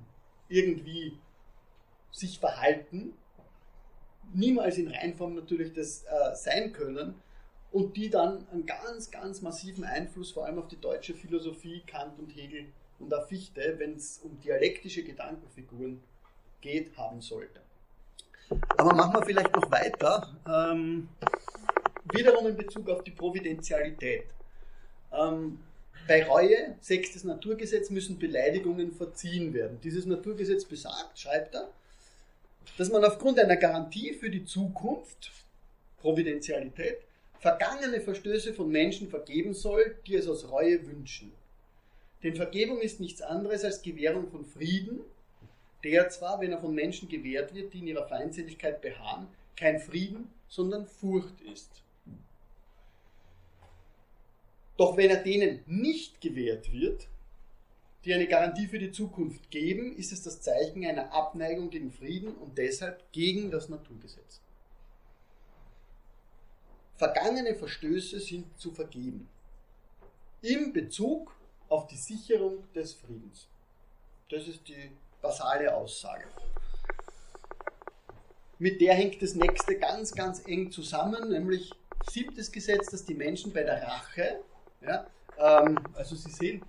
[0.50, 1.18] irgendwie
[2.12, 3.14] sich verhalten,
[4.36, 7.16] niemals in Reinform natürlich das äh, sein können
[7.72, 12.20] und die dann einen ganz, ganz massiven Einfluss vor allem auf die deutsche Philosophie, Kant
[12.20, 12.66] und Hegel
[13.00, 16.02] und auch Fichte, wenn es um dialektische Gedankenfiguren
[16.62, 17.62] geht, haben sollte.
[18.78, 21.10] Aber machen wir vielleicht noch weiter, ähm,
[22.14, 24.26] wiederum in Bezug auf die Providentialität.
[25.12, 25.60] Ähm,
[26.08, 29.80] bei Reue, sechstes Naturgesetz, müssen Beleidigungen verziehen werden.
[29.82, 31.70] Dieses Naturgesetz besagt, schreibt er,
[32.78, 35.32] dass man aufgrund einer Garantie für die Zukunft,
[35.98, 36.98] Providentialität,
[37.40, 41.32] vergangene Verstöße von Menschen vergeben soll, die es aus Reue wünschen.
[42.24, 45.02] Denn Vergebung ist nichts anderes als Gewährung von Frieden,
[45.84, 50.30] der zwar, wenn er von Menschen gewährt wird, die in ihrer Feindseligkeit beharren, kein Frieden,
[50.48, 51.84] sondern Furcht ist.
[54.78, 57.08] Doch wenn er denen nicht gewährt wird,
[58.06, 62.34] die eine Garantie für die Zukunft geben, ist es das Zeichen einer Abneigung gegen Frieden
[62.36, 64.42] und deshalb gegen das Naturgesetz.
[66.96, 69.30] Vergangene Verstöße sind zu vergeben.
[70.42, 71.34] Im Bezug
[71.70, 73.48] auf die Sicherung des Friedens.
[74.30, 74.92] Das ist die
[75.22, 76.26] basale Aussage.
[78.60, 81.72] Mit der hängt das nächste ganz, ganz eng zusammen, nämlich
[82.10, 84.42] siebtes Gesetz, dass die Menschen bei der Rache,
[84.82, 86.62] ja, ähm, also Sie sehen,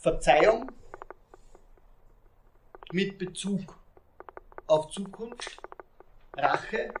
[0.00, 0.72] Verzeihung
[2.90, 3.78] mit Bezug
[4.66, 5.58] auf Zukunft,
[6.34, 6.94] Rache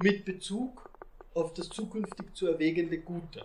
[0.00, 0.90] mit Bezug
[1.34, 3.44] auf das zukünftig zu erwägende Gute.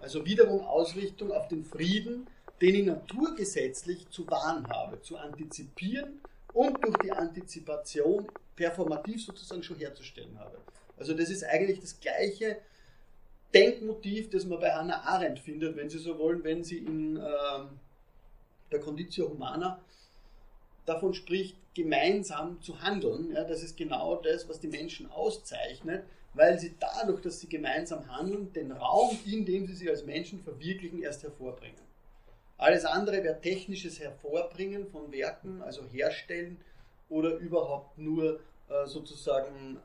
[0.00, 2.26] Also wiederum Ausrichtung auf den Frieden,
[2.60, 6.20] den ich naturgesetzlich zu wahren habe, zu antizipieren
[6.52, 10.58] und durch die Antizipation performativ sozusagen schon herzustellen habe.
[10.96, 12.56] Also das ist eigentlich das gleiche
[13.54, 17.20] Denkmotiv, das man bei Hannah Arendt findet, wenn Sie so wollen, wenn sie in äh,
[18.70, 19.80] der Conditio Humana
[20.84, 23.32] davon spricht, gemeinsam zu handeln.
[23.32, 26.04] Ja, das ist genau das, was die Menschen auszeichnet,
[26.34, 30.40] weil sie dadurch, dass sie gemeinsam handeln, den Raum, in dem sie sich als Menschen
[30.42, 31.80] verwirklichen, erst hervorbringen.
[32.58, 36.58] Alles andere wäre technisches Hervorbringen von Werken, also herstellen
[37.08, 39.78] oder überhaupt nur äh, sozusagen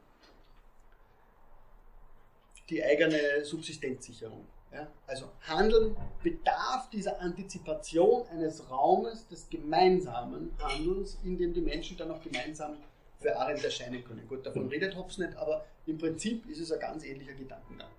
[2.70, 4.48] die eigene Subsistenzsicherung.
[4.72, 4.88] Ja?
[5.08, 12.12] Also Handeln bedarf dieser Antizipation eines Raumes des gemeinsamen Handelns, in dem die Menschen dann
[12.12, 12.78] auch gemeinsam
[13.20, 14.28] für Arendt erscheinen können.
[14.28, 17.90] Gut, davon redet Hobbes nicht, aber im Prinzip ist es ein ganz ähnlicher Gedankengang.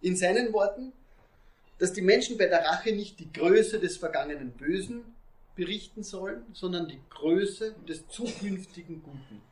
[0.00, 0.92] In seinen Worten,
[1.78, 5.04] dass die Menschen bei der Rache nicht die Größe des vergangenen Bösen
[5.54, 9.42] berichten sollen, sondern die Größe des zukünftigen Guten.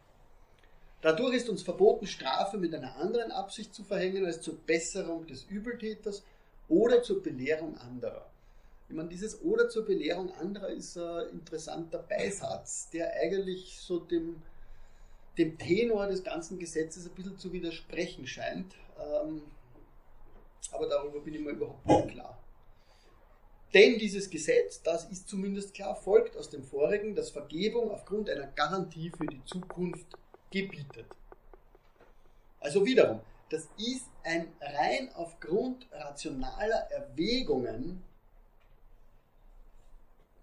[1.03, 5.45] Dadurch ist uns verboten, Strafe mit einer anderen Absicht zu verhängen als zur Besserung des
[5.45, 6.25] Übeltäters
[6.69, 8.27] oder zur Belehrung anderer.
[8.89, 14.43] Ich meine, dieses oder zur Belehrung anderer ist ein interessanter Beisatz, der eigentlich so dem,
[15.39, 18.75] dem Tenor des ganzen Gesetzes ein bisschen zu widersprechen scheint.
[18.99, 19.43] Ähm,
[20.73, 22.39] aber darüber bin ich mir überhaupt nicht klar.
[23.75, 28.47] Denn dieses Gesetz, das ist zumindest klar, folgt aus dem vorigen, dass Vergebung aufgrund einer
[28.47, 30.07] Garantie für die Zukunft
[30.51, 31.07] gebietet.
[32.61, 38.03] Also wiederum, das ist ein rein aufgrund rationaler Erwägungen,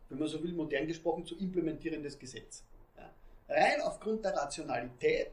[0.09, 2.63] wenn man so will, modern gesprochen, zu implementierendes Gesetz.
[2.95, 3.13] Ja.
[3.49, 5.31] Rein aufgrund der Rationalität,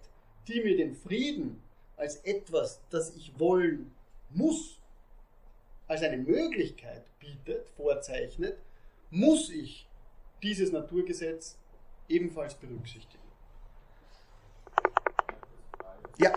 [0.48, 1.62] die mir den Frieden
[1.96, 3.92] als etwas, das ich wollen
[4.30, 4.80] muss,
[5.86, 8.56] als eine Möglichkeit bietet, vorzeichnet,
[9.10, 9.86] muss ich
[10.42, 11.58] dieses Naturgesetz
[12.08, 13.19] ebenfalls berücksichtigen.
[16.20, 16.32] Ja.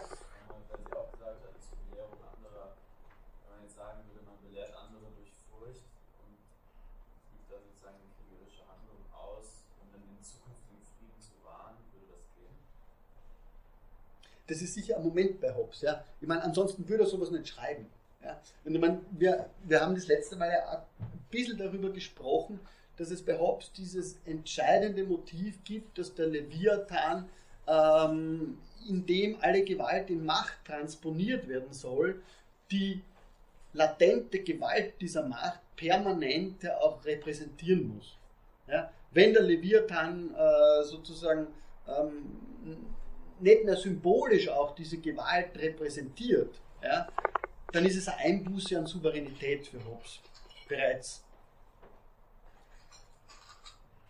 [14.47, 15.81] Das ist sicher ein Moment bei Hobbes.
[15.81, 16.03] Ja?
[16.21, 17.87] Ich meine, ansonsten würde er sowas nicht schreiben.
[18.21, 18.39] Ja?
[18.63, 22.59] Und ich meine, wir, wir haben das letzte Mal ja ein bisschen darüber gesprochen,
[22.97, 27.27] dass es bei Hobbes dieses entscheidende Motiv gibt, dass der Leviathan
[27.67, 32.21] ähm, in dem alle Gewalt in Macht transponiert werden soll,
[32.71, 33.01] die
[33.73, 38.17] latente Gewalt dieser Macht permanent auch repräsentieren muss.
[38.67, 38.91] Ja?
[39.11, 41.47] Wenn der Leviathan äh, sozusagen
[41.87, 42.85] ähm,
[43.39, 47.07] nicht mehr symbolisch auch diese Gewalt repräsentiert, ja,
[47.71, 50.19] dann ist es eine Einbuße an Souveränität für Hobbes
[50.67, 51.23] bereits.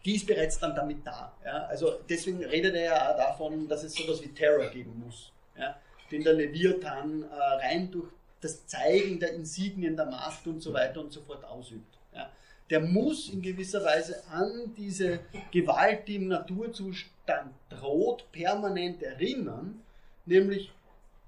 [0.05, 1.33] Die ist bereits dann damit da.
[1.45, 1.65] Ja?
[1.65, 5.77] Also deswegen redet er ja auch davon, dass es sowas wie Terror geben muss, ja?
[6.11, 8.09] den der Leviathan äh, rein durch
[8.41, 11.97] das Zeigen der Insignien der Macht und so weiter und so fort ausübt.
[12.13, 12.29] Ja?
[12.69, 15.19] Der muss in gewisser Weise an diese
[15.51, 19.81] Gewalt, die im Naturzustand droht, permanent erinnern,
[20.25, 20.71] nämlich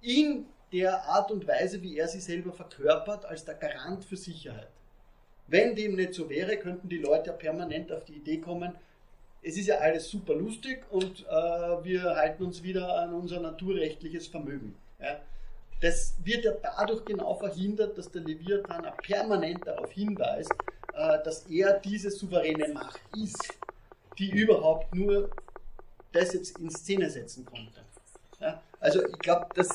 [0.02, 4.68] in der Art und Weise, wie er sie selber verkörpert, als der Garant für Sicherheit.
[5.48, 8.74] Wenn dem nicht so wäre, könnten die Leute permanent auf die Idee kommen,
[9.44, 11.32] es ist ja alles super lustig und äh,
[11.84, 14.76] wir halten uns wieder an unser naturrechtliches Vermögen.
[15.00, 15.20] Ja.
[15.82, 20.52] Das wird ja dadurch genau verhindert, dass der Leviathan permanent darauf hinweist,
[20.94, 23.54] äh, dass er diese souveräne Macht ist,
[24.18, 25.30] die überhaupt nur
[26.12, 27.82] das jetzt in Szene setzen konnte.
[28.40, 28.62] Ja.
[28.80, 29.70] Also ich glaube, dass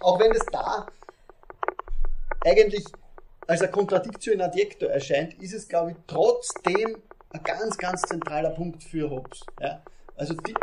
[0.00, 0.86] auch wenn es da
[2.44, 2.84] eigentlich
[3.48, 8.50] als ein Contradictio in adjecto erscheint, ist es, glaube ich, trotzdem ein ganz, ganz zentraler
[8.50, 9.40] Punkt für Hobbes.
[9.60, 9.82] Ja?
[10.16, 10.62] Also die, Das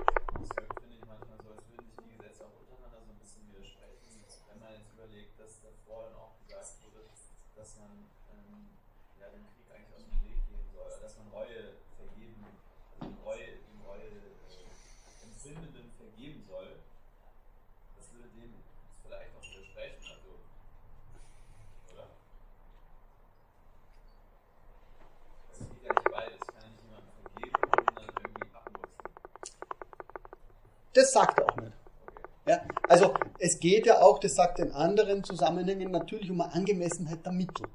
[0.80, 4.22] finde ich manchmal so, als würden sich die Gesetze auch untereinander so ein bisschen widersprechen.
[4.50, 7.02] Wenn man jetzt überlegt, dass davor dann auch gesagt wurde,
[7.58, 7.90] dass man
[8.38, 8.70] ähm,
[9.18, 13.18] ja, dem Krieg eigentlich aus dem Weg gehen soll, dass man Reue vergeben, also dem
[13.26, 16.70] Reue, dem Reue äh, Empfindenden vergeben soll,
[17.98, 18.54] das würde dem
[19.02, 20.30] vielleicht auch widersprechen, also,
[21.90, 22.06] oder?
[25.56, 28.48] Es geht ja nicht beides, ich kann ja nicht jemandem vergeben und ihn dann irgendwie
[28.52, 29.08] abnutzen.
[31.06, 31.74] Das sagt er auch nicht.
[32.48, 32.62] Ja?
[32.88, 37.32] Also es geht ja auch, das sagt in anderen Zusammenhängen, natürlich um eine Angemessenheit der
[37.32, 37.68] Mittel.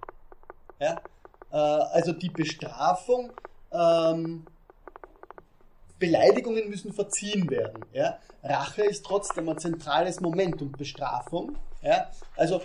[0.78, 1.00] Ja?
[1.52, 3.32] Äh, also die Bestrafung,
[3.72, 4.46] ähm,
[5.98, 7.84] Beleidigungen müssen verziehen werden.
[7.92, 8.18] Ja?
[8.42, 11.56] Rache ist trotzdem ein zentrales Moment und Bestrafung.
[11.82, 12.10] Ja?
[12.36, 12.62] Also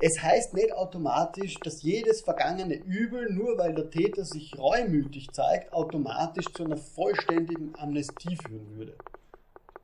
[0.00, 5.72] es heißt nicht automatisch, dass jedes vergangene Übel, nur weil der Täter sich reumütig zeigt,
[5.72, 8.94] automatisch zu einer vollständigen Amnestie führen würde.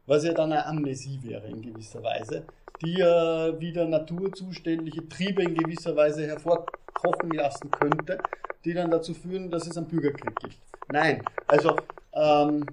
[0.06, 2.44] Was ja dann eine Amnesie wäre in gewisser Weise,
[2.84, 8.18] die ja wieder naturzuständige Triebe in gewisser Weise hervorkochen lassen könnte,
[8.64, 10.58] die dann dazu führen, dass es einen Bürgerkrieg gibt.
[10.92, 11.76] Nein, also
[12.12, 12.64] ähm,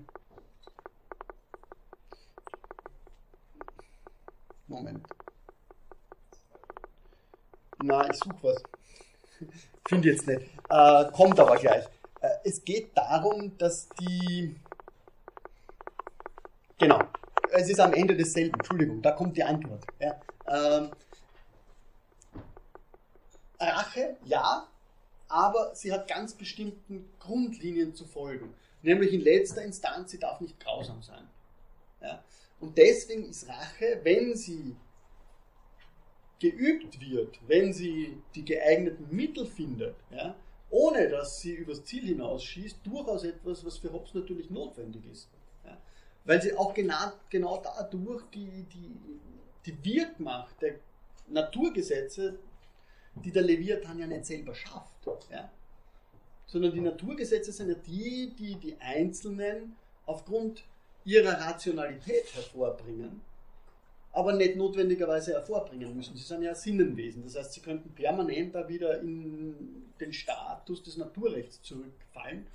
[4.68, 5.21] Moment.
[7.84, 8.64] Na, ich suche was.
[9.88, 10.42] Finde jetzt nicht.
[10.70, 11.86] Äh, kommt aber gleich.
[12.22, 14.56] Äh, es geht darum, dass die.
[16.78, 17.00] Genau.
[17.52, 18.54] Es ist am Ende desselben.
[18.54, 19.84] Entschuldigung, da kommt die Antwort.
[20.00, 20.22] Ja.
[20.48, 20.92] Ähm,
[23.60, 24.68] Rache, ja,
[25.28, 28.54] aber sie hat ganz bestimmten Grundlinien zu folgen.
[28.82, 31.28] Nämlich in letzter Instanz, sie darf nicht grausam sein.
[32.02, 32.24] Ja.
[32.60, 34.76] Und deswegen ist Rache, wenn sie
[36.42, 40.36] geübt wird, wenn sie die geeigneten Mittel findet, ja,
[40.72, 45.30] ohne dass sie übers Ziel hinausschießt, durchaus etwas, was für Hobbes natürlich notwendig ist.
[45.64, 45.78] Ja.
[46.26, 48.92] Weil sie auch genau, genau dadurch die, die,
[49.66, 50.76] die Wirkmacht der
[51.28, 52.40] Naturgesetze,
[53.24, 55.52] die der Leviathan ja nicht selber schafft, ja,
[56.48, 59.76] sondern die Naturgesetze sind ja die, die die Einzelnen
[60.06, 60.64] aufgrund
[61.06, 63.22] ihrer Rationalität hervorbringen
[64.14, 66.16] aber nicht notwendigerweise hervorbringen müssen.
[66.16, 67.24] Sie sind ja Sinnenwesen.
[67.24, 72.46] Das heißt, sie könnten permanent da wieder in den Status des Naturrechts zurückfallen,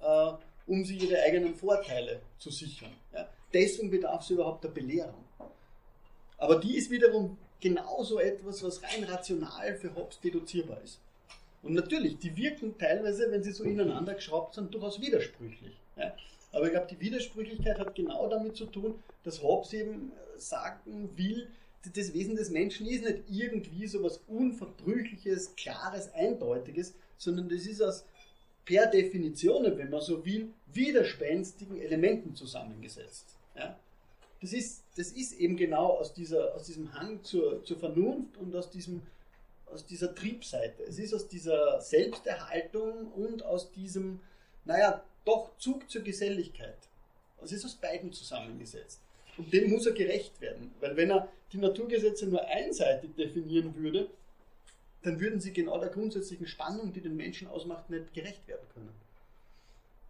[0.00, 0.32] äh,
[0.66, 2.90] um sie ihre eigenen Vorteile zu sichern.
[3.12, 3.28] Ja?
[3.52, 5.24] Deswegen bedarf es überhaupt der Belehrung.
[6.38, 10.98] Aber die ist wiederum genauso etwas, was rein rational für Hobbes deduzierbar ist.
[11.62, 15.72] Und natürlich, die wirken teilweise, wenn sie so ineinander geschraubt sind, durchaus widersprüchlich.
[15.96, 16.14] Ja?
[16.54, 21.48] Aber ich glaube, die Widersprüchlichkeit hat genau damit zu tun, dass Hobbes eben sagen will,
[21.94, 27.82] das Wesen des Menschen ist nicht irgendwie so was Unverbrüchliches, Klares, Eindeutiges, sondern das ist
[27.82, 28.06] aus
[28.64, 33.36] per Definition, wenn man so will, widerspenstigen Elementen zusammengesetzt.
[33.54, 33.78] Ja?
[34.40, 38.54] Das, ist, das ist eben genau aus, dieser, aus diesem Hang zur, zur Vernunft und
[38.56, 39.02] aus diesem
[39.74, 40.84] aus dieser Triebseite.
[40.84, 44.20] Es ist aus dieser Selbsterhaltung und aus diesem,
[44.64, 46.78] naja, doch Zug zur Geselligkeit.
[47.42, 49.00] Es ist aus beiden zusammengesetzt.
[49.36, 50.74] Und dem muss er gerecht werden.
[50.80, 54.10] Weil wenn er die Naturgesetze nur einseitig definieren würde,
[55.02, 58.94] dann würden sie genau der grundsätzlichen Spannung, die den Menschen ausmacht, nicht gerecht werden können.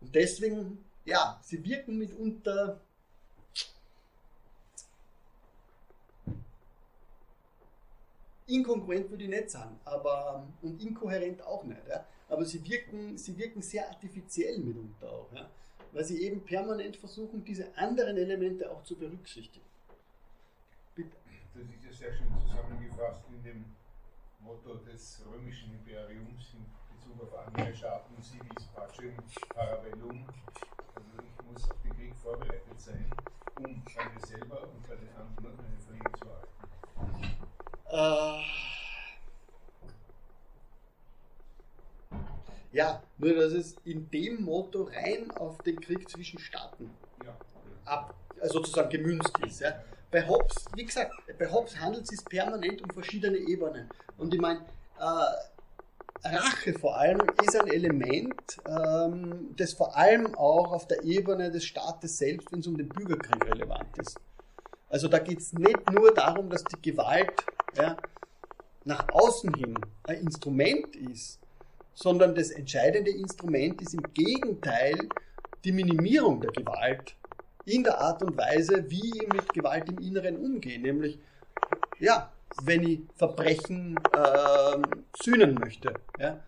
[0.00, 2.80] Und deswegen, ja, sie wirken mitunter
[8.46, 11.80] inkongruent würde ich nicht sagen, aber und inkohärent auch nicht.
[11.88, 12.04] Ja?
[12.34, 15.48] Aber sie wirken, sie wirken sehr artifiziell mitunter auch, ja?
[15.92, 19.64] weil sie eben permanent versuchen, diese anderen Elemente auch zu berücksichtigen.
[20.96, 21.16] Bitte.
[21.54, 23.64] Das ist ja sehr schön zusammengefasst in dem
[24.40, 26.66] Motto des römischen Imperiums in
[26.96, 29.14] Bezug auf andere Staaten, civis pacem
[29.54, 30.26] parabellum.
[30.96, 33.08] Also ich muss auf den Krieg vorbereitet sein,
[33.58, 36.26] um bei mir selber und bei den anderen einen Frieden zu
[37.94, 38.42] erhalten.
[38.42, 38.73] Äh,
[42.74, 46.90] ja, nur dass es in dem Motto rein auf den Krieg zwischen Staaten
[47.24, 47.34] Ja.
[47.84, 49.60] ab, also sozusagen gemünzt ist.
[49.60, 49.72] Ja.
[50.10, 53.88] Bei Hobbes, wie gesagt, bei Hobbes handelt es sich permanent um verschiedene Ebenen.
[54.18, 54.60] Und ich meine,
[54.98, 61.50] äh, Rache vor allem ist ein Element, ähm, das vor allem auch auf der Ebene
[61.50, 64.18] des Staates selbst, wenn es um den Bürgerkrieg relevant ist.
[64.88, 67.32] Also da geht es nicht nur darum, dass die Gewalt
[67.76, 67.96] ja,
[68.84, 71.40] nach außen hin ein Instrument ist,
[71.94, 74.96] sondern das entscheidende Instrument ist im Gegenteil
[75.64, 77.14] die Minimierung der Gewalt
[77.64, 80.78] in der Art und Weise, wie ich mit Gewalt im Inneren umgehe.
[80.78, 81.18] Nämlich,
[81.98, 82.30] ja,
[82.62, 84.82] wenn ich Verbrechen ähm,
[85.22, 85.94] sühnen möchte.
[86.18, 86.40] Ja.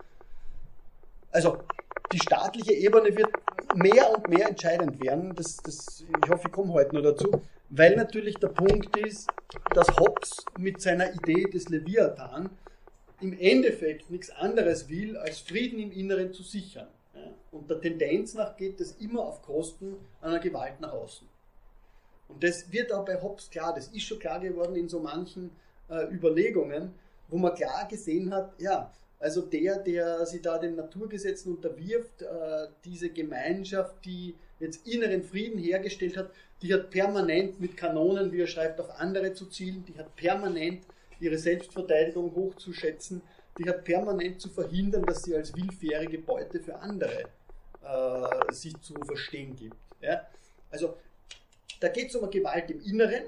[1.31, 1.59] Also
[2.13, 3.31] die staatliche Ebene wird
[3.75, 5.35] mehr und mehr entscheidend werden.
[5.35, 7.43] Das, das, ich hoffe, ich komme heute noch dazu.
[7.69, 9.29] Weil natürlich der Punkt ist,
[9.75, 12.49] dass Hobbes mit seiner Idee des Leviathan
[13.21, 16.89] im Endeffekt nichts anderes will, als Frieden im Inneren zu sichern.
[17.51, 21.27] Und der Tendenz nach geht das immer auf Kosten einer Gewalt nach außen.
[22.29, 25.51] Und das wird auch bei Hobbes klar, das ist schon klar geworden in so manchen
[25.89, 26.93] äh, Überlegungen,
[27.29, 32.69] wo man klar gesehen hat, ja, also der, der sich da den Naturgesetzen unterwirft, äh,
[32.85, 36.31] diese Gemeinschaft, die jetzt inneren Frieden hergestellt hat,
[36.63, 40.85] die hat permanent mit Kanonen, wie er schreibt, auf andere zu zielen, die hat permanent
[41.21, 43.23] ihre Selbstverteidigung hochzuschätzen,
[43.59, 47.25] die hat permanent zu verhindern, dass sie als willfährige Beute für andere
[47.83, 49.77] äh, sich zu verstehen gibt.
[50.01, 50.27] Ja?
[50.71, 50.97] Also
[51.81, 53.25] da geht es um eine Gewalt im Inneren,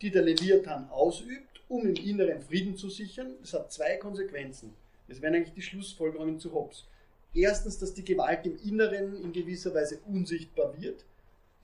[0.00, 3.34] die der Leviathan ausübt, um im Inneren Frieden zu sichern.
[3.40, 4.74] Das hat zwei Konsequenzen.
[5.08, 6.86] Das wären eigentlich die Schlussfolgerungen zu Hobbes.
[7.34, 11.04] Erstens, dass die Gewalt im Inneren in gewisser Weise unsichtbar wird,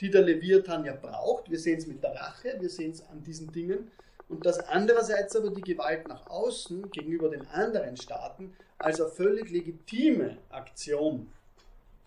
[0.00, 1.50] die der Leviathan ja braucht.
[1.50, 3.90] Wir sehen es mit der Rache, wir sehen es an diesen Dingen.
[4.28, 9.50] Und dass andererseits aber die Gewalt nach außen gegenüber den anderen Staaten als eine völlig
[9.50, 11.32] legitime Aktion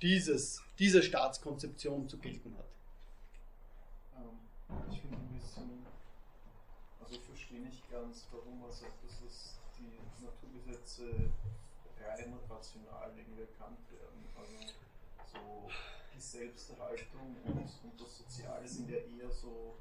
[0.02, 2.66] dieses, dieser Staatskonzeption zu gelten hat.
[4.18, 5.86] Ähm, ich finde ein bisschen,
[7.02, 11.32] also ich verstehe nicht ganz, warum man sagt, dass es die Naturgesetze
[12.06, 14.26] rein rational irgendwie erkannt werden.
[14.36, 14.74] Also
[15.34, 15.70] so
[16.16, 19.76] die Selbsterhaltung und, und das Soziale sind ja eher so,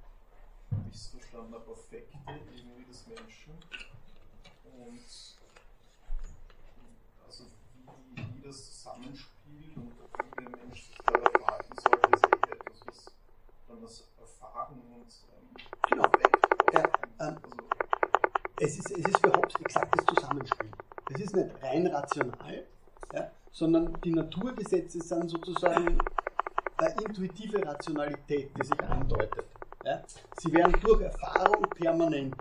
[0.93, 3.53] es verstanden habe, Affekte irgendwie des Menschen.
[4.65, 5.01] Und
[7.27, 7.45] also
[7.75, 12.87] wie, wie das zusammenspielt und wie der Mensch sich da verhalten sollte, ist eher etwas,
[12.87, 13.05] was
[13.69, 15.51] dann das Erfahren und ähm,
[15.89, 16.07] Genau.
[16.73, 16.85] Ja,
[17.21, 17.57] ähm, also,
[18.61, 20.71] es ist, es ist für Hobbes exakt das Zusammenspiel.
[21.13, 22.65] Es ist nicht rein rational,
[23.13, 25.99] ja, sondern die Naturgesetze sind sozusagen
[26.77, 29.47] eine intuitive Rationalität, die sich andeutet.
[29.85, 30.03] Ja.
[30.39, 32.37] Sie werden durch Erfahrung permanent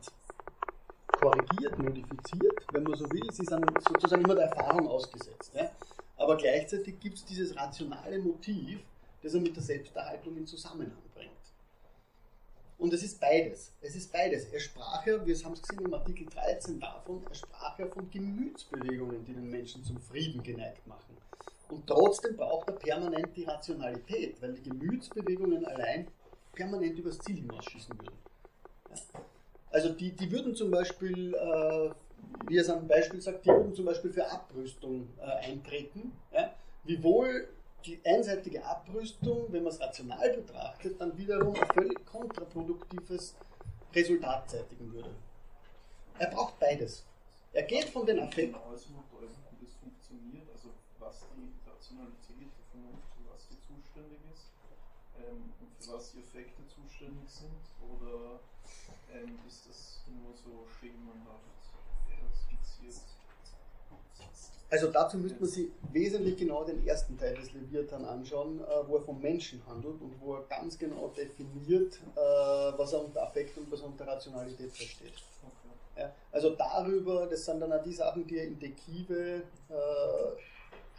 [1.20, 3.32] korrigiert, modifiziert, wenn man so will.
[3.32, 5.52] Sie sind sozusagen immer der Erfahrung ausgesetzt.
[5.56, 5.70] Ja.
[6.18, 8.80] Aber gleichzeitig gibt es dieses rationale Motiv,
[9.24, 11.32] das er mit der Selbsterhaltung in Zusammenhang bringt.
[12.78, 13.74] Und es ist beides.
[13.82, 14.46] Es ist beides.
[14.46, 18.10] Er sprach ja, wir haben es gesehen im Artikel 13 davon, er sprach ja von
[18.10, 21.18] Gemütsbewegungen, die den Menschen zum Frieden geneigt machen.
[21.70, 26.08] Und trotzdem braucht er permanent die Rationalität, weil die Gemütsbewegungen allein
[26.54, 28.18] permanent übers Ziel hinausschießen würden.
[28.90, 29.22] Ja.
[29.72, 31.90] Also die, die würden zum Beispiel, äh,
[32.48, 36.54] wie er es am Beispiel sagt, die würden zum Beispiel für Abrüstung äh, eintreten, ja,
[36.84, 37.48] wiewohl
[37.86, 43.36] die einseitige Abrüstung, wenn man es rational betrachtet, dann wiederum ein völlig kontraproduktives
[43.94, 45.12] Resultat zeitigen würde.
[46.18, 47.06] Er braucht beides.
[47.54, 48.56] Er geht von den Affekten.
[48.56, 48.90] Also
[51.00, 54.49] was die Rationalität, die Vernunft, was die zuständig ist
[55.28, 58.40] ähm, und für was die Effekte zuständig sind, oder
[59.14, 61.50] ähm, ist das nur so schemenhaft
[62.36, 62.96] skizziert?
[64.72, 68.98] Also dazu müsste man sich wesentlich genau den ersten Teil des Leviathan anschauen, äh, wo
[68.98, 72.20] er vom Menschen handelt und wo er ganz genau definiert, äh,
[72.78, 75.14] was er unter Affekt und was er unter Rationalität versteht.
[75.42, 76.02] Okay.
[76.02, 79.74] Ja, also darüber, das sind dann auch die Sachen, die er in Dekive äh,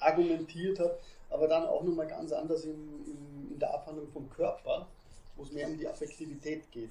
[0.00, 0.98] argumentiert hat,
[1.30, 2.72] aber dann auch nochmal ganz anders in,
[3.06, 3.29] in,
[3.60, 4.88] in der Abhandlung vom Körper,
[5.36, 6.90] wo es mehr um die Affektivität geht.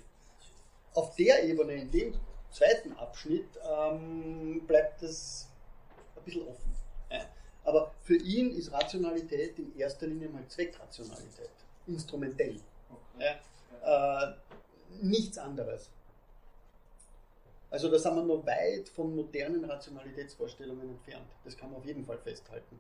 [0.94, 2.14] Auf der Ebene, in dem
[2.52, 5.48] zweiten Abschnitt, ähm, bleibt es
[6.16, 6.72] ein bisschen offen.
[7.12, 7.26] Ja.
[7.64, 11.50] Aber für ihn ist Rationalität in erster Linie mal Zweckrationalität,
[11.88, 12.60] instrumentell.
[12.90, 13.36] Okay.
[13.84, 14.28] Ja.
[14.28, 14.36] Äh,
[15.02, 15.90] nichts anderes.
[17.72, 21.32] Also da sind wir noch weit von modernen Rationalitätsvorstellungen entfernt.
[21.44, 22.80] Das kann man auf jeden Fall festhalten.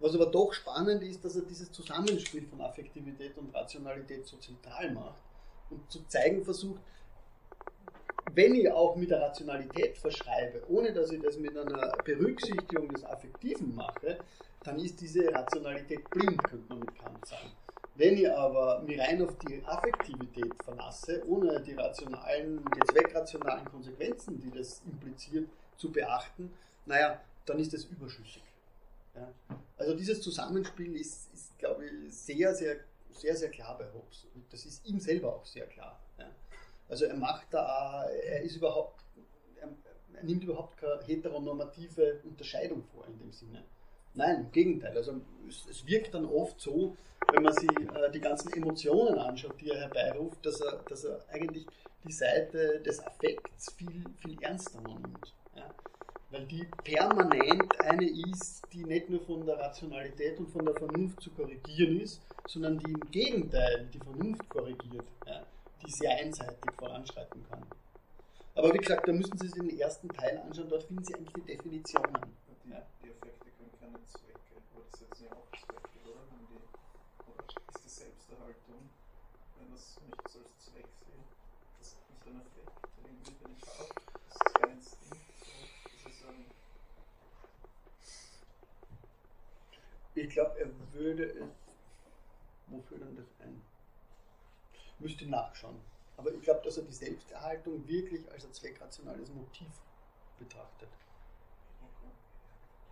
[0.00, 4.90] Was aber doch spannend ist, dass er dieses Zusammenspiel von Affektivität und Rationalität so zentral
[4.92, 5.20] macht
[5.70, 6.80] und zu zeigen versucht,
[8.34, 13.04] wenn ich auch mit der Rationalität verschreibe, ohne dass ich das mit einer Berücksichtigung des
[13.04, 14.18] Affektiven mache,
[14.64, 17.50] dann ist diese Rationalität blind, könnte man mit Kant sagen.
[17.96, 24.40] Wenn ich aber mich rein auf die Affektivität verlasse, ohne die rationalen, die zweckrationalen Konsequenzen,
[24.40, 26.52] die das impliziert, zu beachten,
[26.86, 28.42] naja, dann ist das überschüssig.
[29.14, 29.32] Ja.
[29.76, 32.76] Also dieses Zusammenspiel ist, ist, glaube ich, sehr, sehr,
[33.10, 34.26] sehr, sehr klar bei Hobbes.
[34.34, 36.00] Und das ist ihm selber auch sehr klar.
[36.18, 36.30] Ja.
[36.88, 39.04] Also er macht da, er ist überhaupt,
[39.60, 39.68] er,
[40.14, 43.64] er nimmt überhaupt keine heteronormative Unterscheidung vor in dem Sinne.
[44.14, 44.96] Nein, im Gegenteil.
[44.96, 46.96] Also es, es wirkt dann oft so,
[47.32, 51.24] wenn man sich äh, die ganzen Emotionen anschaut, die er herbeiruft, dass er, dass er
[51.30, 51.66] eigentlich
[52.04, 55.34] die Seite des Affekts viel, viel ernster nimmt.
[56.34, 56.40] Ja?
[56.40, 61.20] Weil die permanent eine ist, die nicht nur von der Rationalität und von der Vernunft
[61.22, 65.46] zu korrigieren ist, sondern die im Gegenteil die Vernunft korrigiert, ja?
[65.84, 67.64] die sehr einseitig voranschreiten kann.
[68.56, 71.32] Aber wie gesagt, da müssen Sie sich den ersten Teil anschauen, dort finden Sie eigentlich
[71.34, 72.14] die Definitionen.
[72.64, 72.70] Die,
[73.02, 76.22] die Effekte können keine Zwecke, oder das ja auch Zwecke, oder?
[76.30, 76.62] Wenn die,
[77.26, 78.90] oder ist die Selbsterhaltung,
[79.58, 81.24] wenn das nicht als Zweck sehen,
[81.78, 83.90] das ist nicht ein Effekt, irgendwie den ich habe,
[84.28, 86.46] das ist kein Instinkt, so, das ist ein,
[90.24, 91.52] Ich glaube, er würde es.
[92.68, 93.60] Wofür denn das ein?
[94.98, 95.78] Müsste nachschauen.
[96.16, 99.68] Aber ich glaube, dass er die Selbsterhaltung wirklich als ein zweckrationales Motiv
[100.38, 100.88] betrachtet.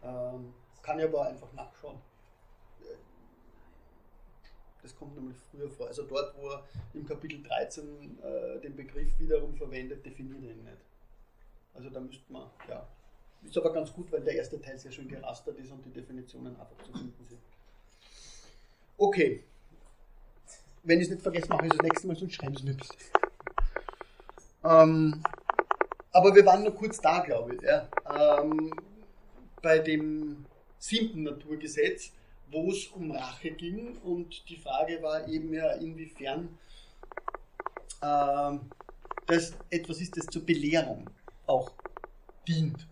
[0.02, 0.52] Ähm,
[0.82, 1.98] kann ich aber einfach nachschauen.
[4.82, 5.86] Das kommt nämlich früher vor.
[5.86, 10.64] Also dort, wo er im Kapitel 13 äh, den Begriff wiederum verwendet, definiert er ihn
[10.64, 10.84] nicht.
[11.72, 12.86] Also da müsste man, ja.
[13.44, 16.56] Ist aber ganz gut, weil der erste Teil sehr schön gerastert ist und die Definitionen
[16.56, 17.40] einfach zu finden sind.
[18.96, 19.44] Okay.
[20.84, 22.74] Wenn ich es nicht vergesse, mache ich es das nächste Mal, sonst schreiben Sie mir
[22.74, 22.94] bitte.
[24.64, 25.22] Ähm,
[26.12, 27.62] aber wir waren nur kurz da, glaube ich.
[27.62, 27.88] Ja.
[28.40, 28.72] Ähm,
[29.60, 30.44] bei dem
[30.78, 32.12] siebten Naturgesetz,
[32.50, 36.58] wo es um Rache ging und die Frage war eben ja, inwiefern
[38.02, 38.60] ähm,
[39.26, 41.08] das etwas ist, das zur Belehrung
[41.46, 41.72] auch
[42.46, 42.86] dient.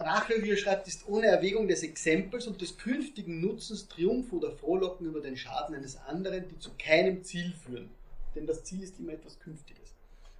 [0.00, 4.52] Rache, wie er schreibt, ist ohne Erwägung des Exempels und des künftigen Nutzens Triumph oder
[4.52, 7.90] Frohlocken über den Schaden eines anderen, die zu keinem Ziel führen.
[8.34, 9.94] Denn das Ziel ist immer etwas Künftiges.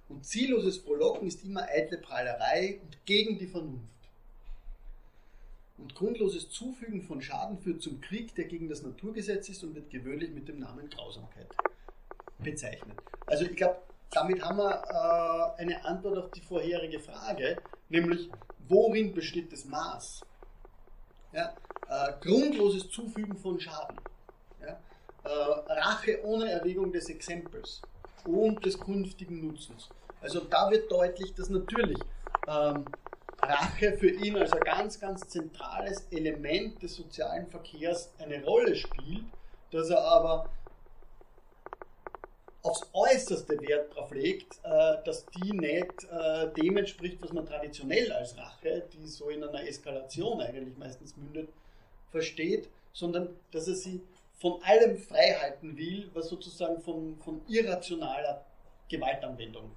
[0.09, 3.85] Und zielloses Frohlocken ist immer eitle Prahlerei und gegen die Vernunft.
[5.77, 9.89] Und grundloses Zufügen von Schaden führt zum Krieg, der gegen das Naturgesetz ist und wird
[9.89, 11.47] gewöhnlich mit dem Namen Grausamkeit
[12.39, 12.97] bezeichnet.
[13.25, 13.77] Also ich glaube,
[14.11, 17.57] damit haben wir äh, eine Antwort auf die vorherige Frage,
[17.89, 18.29] nämlich
[18.67, 20.21] worin besteht das Maß?
[21.33, 21.53] Ja,
[21.89, 23.97] äh, grundloses Zufügen von Schaden.
[24.61, 24.79] Ja,
[25.23, 25.29] äh,
[25.79, 27.81] Rache ohne Erwägung des Exempels
[28.25, 29.89] und des künftigen Nutzens.
[30.21, 31.97] Also da wird deutlich, dass natürlich
[32.47, 32.85] ähm,
[33.41, 39.25] Rache für ihn als ein ganz, ganz zentrales Element des sozialen Verkehrs eine Rolle spielt,
[39.71, 40.49] dass er aber
[42.63, 48.11] aufs Äußerste Wert darauf legt, äh, dass die nicht äh, dem entspricht, was man traditionell
[48.11, 51.49] als Rache, die so in einer Eskalation eigentlich meistens mündet,
[52.11, 54.01] versteht, sondern dass er sie
[54.35, 58.45] von allem freihalten will, was sozusagen von, von irrationaler
[58.89, 59.71] Gewaltanwendung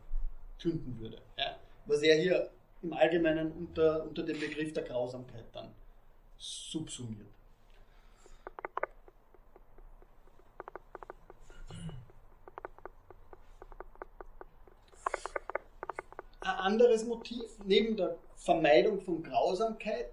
[0.61, 1.19] künden würde.
[1.39, 1.57] Ja?
[1.87, 2.51] Was er hier
[2.83, 5.71] im Allgemeinen unter, unter dem Begriff der Grausamkeit dann
[6.39, 7.29] subsumiert.
[16.65, 20.11] Anderes Motiv, neben der Vermeidung von Grausamkeit,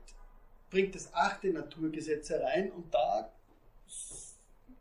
[0.69, 3.31] bringt das achte Naturgesetz herein und da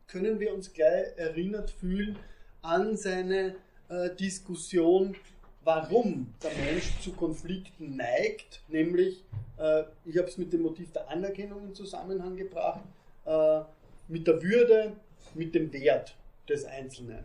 [0.07, 2.17] können wir uns gleich erinnert fühlen
[2.61, 3.55] an seine
[3.89, 5.15] äh, Diskussion
[5.63, 9.23] warum der Mensch zu Konflikten neigt, nämlich,
[9.57, 12.83] äh, ich habe es mit dem Motiv der Anerkennung in Zusammenhang gebracht,
[13.25, 13.61] äh,
[14.07, 14.95] mit der Würde,
[15.33, 16.15] mit dem Wert
[16.49, 17.23] des Einzelnen.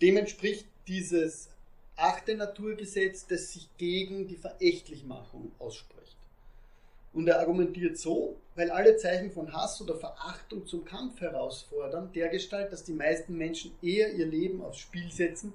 [0.00, 1.48] Dem entspricht dieses
[1.96, 6.16] achte Naturgesetz, das sich gegen die Verächtlichmachung ausspricht.
[7.12, 12.72] Und er argumentiert so, weil alle Zeichen von Hass oder Verachtung zum Kampf herausfordern, dergestalt,
[12.72, 15.52] dass die meisten Menschen eher ihr Leben aufs Spiel setzen,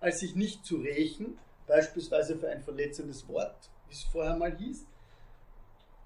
[0.00, 4.84] als sich nicht zu rächen, beispielsweise für ein verletzendes Wort, wie es vorher mal hieß,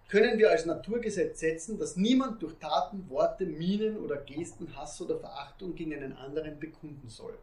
[0.09, 5.18] können wir als Naturgesetz setzen, dass niemand durch Taten, Worte, Mienen oder Gesten Hass oder
[5.18, 7.39] Verachtung gegen einen anderen bekunden soll.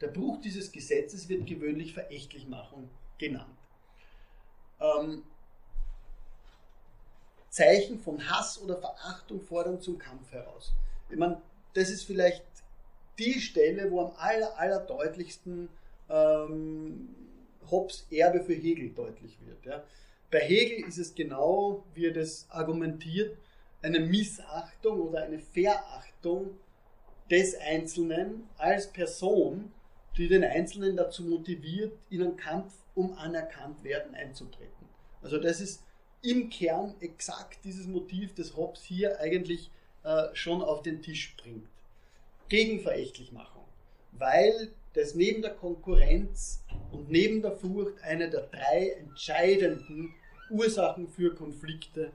[0.00, 3.56] Der Bruch dieses Gesetzes wird gewöhnlich Verächtlichmachung genannt.
[4.80, 5.22] Ähm,
[7.48, 10.72] Zeichen von Hass oder Verachtung fordern zum Kampf heraus.
[11.08, 11.40] Ich meine,
[11.74, 12.44] das ist vielleicht
[13.18, 15.68] die Stelle, wo am aller, aller deutlichsten
[16.08, 17.14] ähm,
[17.70, 19.64] Hobbes Erbe für Hegel deutlich wird.
[19.64, 19.84] Ja.
[20.30, 23.38] Bei Hegel ist es genau, wie er das argumentiert,
[23.82, 26.58] eine Missachtung oder eine Verachtung
[27.30, 29.72] des Einzelnen als Person,
[30.16, 34.88] die den Einzelnen dazu motiviert, in einen Kampf um anerkannt werden einzutreten.
[35.22, 35.82] Also das ist
[36.22, 39.70] im Kern exakt dieses Motiv, das Hobbes hier eigentlich
[40.04, 41.66] äh, schon auf den Tisch bringt.
[42.48, 43.64] Gegen Verächtlichmachung.
[44.12, 46.62] Weil das neben der Konkurrenz
[46.92, 50.14] und neben der Furcht eine der drei entscheidenden
[50.50, 52.12] Ursachen für Konflikte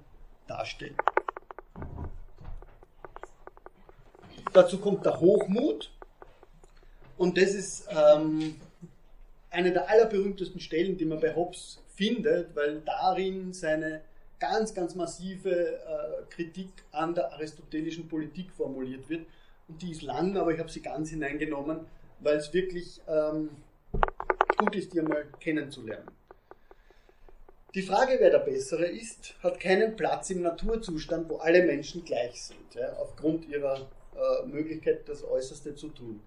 [0.47, 0.95] darstellt.
[4.53, 5.91] Dazu kommt der Hochmut
[7.19, 8.55] und das ist ähm,
[9.51, 14.01] eine der allerberühmtesten Stellen, die man bei Hobbes findet, weil darin seine
[14.39, 19.25] ganz, ganz massive äh, Kritik an der aristotelischen Politik formuliert wird.
[19.67, 21.81] Und die ist lang, aber ich habe sie ganz hineingenommen,
[22.21, 23.49] weil es wirklich ähm,
[24.57, 26.07] gut ist, die einmal kennenzulernen.
[27.75, 32.41] Die Frage, wer der Bessere ist, hat keinen Platz im Naturzustand, wo alle Menschen gleich
[32.41, 36.21] sind, ja, aufgrund ihrer äh, Möglichkeit, das Äußerste zu tun.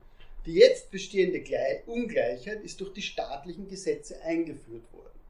[0.47, 1.43] Die jetzt bestehende
[1.87, 5.21] Ungleichheit ist durch die staatlichen Gesetze eingeführt worden.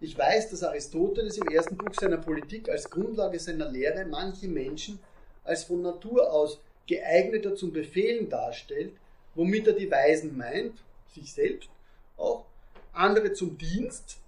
[0.00, 4.98] Ich weiß, dass Aristoteles im ersten Buch seiner Politik als Grundlage seiner Lehre manche Menschen
[5.44, 8.92] als von Natur aus geeigneter zum Befehlen darstellt,
[9.36, 10.74] womit er die Weisen meint,
[11.14, 11.70] sich selbst
[12.16, 12.44] auch,
[12.92, 14.18] andere zum Dienst,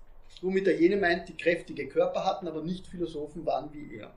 [0.42, 4.12] womit er jene meint, die kräftige Körper hatten, aber nicht Philosophen waren wie er.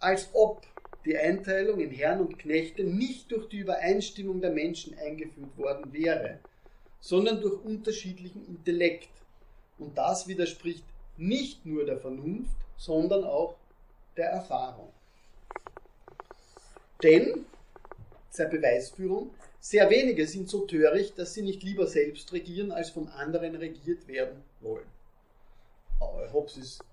[0.00, 0.62] Als ob
[1.04, 6.38] die Einteilung in Herren und Knechte nicht durch die Übereinstimmung der Menschen eingeführt worden wäre,
[7.00, 9.08] sondern durch unterschiedlichen Intellekt,
[9.78, 10.84] und das widerspricht
[11.16, 13.56] nicht nur der Vernunft, sondern auch
[14.16, 14.92] der Erfahrung.
[17.02, 17.46] Denn,
[18.28, 23.08] seine Beweisführung, sehr wenige sind so töricht, dass sie nicht lieber selbst regieren, als von
[23.08, 24.86] anderen regiert werden wollen.
[26.32, 26.84] Hobbes ist,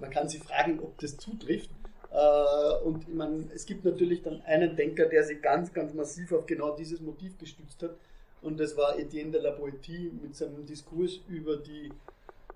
[0.00, 1.70] man kann sich fragen, ob das zutrifft.
[2.10, 6.32] Äh, und ich meine, es gibt natürlich dann einen Denker, der sich ganz, ganz massiv
[6.32, 7.96] auf genau dieses Motiv gestützt hat,
[8.42, 11.92] und das war Etienne de la Boétie mit seinem Diskurs über die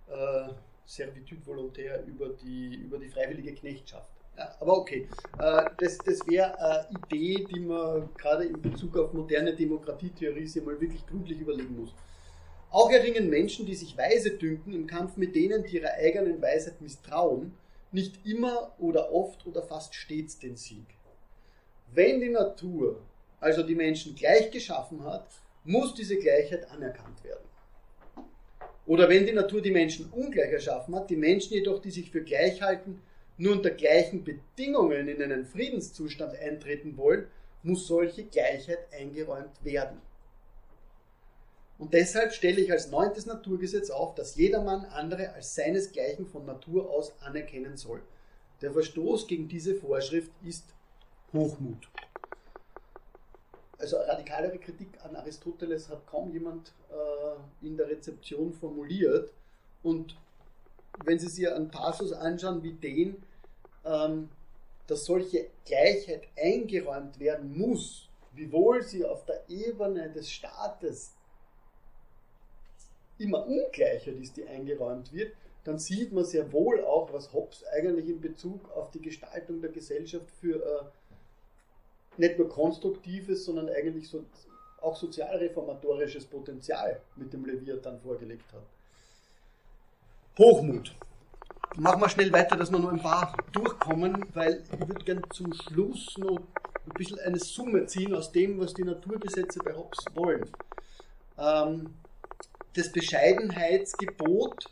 [0.09, 0.49] äh,
[0.85, 4.11] Servitude volontaire, über die, über die freiwillige Knechtschaft.
[4.37, 5.09] Ja, aber okay,
[5.39, 10.63] äh, das, das wäre eine Idee, die man gerade in Bezug auf moderne Demokratietheorie sich
[10.63, 11.95] mal wirklich gründlich überlegen muss.
[12.77, 16.83] Auch erringen Menschen, die sich weise dünken, im Kampf mit denen, die ihrer eigenen Weisheit
[16.83, 17.55] misstrauen,
[17.91, 20.85] nicht immer oder oft oder fast stets den Sieg.
[21.95, 23.01] Wenn die Natur
[23.41, 25.27] also die Menschen gleich geschaffen hat,
[25.65, 27.49] muss diese Gleichheit anerkannt werden.
[28.85, 32.25] Oder wenn die Natur die Menschen ungleich erschaffen hat, die Menschen jedoch, die sich für
[32.25, 33.01] gleich halten,
[33.39, 37.27] nur unter gleichen Bedingungen in einen Friedenszustand eintreten wollen,
[37.63, 40.03] muss solche Gleichheit eingeräumt werden.
[41.79, 46.91] Und deshalb stelle ich als neuntes Naturgesetz auf, dass jedermann andere als seinesgleichen von Natur
[46.91, 48.03] aus anerkennen soll.
[48.63, 50.65] Der Verstoß gegen diese Vorschrift ist
[51.33, 51.89] Hochmut
[53.79, 59.33] also radikalere Kritik an Aristoteles hat kaum jemand äh, in der Rezeption formuliert.
[59.83, 60.17] Und
[61.05, 63.23] wenn Sie sich einen Passus anschauen wie den,
[63.85, 64.31] ähm,
[64.87, 71.15] dass solche Gleichheit eingeräumt werden muss, wiewohl sie auf der Ebene des Staates
[73.19, 75.33] immer ungleicher ist, die eingeräumt wird,
[75.65, 79.71] dann sieht man sehr wohl auch, was Hobbes eigentlich in Bezug auf die Gestaltung der
[79.71, 80.85] Gesellschaft für äh,
[82.19, 84.25] nicht nur konstruktives, sondern eigentlich so,
[84.81, 88.63] auch sozialreformatorisches Potenzial mit dem Leviathan vorgelegt hat.
[90.39, 90.95] Hochmut.
[91.77, 95.53] Machen wir schnell weiter, dass wir nur ein paar durchkommen, weil ich würde gerne zum
[95.53, 100.49] Schluss noch ein bisschen eine Summe ziehen aus dem, was die Naturgesetze bei Hobbes wollen.
[101.39, 101.91] Ähm,
[102.77, 104.67] das Bescheidenheitsgebot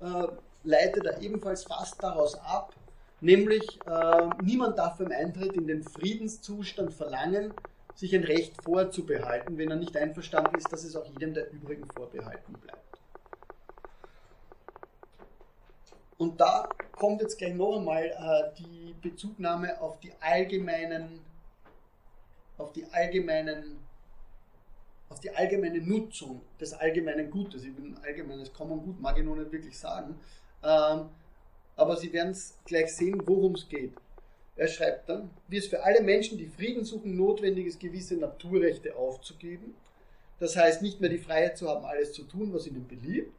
[0.00, 0.26] äh,
[0.64, 2.74] leitet er ebenfalls fast daraus ab,
[3.20, 7.52] nämlich äh, niemand darf beim Eintritt in den Friedenszustand verlangen,
[7.94, 11.86] sich ein Recht vorzubehalten, wenn er nicht einverstanden ist, dass es auch jedem der übrigen
[11.94, 12.78] vorbehalten bleibt.
[16.16, 21.20] Und da kommt jetzt gleich noch einmal äh, die Bezugnahme auf die allgemeinen,
[22.58, 23.78] auf die allgemeinen,
[25.10, 27.64] auf die allgemeine Nutzung des allgemeinen Gutes.
[27.64, 30.14] Ich bin allgemeines Common Gut, mag ich noch nicht wirklich sagen.
[30.62, 31.06] Ähm,
[31.76, 33.92] aber Sie werden es gleich sehen, worum es geht.
[34.56, 38.94] Er schreibt dann, wie es für alle Menschen, die Frieden suchen, notwendig ist, gewisse Naturrechte
[38.94, 39.74] aufzugeben.
[40.38, 43.34] Das heißt, nicht mehr die Freiheit zu haben, alles zu tun, was ihnen beliebt,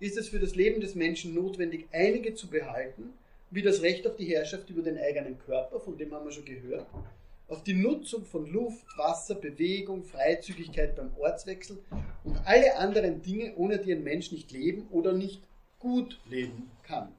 [0.00, 3.12] ist es für das Leben des Menschen notwendig, einige zu behalten,
[3.50, 6.44] wie das Recht auf die Herrschaft über den eigenen Körper, von dem haben wir schon
[6.44, 6.86] gehört,
[7.54, 11.78] auf die Nutzung von Luft, Wasser, Bewegung, Freizügigkeit beim Ortswechsel
[12.24, 15.40] und alle anderen Dinge, ohne die ein Mensch nicht leben oder nicht
[15.78, 17.14] gut leben kann.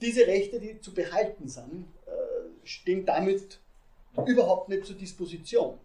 [0.00, 2.10] Diese Rechte, die zu behalten sind, äh,
[2.62, 3.58] stehen damit
[4.26, 5.76] überhaupt nicht zur Disposition.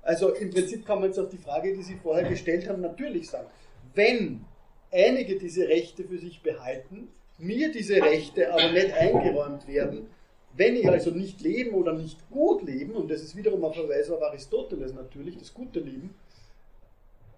[0.00, 3.28] Also im Prinzip kann man jetzt auf die Frage, die Sie vorher gestellt haben, natürlich
[3.28, 3.48] sagen,
[3.94, 4.46] wenn
[4.90, 10.06] einige diese Rechte für sich behalten, mir diese Rechte aber nicht eingeräumt werden,
[10.54, 14.10] wenn ich also nicht leben oder nicht gut leben, und das ist wiederum ein Verweis
[14.10, 16.14] auf Aristoteles natürlich, das gute Leben,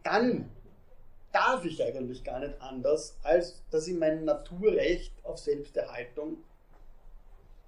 [0.02, 0.50] dann
[1.32, 6.38] darf ich eigentlich gar nicht anders, als dass ich mein Naturrecht auf Selbsterhaltung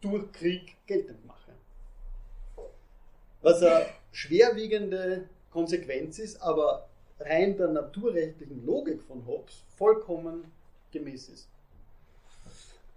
[0.00, 1.52] durch Krieg geltend mache.
[3.42, 6.88] Was eine schwerwiegende Konsequenz ist, aber
[7.20, 10.44] rein der naturrechtlichen Logik von Hobbes vollkommen
[10.92, 11.48] gemäß ist.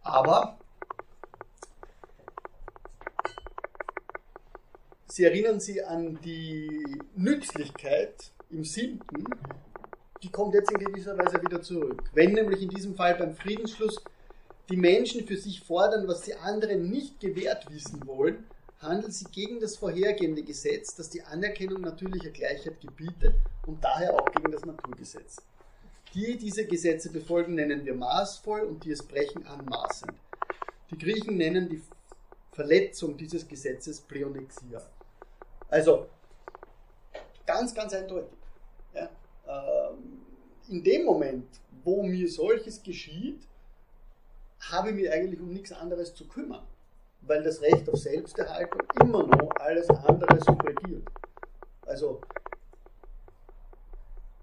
[0.02, 0.58] Aber
[5.12, 6.84] Sie erinnern sich an die
[7.16, 8.14] Nützlichkeit
[8.52, 9.24] im siebten,
[10.22, 12.04] die kommt jetzt in gewisser Weise wieder zurück.
[12.14, 14.04] Wenn nämlich in diesem Fall beim Friedensschluss
[14.70, 18.44] die Menschen für sich fordern, was die anderen nicht gewährt wissen wollen,
[18.82, 23.34] handelt sie gegen das vorhergehende Gesetz, das die Anerkennung natürlicher Gleichheit gebietet
[23.66, 25.38] und daher auch gegen das Naturgesetz.
[26.14, 30.14] Die diese Gesetze befolgen, nennen wir maßvoll und die es brechen anmaßend.
[30.92, 31.82] Die Griechen nennen die
[32.52, 34.82] Verletzung dieses Gesetzes Pleonexia.
[35.70, 36.08] Also
[37.46, 38.38] ganz, ganz eindeutig.
[38.94, 39.10] Ja,
[39.48, 40.26] ähm,
[40.70, 41.48] in dem Moment,
[41.84, 43.48] wo mir solches geschieht,
[44.60, 46.66] habe ich mich eigentlich um nichts anderes zu kümmern
[47.22, 51.08] weil das Recht auf Selbsterhaltung immer noch alles andere subregiert.
[51.86, 52.22] Also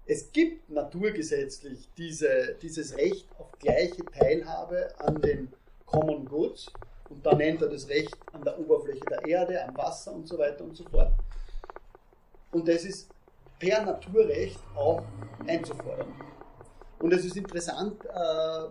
[0.05, 5.51] es gibt naturgesetzlich diese, dieses Recht auf gleiche Teilhabe an den
[5.85, 6.71] Common Goods
[7.09, 10.37] und da nennt er das Recht an der Oberfläche der Erde, am Wasser und so
[10.37, 11.11] weiter und so fort.
[12.51, 13.09] Und das ist
[13.59, 15.03] per Naturrecht auch
[15.45, 16.13] einzufordern.
[16.99, 18.69] Und es ist interessant, äh,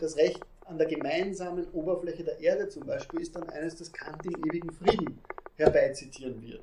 [0.00, 4.24] das Recht an der gemeinsamen Oberfläche der Erde zum Beispiel ist dann eines, das Kant
[4.26, 5.20] im ewigen Frieden
[5.56, 6.62] herbeizitieren wird.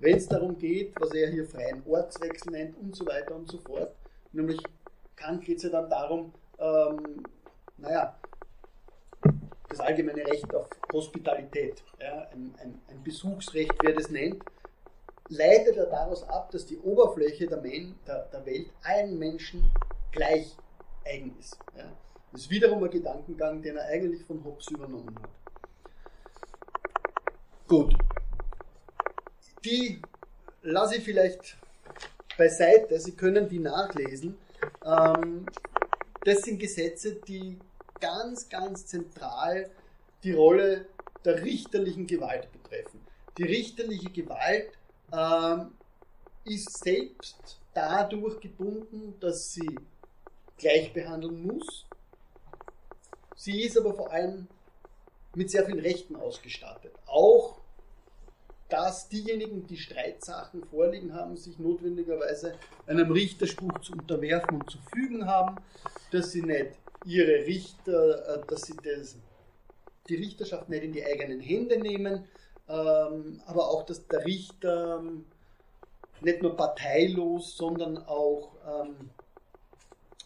[0.00, 3.58] Wenn es darum geht, was er hier freien Ortswechsel nennt und so weiter und so
[3.58, 3.94] fort,
[4.32, 4.58] nämlich
[5.14, 7.22] Kant geht es ja dann darum, ähm,
[7.76, 8.18] naja,
[9.70, 14.42] das allgemeine Recht auf Hospitalität, ja, ein, ein, ein Besuchsrecht, wer das nennt,
[15.28, 19.70] leitet er daraus ab, dass die Oberfläche der, Men der, der Welt allen Menschen
[20.10, 20.56] gleich
[21.06, 21.56] eigen ist.
[21.76, 21.84] Ja.
[22.32, 25.30] Das ist wiederum ein Gedankengang, den er eigentlich von Hobbes übernommen hat.
[27.68, 27.94] Gut.
[29.64, 30.02] Die
[30.62, 31.56] lasse ich vielleicht
[32.36, 34.36] beiseite, Sie können die nachlesen.
[34.84, 35.46] Ähm,
[36.24, 37.58] das sind Gesetze, die
[38.00, 39.70] ganz, ganz zentral
[40.22, 40.86] die Rolle
[41.24, 43.00] der richterlichen Gewalt betreffen.
[43.38, 44.72] Die richterliche Gewalt
[45.12, 45.72] ähm,
[46.44, 49.78] ist selbst dadurch gebunden, dass sie
[50.58, 51.86] gleich behandeln muss,
[53.40, 54.48] Sie ist aber vor allem
[55.34, 56.92] mit sehr vielen Rechten ausgestattet.
[57.06, 57.56] Auch,
[58.68, 65.24] dass diejenigen, die Streitsachen vorliegen haben, sich notwendigerweise einem Richterspruch zu unterwerfen und zu fügen
[65.24, 65.56] haben,
[66.10, 66.72] dass sie nicht
[67.04, 69.16] ihre Richter, äh, dass sie das,
[70.08, 72.28] die Richterschaft nicht in die eigenen Hände nehmen,
[72.68, 75.24] ähm, aber auch, dass der Richter ähm,
[76.20, 79.10] nicht nur parteilos, sondern auch, ähm,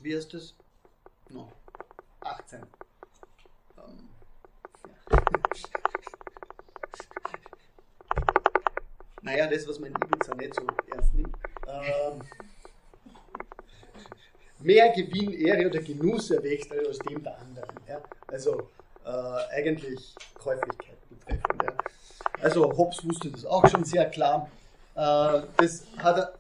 [0.01, 0.55] wie heißt das?
[1.30, 1.51] No,
[2.20, 2.60] 18
[9.22, 11.36] naja, das, was man in Ibiza nicht so ernst nimmt.
[14.64, 17.76] Mehr Gewinn, Ehre oder Genuss erwächst als dem der anderen.
[17.86, 18.02] Ja?
[18.26, 18.70] Also
[19.04, 21.62] äh, eigentlich Käuflichkeit betreffend.
[22.40, 24.50] Also Hobbes wusste das auch schon sehr klar.
[24.94, 26.38] Äh, das hat er,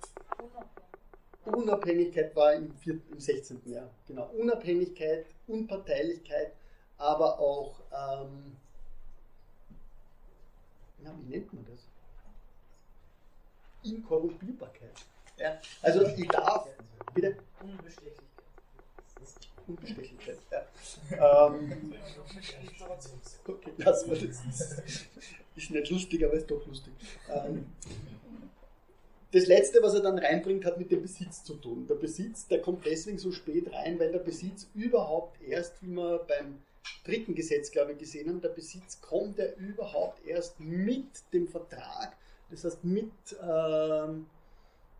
[1.44, 3.60] Unabhängigkeit war im, vierten, im 16.
[3.66, 3.90] Jahr.
[4.06, 4.30] Genau.
[4.38, 6.52] Unabhängigkeit, Unparteilichkeit,
[6.96, 8.56] aber auch, ähm,
[11.02, 11.80] na, wie nennt man das?
[13.92, 14.94] Inkorruptierbarkeit.
[15.36, 15.58] Ja.
[15.82, 16.66] Also ich darf,
[17.12, 17.36] bitte?
[17.64, 18.24] Unbestechlichkeit.
[19.66, 20.38] Unbestechlichkeit.
[21.10, 21.46] Ja.
[21.46, 21.94] Ähm,
[23.46, 24.76] okay, lassen wir das.
[25.56, 26.92] Ist nicht lustig, aber ist doch lustig.
[27.28, 27.66] Ähm,
[29.32, 31.86] das letzte, was er dann reinbringt, hat mit dem Besitz zu tun.
[31.88, 36.18] Der Besitz, der kommt deswegen so spät rein, weil der Besitz überhaupt erst, wie wir
[36.18, 36.62] beim
[37.04, 42.16] dritten Gesetz, glaube ich, gesehen haben, der Besitz kommt ja überhaupt erst mit dem Vertrag,
[42.50, 43.10] das heißt mit
[43.42, 44.26] ähm,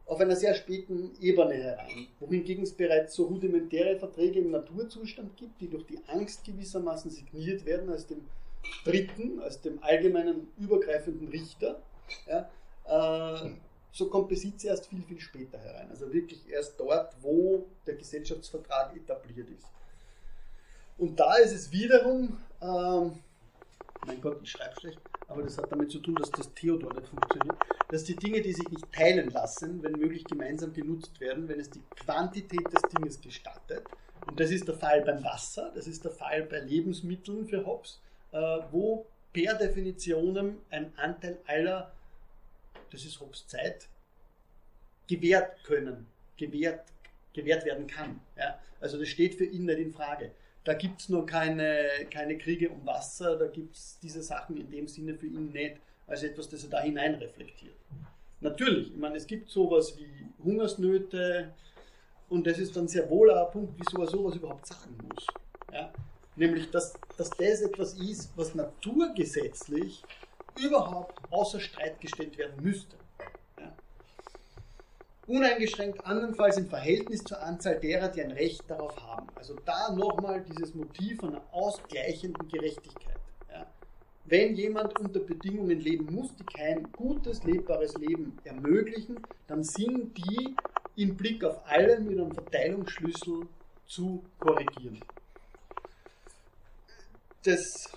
[0.07, 5.61] auf einer sehr späten Ebene herein, wohingegen es bereits so rudimentäre Verträge im Naturzustand gibt,
[5.61, 8.21] die durch die Angst gewissermaßen signiert werden als dem
[8.85, 11.81] Dritten, als dem allgemeinen übergreifenden Richter.
[12.27, 12.51] Ja,
[12.87, 13.51] äh,
[13.93, 15.89] so kommt Besitz erst viel, viel später herein.
[15.89, 19.67] Also wirklich erst dort, wo der Gesellschaftsvertrag etabliert ist.
[20.99, 23.19] Und da ist es wiederum, ähm,
[24.07, 27.09] mein Gott, ich schreibe schlecht, aber das hat damit zu tun, dass das Theodor nicht
[27.09, 27.57] funktioniert,
[27.89, 31.71] dass die Dinge, die sich nicht teilen lassen, wenn möglich gemeinsam genutzt werden, wenn es
[31.71, 33.85] die Quantität des Dinges gestattet.
[34.27, 38.01] Und das ist der Fall beim Wasser, das ist der Fall bei Lebensmitteln für Hobbes,
[38.33, 38.39] äh,
[38.71, 41.93] wo per Definition ein Anteil aller,
[42.91, 43.89] das ist Hobbes Zeit,
[45.07, 46.07] gewährt können,
[46.37, 46.85] gewährt,
[47.33, 48.21] gewährt werden kann.
[48.37, 48.59] Ja?
[48.81, 50.31] Also das steht für ihn nicht in Frage.
[50.65, 54.71] Da gibt es nur keine, keine Kriege um Wasser, da gibt es diese Sachen in
[54.71, 55.77] dem Sinne für ihn nicht
[56.07, 57.75] als etwas, das er da hinein reflektiert.
[58.41, 61.53] Natürlich, ich meine, es gibt sowas wie Hungersnöte
[62.29, 65.27] und das ist dann sehr wohl ein Punkt, wieso er sowas überhaupt sagen muss.
[65.73, 65.93] Ja?
[66.37, 70.03] Nämlich, dass, dass das etwas ist, was naturgesetzlich
[70.59, 72.97] überhaupt außer Streit gestellt werden müsste.
[75.27, 79.27] Uneingeschränkt andernfalls im Verhältnis zur Anzahl derer, die ein Recht darauf haben.
[79.35, 83.19] Also da nochmal dieses Motiv einer ausgleichenden Gerechtigkeit.
[83.51, 83.67] Ja?
[84.27, 90.55] Wenn jemand unter Bedingungen leben muss, die kein gutes, lebbares Leben ermöglichen, dann sind die
[90.97, 93.47] im Blick auf alle mit einem Verteilungsschlüssel
[93.87, 95.01] zu korrigieren.
[97.45, 97.91] Das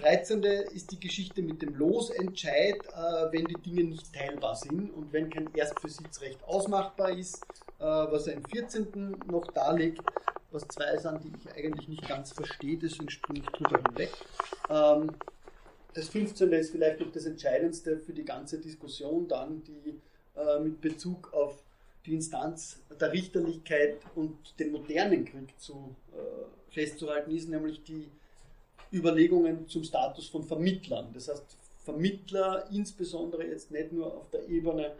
[0.00, 0.42] 13.
[0.42, 5.28] ist die Geschichte mit dem Losentscheid, äh, wenn die Dinge nicht teilbar sind und wenn
[5.30, 7.42] kein Erstbesitzrecht ausmachbar ist,
[7.78, 9.16] äh, was er im 14.
[9.30, 10.00] noch darlegt,
[10.50, 14.10] was zwei sind, die ich eigentlich nicht ganz verstehe, deswegen springe ich drüber hinweg.
[14.68, 15.12] Ähm,
[15.94, 16.52] das 15.
[16.52, 20.00] ist vielleicht noch das Entscheidendste für die ganze Diskussion dann, die
[20.36, 21.62] äh, mit Bezug auf
[22.06, 28.08] die Instanz der Richterlichkeit und den modernen Krieg zu, äh, festzuhalten ist, nämlich die
[28.92, 31.10] Überlegungen zum Status von Vermittlern.
[31.14, 31.44] Das heißt,
[31.84, 34.92] Vermittler insbesondere jetzt nicht nur auf der Ebene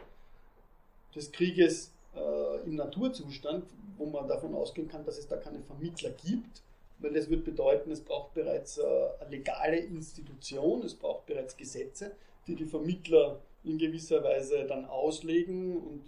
[1.15, 3.65] des Krieges äh, im Naturzustand,
[3.97, 6.61] wo man davon ausgehen kann, dass es da keine Vermittler gibt,
[6.99, 8.83] weil das wird bedeuten, es braucht bereits äh,
[9.19, 12.11] eine legale Institution, es braucht bereits Gesetze,
[12.47, 16.01] die die Vermittler in gewisser Weise dann auslegen und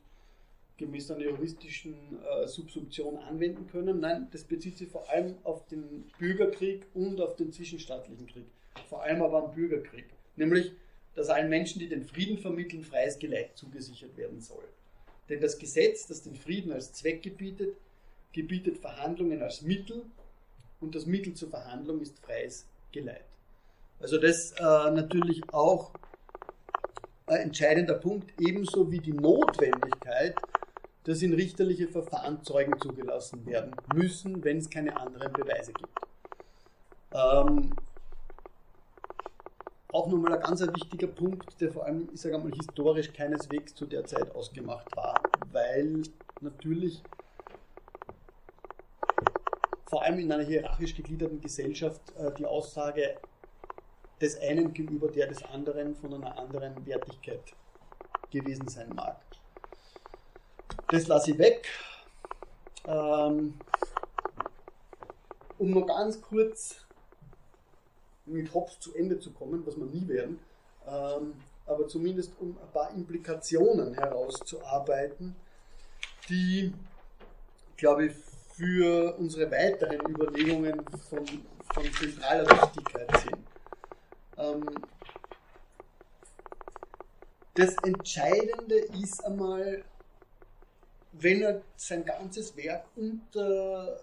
[0.84, 4.00] gemäß einer juristischen äh, Subsumption anwenden können.
[4.00, 8.46] Nein, das bezieht sich vor allem auf den Bürgerkrieg und auf den zwischenstaatlichen Krieg.
[8.90, 10.06] Vor allem aber am Bürgerkrieg.
[10.36, 10.72] Nämlich,
[11.16, 14.64] dass allen Menschen, die den Frieden vermitteln, freies Geleit zugesichert werden soll.
[15.30, 17.78] Denn das Gesetz, das den Frieden als Zweck gebietet,
[18.34, 20.04] gebietet Verhandlungen als Mittel
[20.82, 23.26] und das Mittel zur Verhandlung ist freies Geleit.
[24.00, 25.92] Also das äh, natürlich auch
[27.28, 30.36] ein entscheidender Punkt, ebenso wie die Notwendigkeit,
[31.04, 36.00] dass in richterliche Verfahren Zeugen zugelassen werden müssen, wenn es keine anderen Beweise gibt.
[37.14, 37.72] Ähm,
[39.92, 43.86] auch nochmal ein ganz wichtiger Punkt, der vor allem, ich sage einmal, historisch keineswegs zu
[43.86, 45.22] der Zeit ausgemacht war,
[45.52, 46.04] weil
[46.42, 47.04] natürlich
[49.86, 53.16] vor allem in einer hierarchisch gegliederten Gesellschaft äh, die Aussage
[54.20, 57.54] des einen gegenüber der des anderen von einer anderen Wertigkeit
[58.32, 59.22] gewesen sein mag.
[60.94, 61.68] Das lasse ich weg.
[62.86, 63.56] Ähm,
[65.58, 66.86] um noch ganz kurz
[68.28, 70.40] mit Hobbes zu Ende zu kommen, was wir nie werden,
[70.86, 71.34] ähm,
[71.66, 75.36] aber zumindest um ein paar Implikationen herauszuarbeiten,
[76.30, 76.72] die,
[77.76, 78.14] glaube ich,
[78.56, 80.80] für unsere weiteren Überlegungen
[81.10, 81.26] von,
[81.74, 83.38] von zentraler Wichtigkeit sind.
[84.38, 84.64] Ähm,
[87.56, 89.84] das Entscheidende ist einmal,
[91.14, 94.00] wenn er sein ganzes Werk unter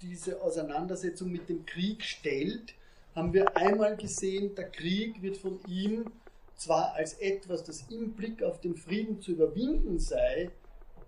[0.00, 2.74] diese Auseinandersetzung mit dem Krieg stellt,
[3.14, 6.12] haben wir einmal gesehen, der Krieg wird von ihm
[6.54, 10.50] zwar als etwas, das im Blick auf den Frieden zu überwinden sei,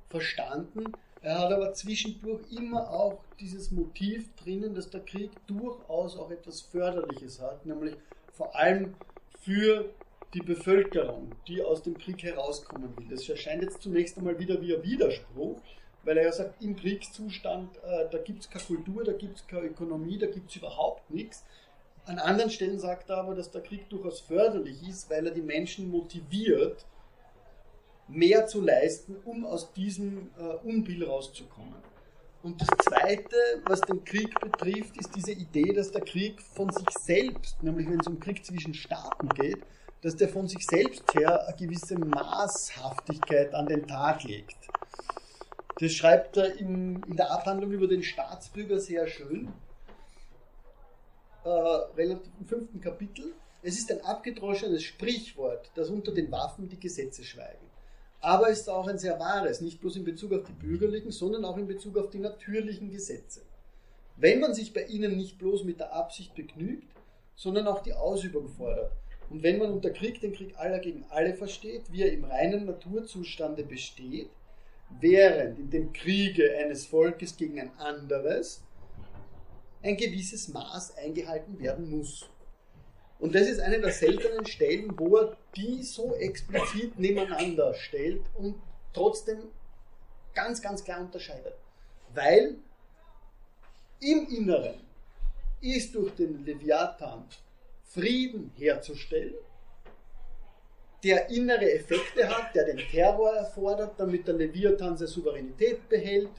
[0.08, 0.92] verstanden,
[1.22, 6.62] er hat aber zwischendurch immer auch dieses Motiv drinnen, dass der Krieg durchaus auch etwas
[6.62, 7.94] Förderliches hat, nämlich
[8.32, 8.94] vor allem
[9.40, 9.90] für
[10.34, 13.08] die Bevölkerung, die aus dem Krieg herauskommen will.
[13.10, 15.60] Das erscheint jetzt zunächst einmal wieder wie ein Widerspruch,
[16.04, 19.46] weil er ja sagt, im Kriegszustand, äh, da gibt es keine Kultur, da gibt es
[19.46, 21.44] keine Ökonomie, da gibt es überhaupt nichts.
[22.06, 25.42] An anderen Stellen sagt er aber, dass der Krieg durchaus förderlich ist, weil er die
[25.42, 26.86] Menschen motiviert,
[28.08, 31.74] mehr zu leisten, um aus diesem äh, Unbill rauszukommen.
[32.42, 33.36] Und das Zweite,
[33.66, 38.00] was den Krieg betrifft, ist diese Idee, dass der Krieg von sich selbst, nämlich wenn
[38.00, 39.62] es um Krieg zwischen Staaten geht,
[40.02, 44.56] dass der von sich selbst her eine gewisse Maßhaftigkeit an den Tag legt.
[45.78, 49.52] Das schreibt er in, in der Abhandlung über den Staatsbürger sehr schön,
[51.44, 53.32] äh, relativ im fünften Kapitel.
[53.62, 57.66] Es ist ein abgedroschenes Sprichwort, dass unter den Waffen die Gesetze schweigen.
[58.20, 61.44] Aber es ist auch ein sehr wahres, nicht bloß in Bezug auf die bürgerlichen, sondern
[61.44, 63.40] auch in Bezug auf die natürlichen Gesetze.
[64.16, 66.92] Wenn man sich bei ihnen nicht bloß mit der Absicht begnügt,
[67.34, 68.92] sondern auch die Ausübung fordert,
[69.30, 72.66] und wenn man unter Krieg den Krieg aller gegen alle versteht, wie er im reinen
[72.66, 74.28] Naturzustande besteht,
[74.98, 78.62] während in dem Kriege eines Volkes gegen ein anderes
[79.82, 82.28] ein gewisses Maß eingehalten werden muss.
[83.20, 88.56] Und das ist eine der seltenen Stellen, wo er die so explizit nebeneinander stellt und
[88.92, 89.38] trotzdem
[90.34, 91.54] ganz, ganz klar unterscheidet.
[92.14, 92.56] Weil
[94.00, 94.80] im Inneren
[95.60, 97.24] ist durch den Leviathan
[97.92, 99.34] Frieden herzustellen,
[101.02, 106.30] der innere Effekte hat, der den Terror erfordert, damit der Leviathan seine Souveränität behält,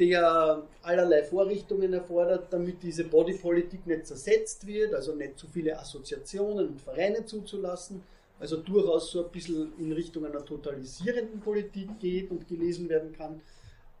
[0.00, 6.68] der allerlei Vorrichtungen erfordert, damit diese Bodypolitik nicht zersetzt wird, also nicht zu viele Assoziationen
[6.70, 8.02] und Vereine zuzulassen,
[8.40, 13.42] also durchaus so ein bisschen in Richtung einer totalisierenden Politik geht und gelesen werden kann,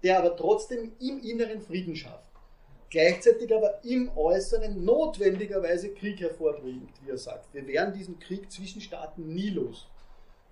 [0.02, 2.29] der aber trotzdem im Inneren Frieden schafft.
[2.90, 7.54] Gleichzeitig aber im Äußeren notwendigerweise Krieg hervorbringt, wie er sagt.
[7.54, 9.88] Wir wären diesen Krieg zwischen Staaten nie los,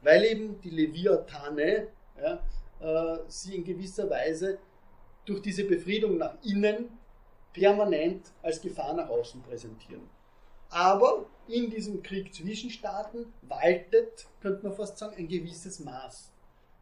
[0.02, 1.88] weil eben die Leviathane
[2.20, 2.40] ja,
[2.80, 4.58] äh, sie in gewisser Weise
[5.24, 6.88] durch diese Befriedung nach innen
[7.52, 10.08] permanent als Gefahr nach außen präsentieren.
[10.70, 16.30] Aber in diesem Krieg zwischen Staaten waltet, könnte man fast sagen, ein gewisses Maß.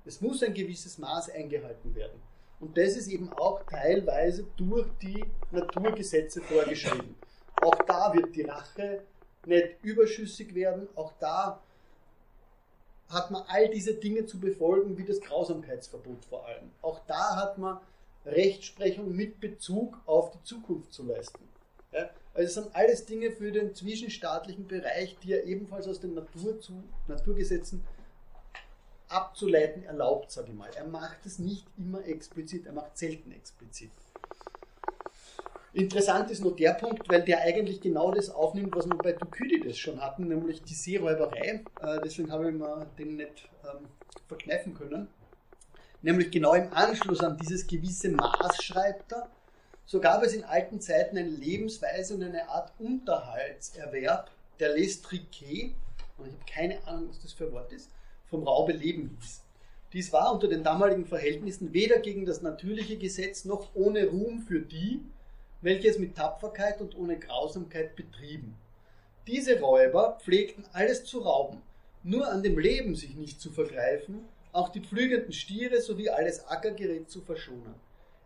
[0.04, 2.20] Es muss ein gewisses Maß eingehalten werden.
[2.60, 7.14] Und das ist eben auch teilweise durch die Naturgesetze vorgeschrieben.
[7.62, 9.02] Auch da wird die Rache
[9.44, 10.88] nicht überschüssig werden.
[10.94, 11.60] Auch da
[13.08, 16.70] hat man all diese Dinge zu befolgen, wie das Grausamkeitsverbot vor allem.
[16.82, 17.78] Auch da hat man
[18.24, 21.48] Rechtsprechung mit Bezug auf die Zukunft zu leisten.
[21.92, 26.14] Ja, also es sind alles Dinge für den zwischenstaatlichen Bereich, die er ebenfalls aus den
[26.14, 27.84] Natur zu, Naturgesetzen
[29.08, 30.70] abzuleiten erlaubt, sage ich mal.
[30.76, 33.90] Er macht es nicht immer explizit, er macht selten explizit.
[35.72, 39.76] Interessant ist nur der Punkt, weil der eigentlich genau das aufnimmt, was wir bei Thukydides
[39.76, 41.62] schon hatten, nämlich die Seeräuberei.
[41.82, 43.86] Äh, deswegen habe ich mir den nicht ähm,
[44.26, 45.08] verkneifen können
[46.06, 49.28] nämlich genau im Anschluss an dieses gewisse Maß, schreibt er,
[49.84, 55.74] so gab es in alten Zeiten eine Lebensweise und eine Art Unterhaltserwerb, der Lestriquet,
[56.18, 57.90] und ich habe keine Ahnung, was das für ein Wort ist,
[58.28, 59.42] vom Raube leben hieß.
[59.92, 64.60] Dies war unter den damaligen Verhältnissen weder gegen das natürliche Gesetz noch ohne Ruhm für
[64.60, 65.00] die,
[65.62, 68.56] welche es mit Tapferkeit und ohne Grausamkeit betrieben.
[69.26, 71.62] Diese Räuber pflegten alles zu rauben,
[72.02, 74.26] nur an dem Leben sich nicht zu vergreifen
[74.56, 77.74] auch die pflügenden Stiere sowie alles Ackergerät zu verschonen.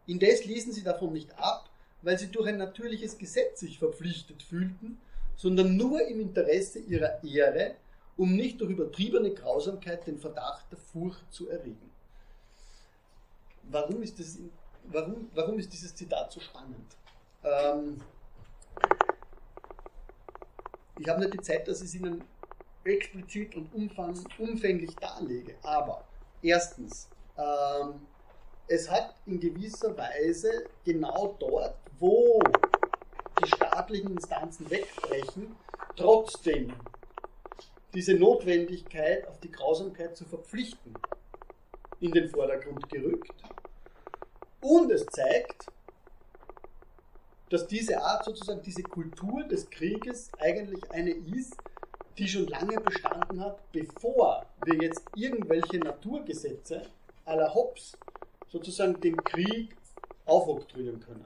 [0.06, 1.68] Indes ließen sie davon nicht ab,
[2.02, 4.98] weil sie durch ein natürliches Gesetz sich verpflichtet fühlten,
[5.34, 7.74] sondern nur im Interesse ihrer Ehre,
[8.20, 11.90] um nicht durch übertriebene Grausamkeit den Verdacht der Furcht zu erregen.
[13.62, 14.38] Warum ist, das,
[14.84, 16.96] warum, warum ist dieses Zitat so spannend?
[17.42, 18.00] Ähm,
[20.98, 22.22] ich habe nicht die Zeit, dass ich es Ihnen
[22.84, 26.04] explizit und umfang, umfänglich darlege, aber
[26.42, 28.06] Erstens, ähm,
[28.66, 32.40] es hat in gewisser Weise genau dort, wo
[33.42, 35.54] die staatlichen Instanzen wegbrechen,
[35.96, 36.72] trotzdem
[37.94, 40.94] diese Notwendigkeit auf die Grausamkeit zu verpflichten
[42.00, 43.32] in den Vordergrund gerückt.
[44.60, 45.66] Und es zeigt,
[47.50, 51.56] dass diese Art sozusagen, diese Kultur des Krieges eigentlich eine ist,
[52.16, 56.82] die schon lange bestanden hat, bevor wir jetzt irgendwelche Naturgesetze
[57.24, 57.96] aller Hobbes
[58.48, 59.76] sozusagen dem Krieg
[60.26, 61.24] aufoktroyieren können.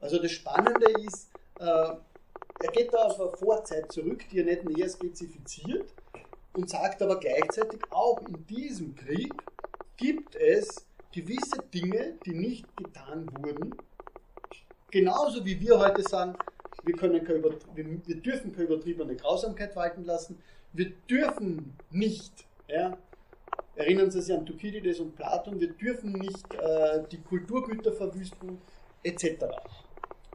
[0.00, 1.92] Also das Spannende ist, äh,
[2.62, 5.92] er geht da auf eine Vorzeit zurück, die er nicht näher spezifiziert
[6.54, 9.32] und sagt aber gleichzeitig, auch in diesem Krieg
[9.96, 13.74] gibt es gewisse Dinge, die nicht getan wurden.
[14.90, 16.34] Genauso wie wir heute sagen,
[16.84, 20.38] wir, können keine wir dürfen keine übertriebene Grausamkeit walten lassen,
[20.72, 22.96] wir dürfen nicht, ja,
[23.76, 28.58] erinnern Sie sich an Thukydides und Platon, wir dürfen nicht äh, die Kulturgüter verwüsten,
[29.02, 29.44] etc.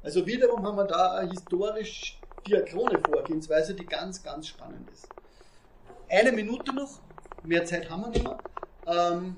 [0.04, 5.08] Also wiederum haben wir da eine historisch diachrone Vorgehensweise, die ganz, ganz spannend ist.
[6.10, 7.00] Eine Minute noch,
[7.44, 8.38] mehr Zeit haben wir nicht mehr.
[8.88, 9.36] Ähm,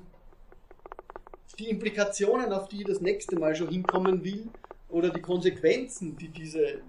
[1.58, 4.48] die Implikationen, auf die ich das nächste Mal schon hinkommen will,
[4.90, 6.82] oder die Konsequenzen, die diese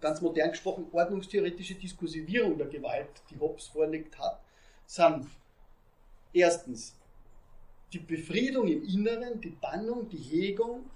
[0.00, 4.40] ganz modern gesprochen ordnungstheoretische Diskursivierung der Gewalt, die Hobbes vorlegt hat,
[4.86, 5.26] sind
[6.32, 6.94] erstens
[7.92, 10.90] die Befriedung im Inneren, die Bannung, die Hegung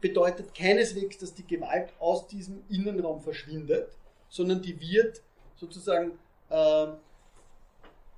[0.00, 3.96] bedeutet keineswegs, dass die Gewalt aus diesem Innenraum verschwindet,
[4.28, 5.22] sondern die wird
[5.56, 6.12] sozusagen
[6.50, 6.86] äh,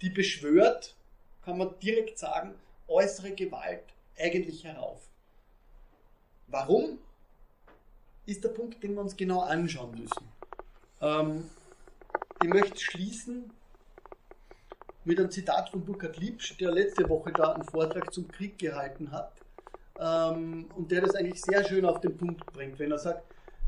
[0.00, 0.96] die beschwört,
[1.44, 2.56] kann man direkt sagen,
[2.88, 3.84] äußere Gewalt
[4.18, 5.00] eigentlich herauf.
[6.48, 6.98] Warum?
[8.26, 10.28] Ist der Punkt, den wir uns genau anschauen müssen.
[11.00, 11.48] Ähm,
[12.42, 13.50] ich möchte schließen
[15.04, 19.10] mit einem Zitat von Burkhard Liebsch, der letzte Woche da einen Vortrag zum Krieg gehalten
[19.10, 19.32] hat
[20.02, 23.22] ähm, und der das eigentlich sehr schön auf den Punkt bringt, wenn er sagt,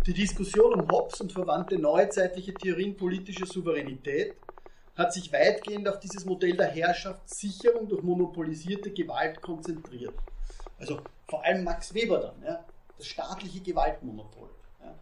[0.07, 4.35] die Diskussion um Hobbes und verwandte neuzeitliche Theorien politischer Souveränität
[4.97, 10.15] hat sich weitgehend auf dieses Modell der Herrschaftssicherung durch monopolisierte Gewalt konzentriert.
[10.79, 12.65] Also vor allem Max Weber dann, ja,
[12.97, 14.51] das staatliche Gewaltmonopol.
[14.83, 14.95] Ja.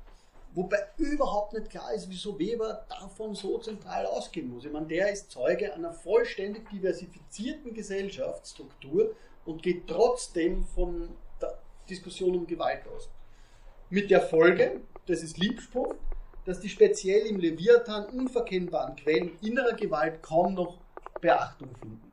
[0.55, 4.65] Wobei überhaupt nicht klar ist, wieso Weber davon so zentral ausgehen muss.
[4.65, 9.15] Ich meine, der ist Zeuge einer vollständig diversifizierten Gesellschaftsstruktur
[9.45, 11.09] und geht trotzdem von
[11.41, 11.59] der
[11.89, 13.09] Diskussion um Gewalt aus.
[13.91, 15.97] Mit der Folge, das ist Liebspunkt,
[16.45, 20.79] dass die speziell im Leviathan unverkennbaren Quellen innerer Gewalt kaum noch
[21.21, 22.13] Beachtung finden.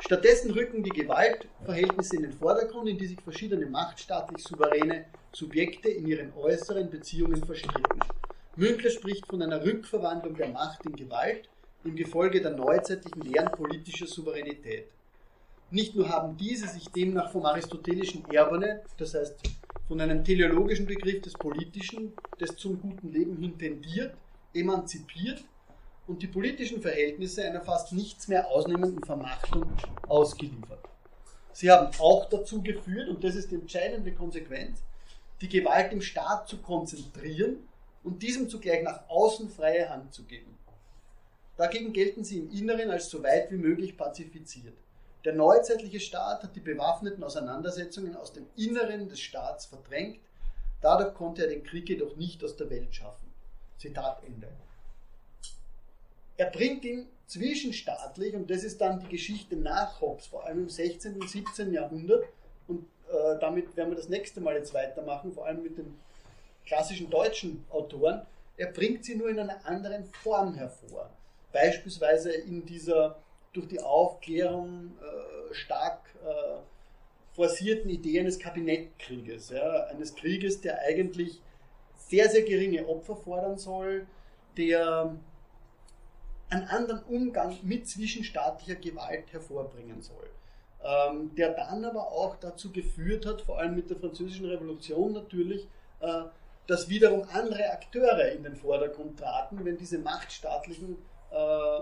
[0.00, 6.06] Stattdessen rücken die Gewaltverhältnisse in den Vordergrund, in die sich verschiedene machtstaatlich souveräne Subjekte in
[6.06, 8.00] ihren äußeren Beziehungen verstricken.
[8.56, 11.48] Münkler spricht von einer Rückverwandlung der Macht in Gewalt
[11.84, 14.88] im Gefolge der neuzeitlichen Lehren politischer Souveränität.
[15.72, 19.40] Nicht nur haben diese sich demnach vom aristotelischen Erbene, das heißt
[19.88, 24.14] von einem teleologischen Begriff des Politischen, des zum guten Leben hin tendiert,
[24.52, 25.42] emanzipiert
[26.06, 29.64] und die politischen Verhältnisse einer fast nichts mehr ausnehmenden Vermachtung
[30.08, 30.84] ausgeliefert.
[31.54, 34.82] Sie haben auch dazu geführt, und das ist die entscheidende Konsequenz,
[35.40, 37.56] die Gewalt im Staat zu konzentrieren
[38.04, 40.54] und diesem zugleich nach außen freie Hand zu geben.
[41.56, 44.74] Dagegen gelten sie im Inneren als so weit wie möglich pazifiziert.
[45.24, 50.20] Der neuzeitliche Staat hat die bewaffneten Auseinandersetzungen aus dem Inneren des Staats verdrängt.
[50.80, 53.32] Dadurch konnte er den Krieg jedoch nicht aus der Welt schaffen.
[53.78, 54.48] Zitat Ende.
[56.36, 60.68] Er bringt ihn zwischenstaatlich, und das ist dann die Geschichte nach Hobbes, vor allem im
[60.68, 61.14] 16.
[61.14, 61.72] und 17.
[61.72, 62.24] Jahrhundert,
[62.66, 65.98] und äh, damit werden wir das nächste Mal jetzt weitermachen, vor allem mit den
[66.66, 68.22] klassischen deutschen Autoren.
[68.56, 71.10] Er bringt sie nur in einer anderen Form hervor.
[71.52, 73.16] Beispielsweise in dieser
[73.52, 76.60] durch die Aufklärung äh, stark äh,
[77.34, 79.50] forcierten Idee eines Kabinettkrieges.
[79.50, 81.40] Ja, eines Krieges, der eigentlich
[81.96, 84.06] sehr, sehr geringe Opfer fordern soll,
[84.56, 85.16] der
[86.50, 90.28] einen anderen Umgang mit zwischenstaatlicher Gewalt hervorbringen soll.
[90.84, 95.68] Ähm, der dann aber auch dazu geführt hat, vor allem mit der Französischen Revolution natürlich,
[96.00, 96.24] äh,
[96.66, 100.98] dass wiederum andere Akteure in den Vordergrund traten, wenn diese machtstaatlichen
[101.30, 101.80] äh,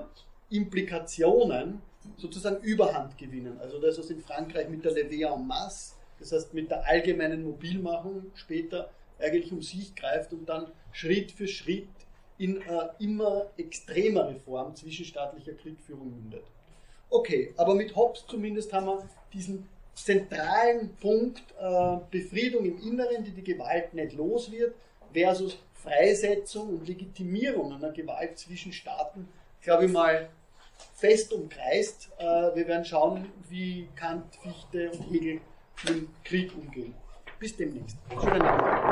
[0.51, 1.81] Implikationen
[2.17, 3.59] sozusagen Überhand gewinnen.
[3.61, 7.43] Also das, was in Frankreich mit der Levée en masse, das heißt mit der allgemeinen
[7.43, 11.89] Mobilmachung später eigentlich um sich greift und dann Schritt für Schritt
[12.39, 12.63] in
[12.99, 16.45] immer extremere Form zwischenstaatlicher Kriegführung mündet.
[17.11, 23.33] Okay, aber mit Hobbes zumindest haben wir diesen zentralen Punkt äh, Befriedung im Inneren, die
[23.33, 24.75] die Gewalt nicht los wird,
[25.13, 29.29] versus Freisetzung und Legitimierung einer Gewalt zwischen Staaten,
[29.61, 30.29] glaube ich mal,
[30.95, 32.11] fest umkreist.
[32.19, 35.41] Äh, wir werden schauen, wie Kant, Fichte und Hegel
[35.85, 36.95] mit dem Krieg umgehen.
[37.39, 37.97] Bis demnächst.
[38.23, 38.90] Schönen Abend.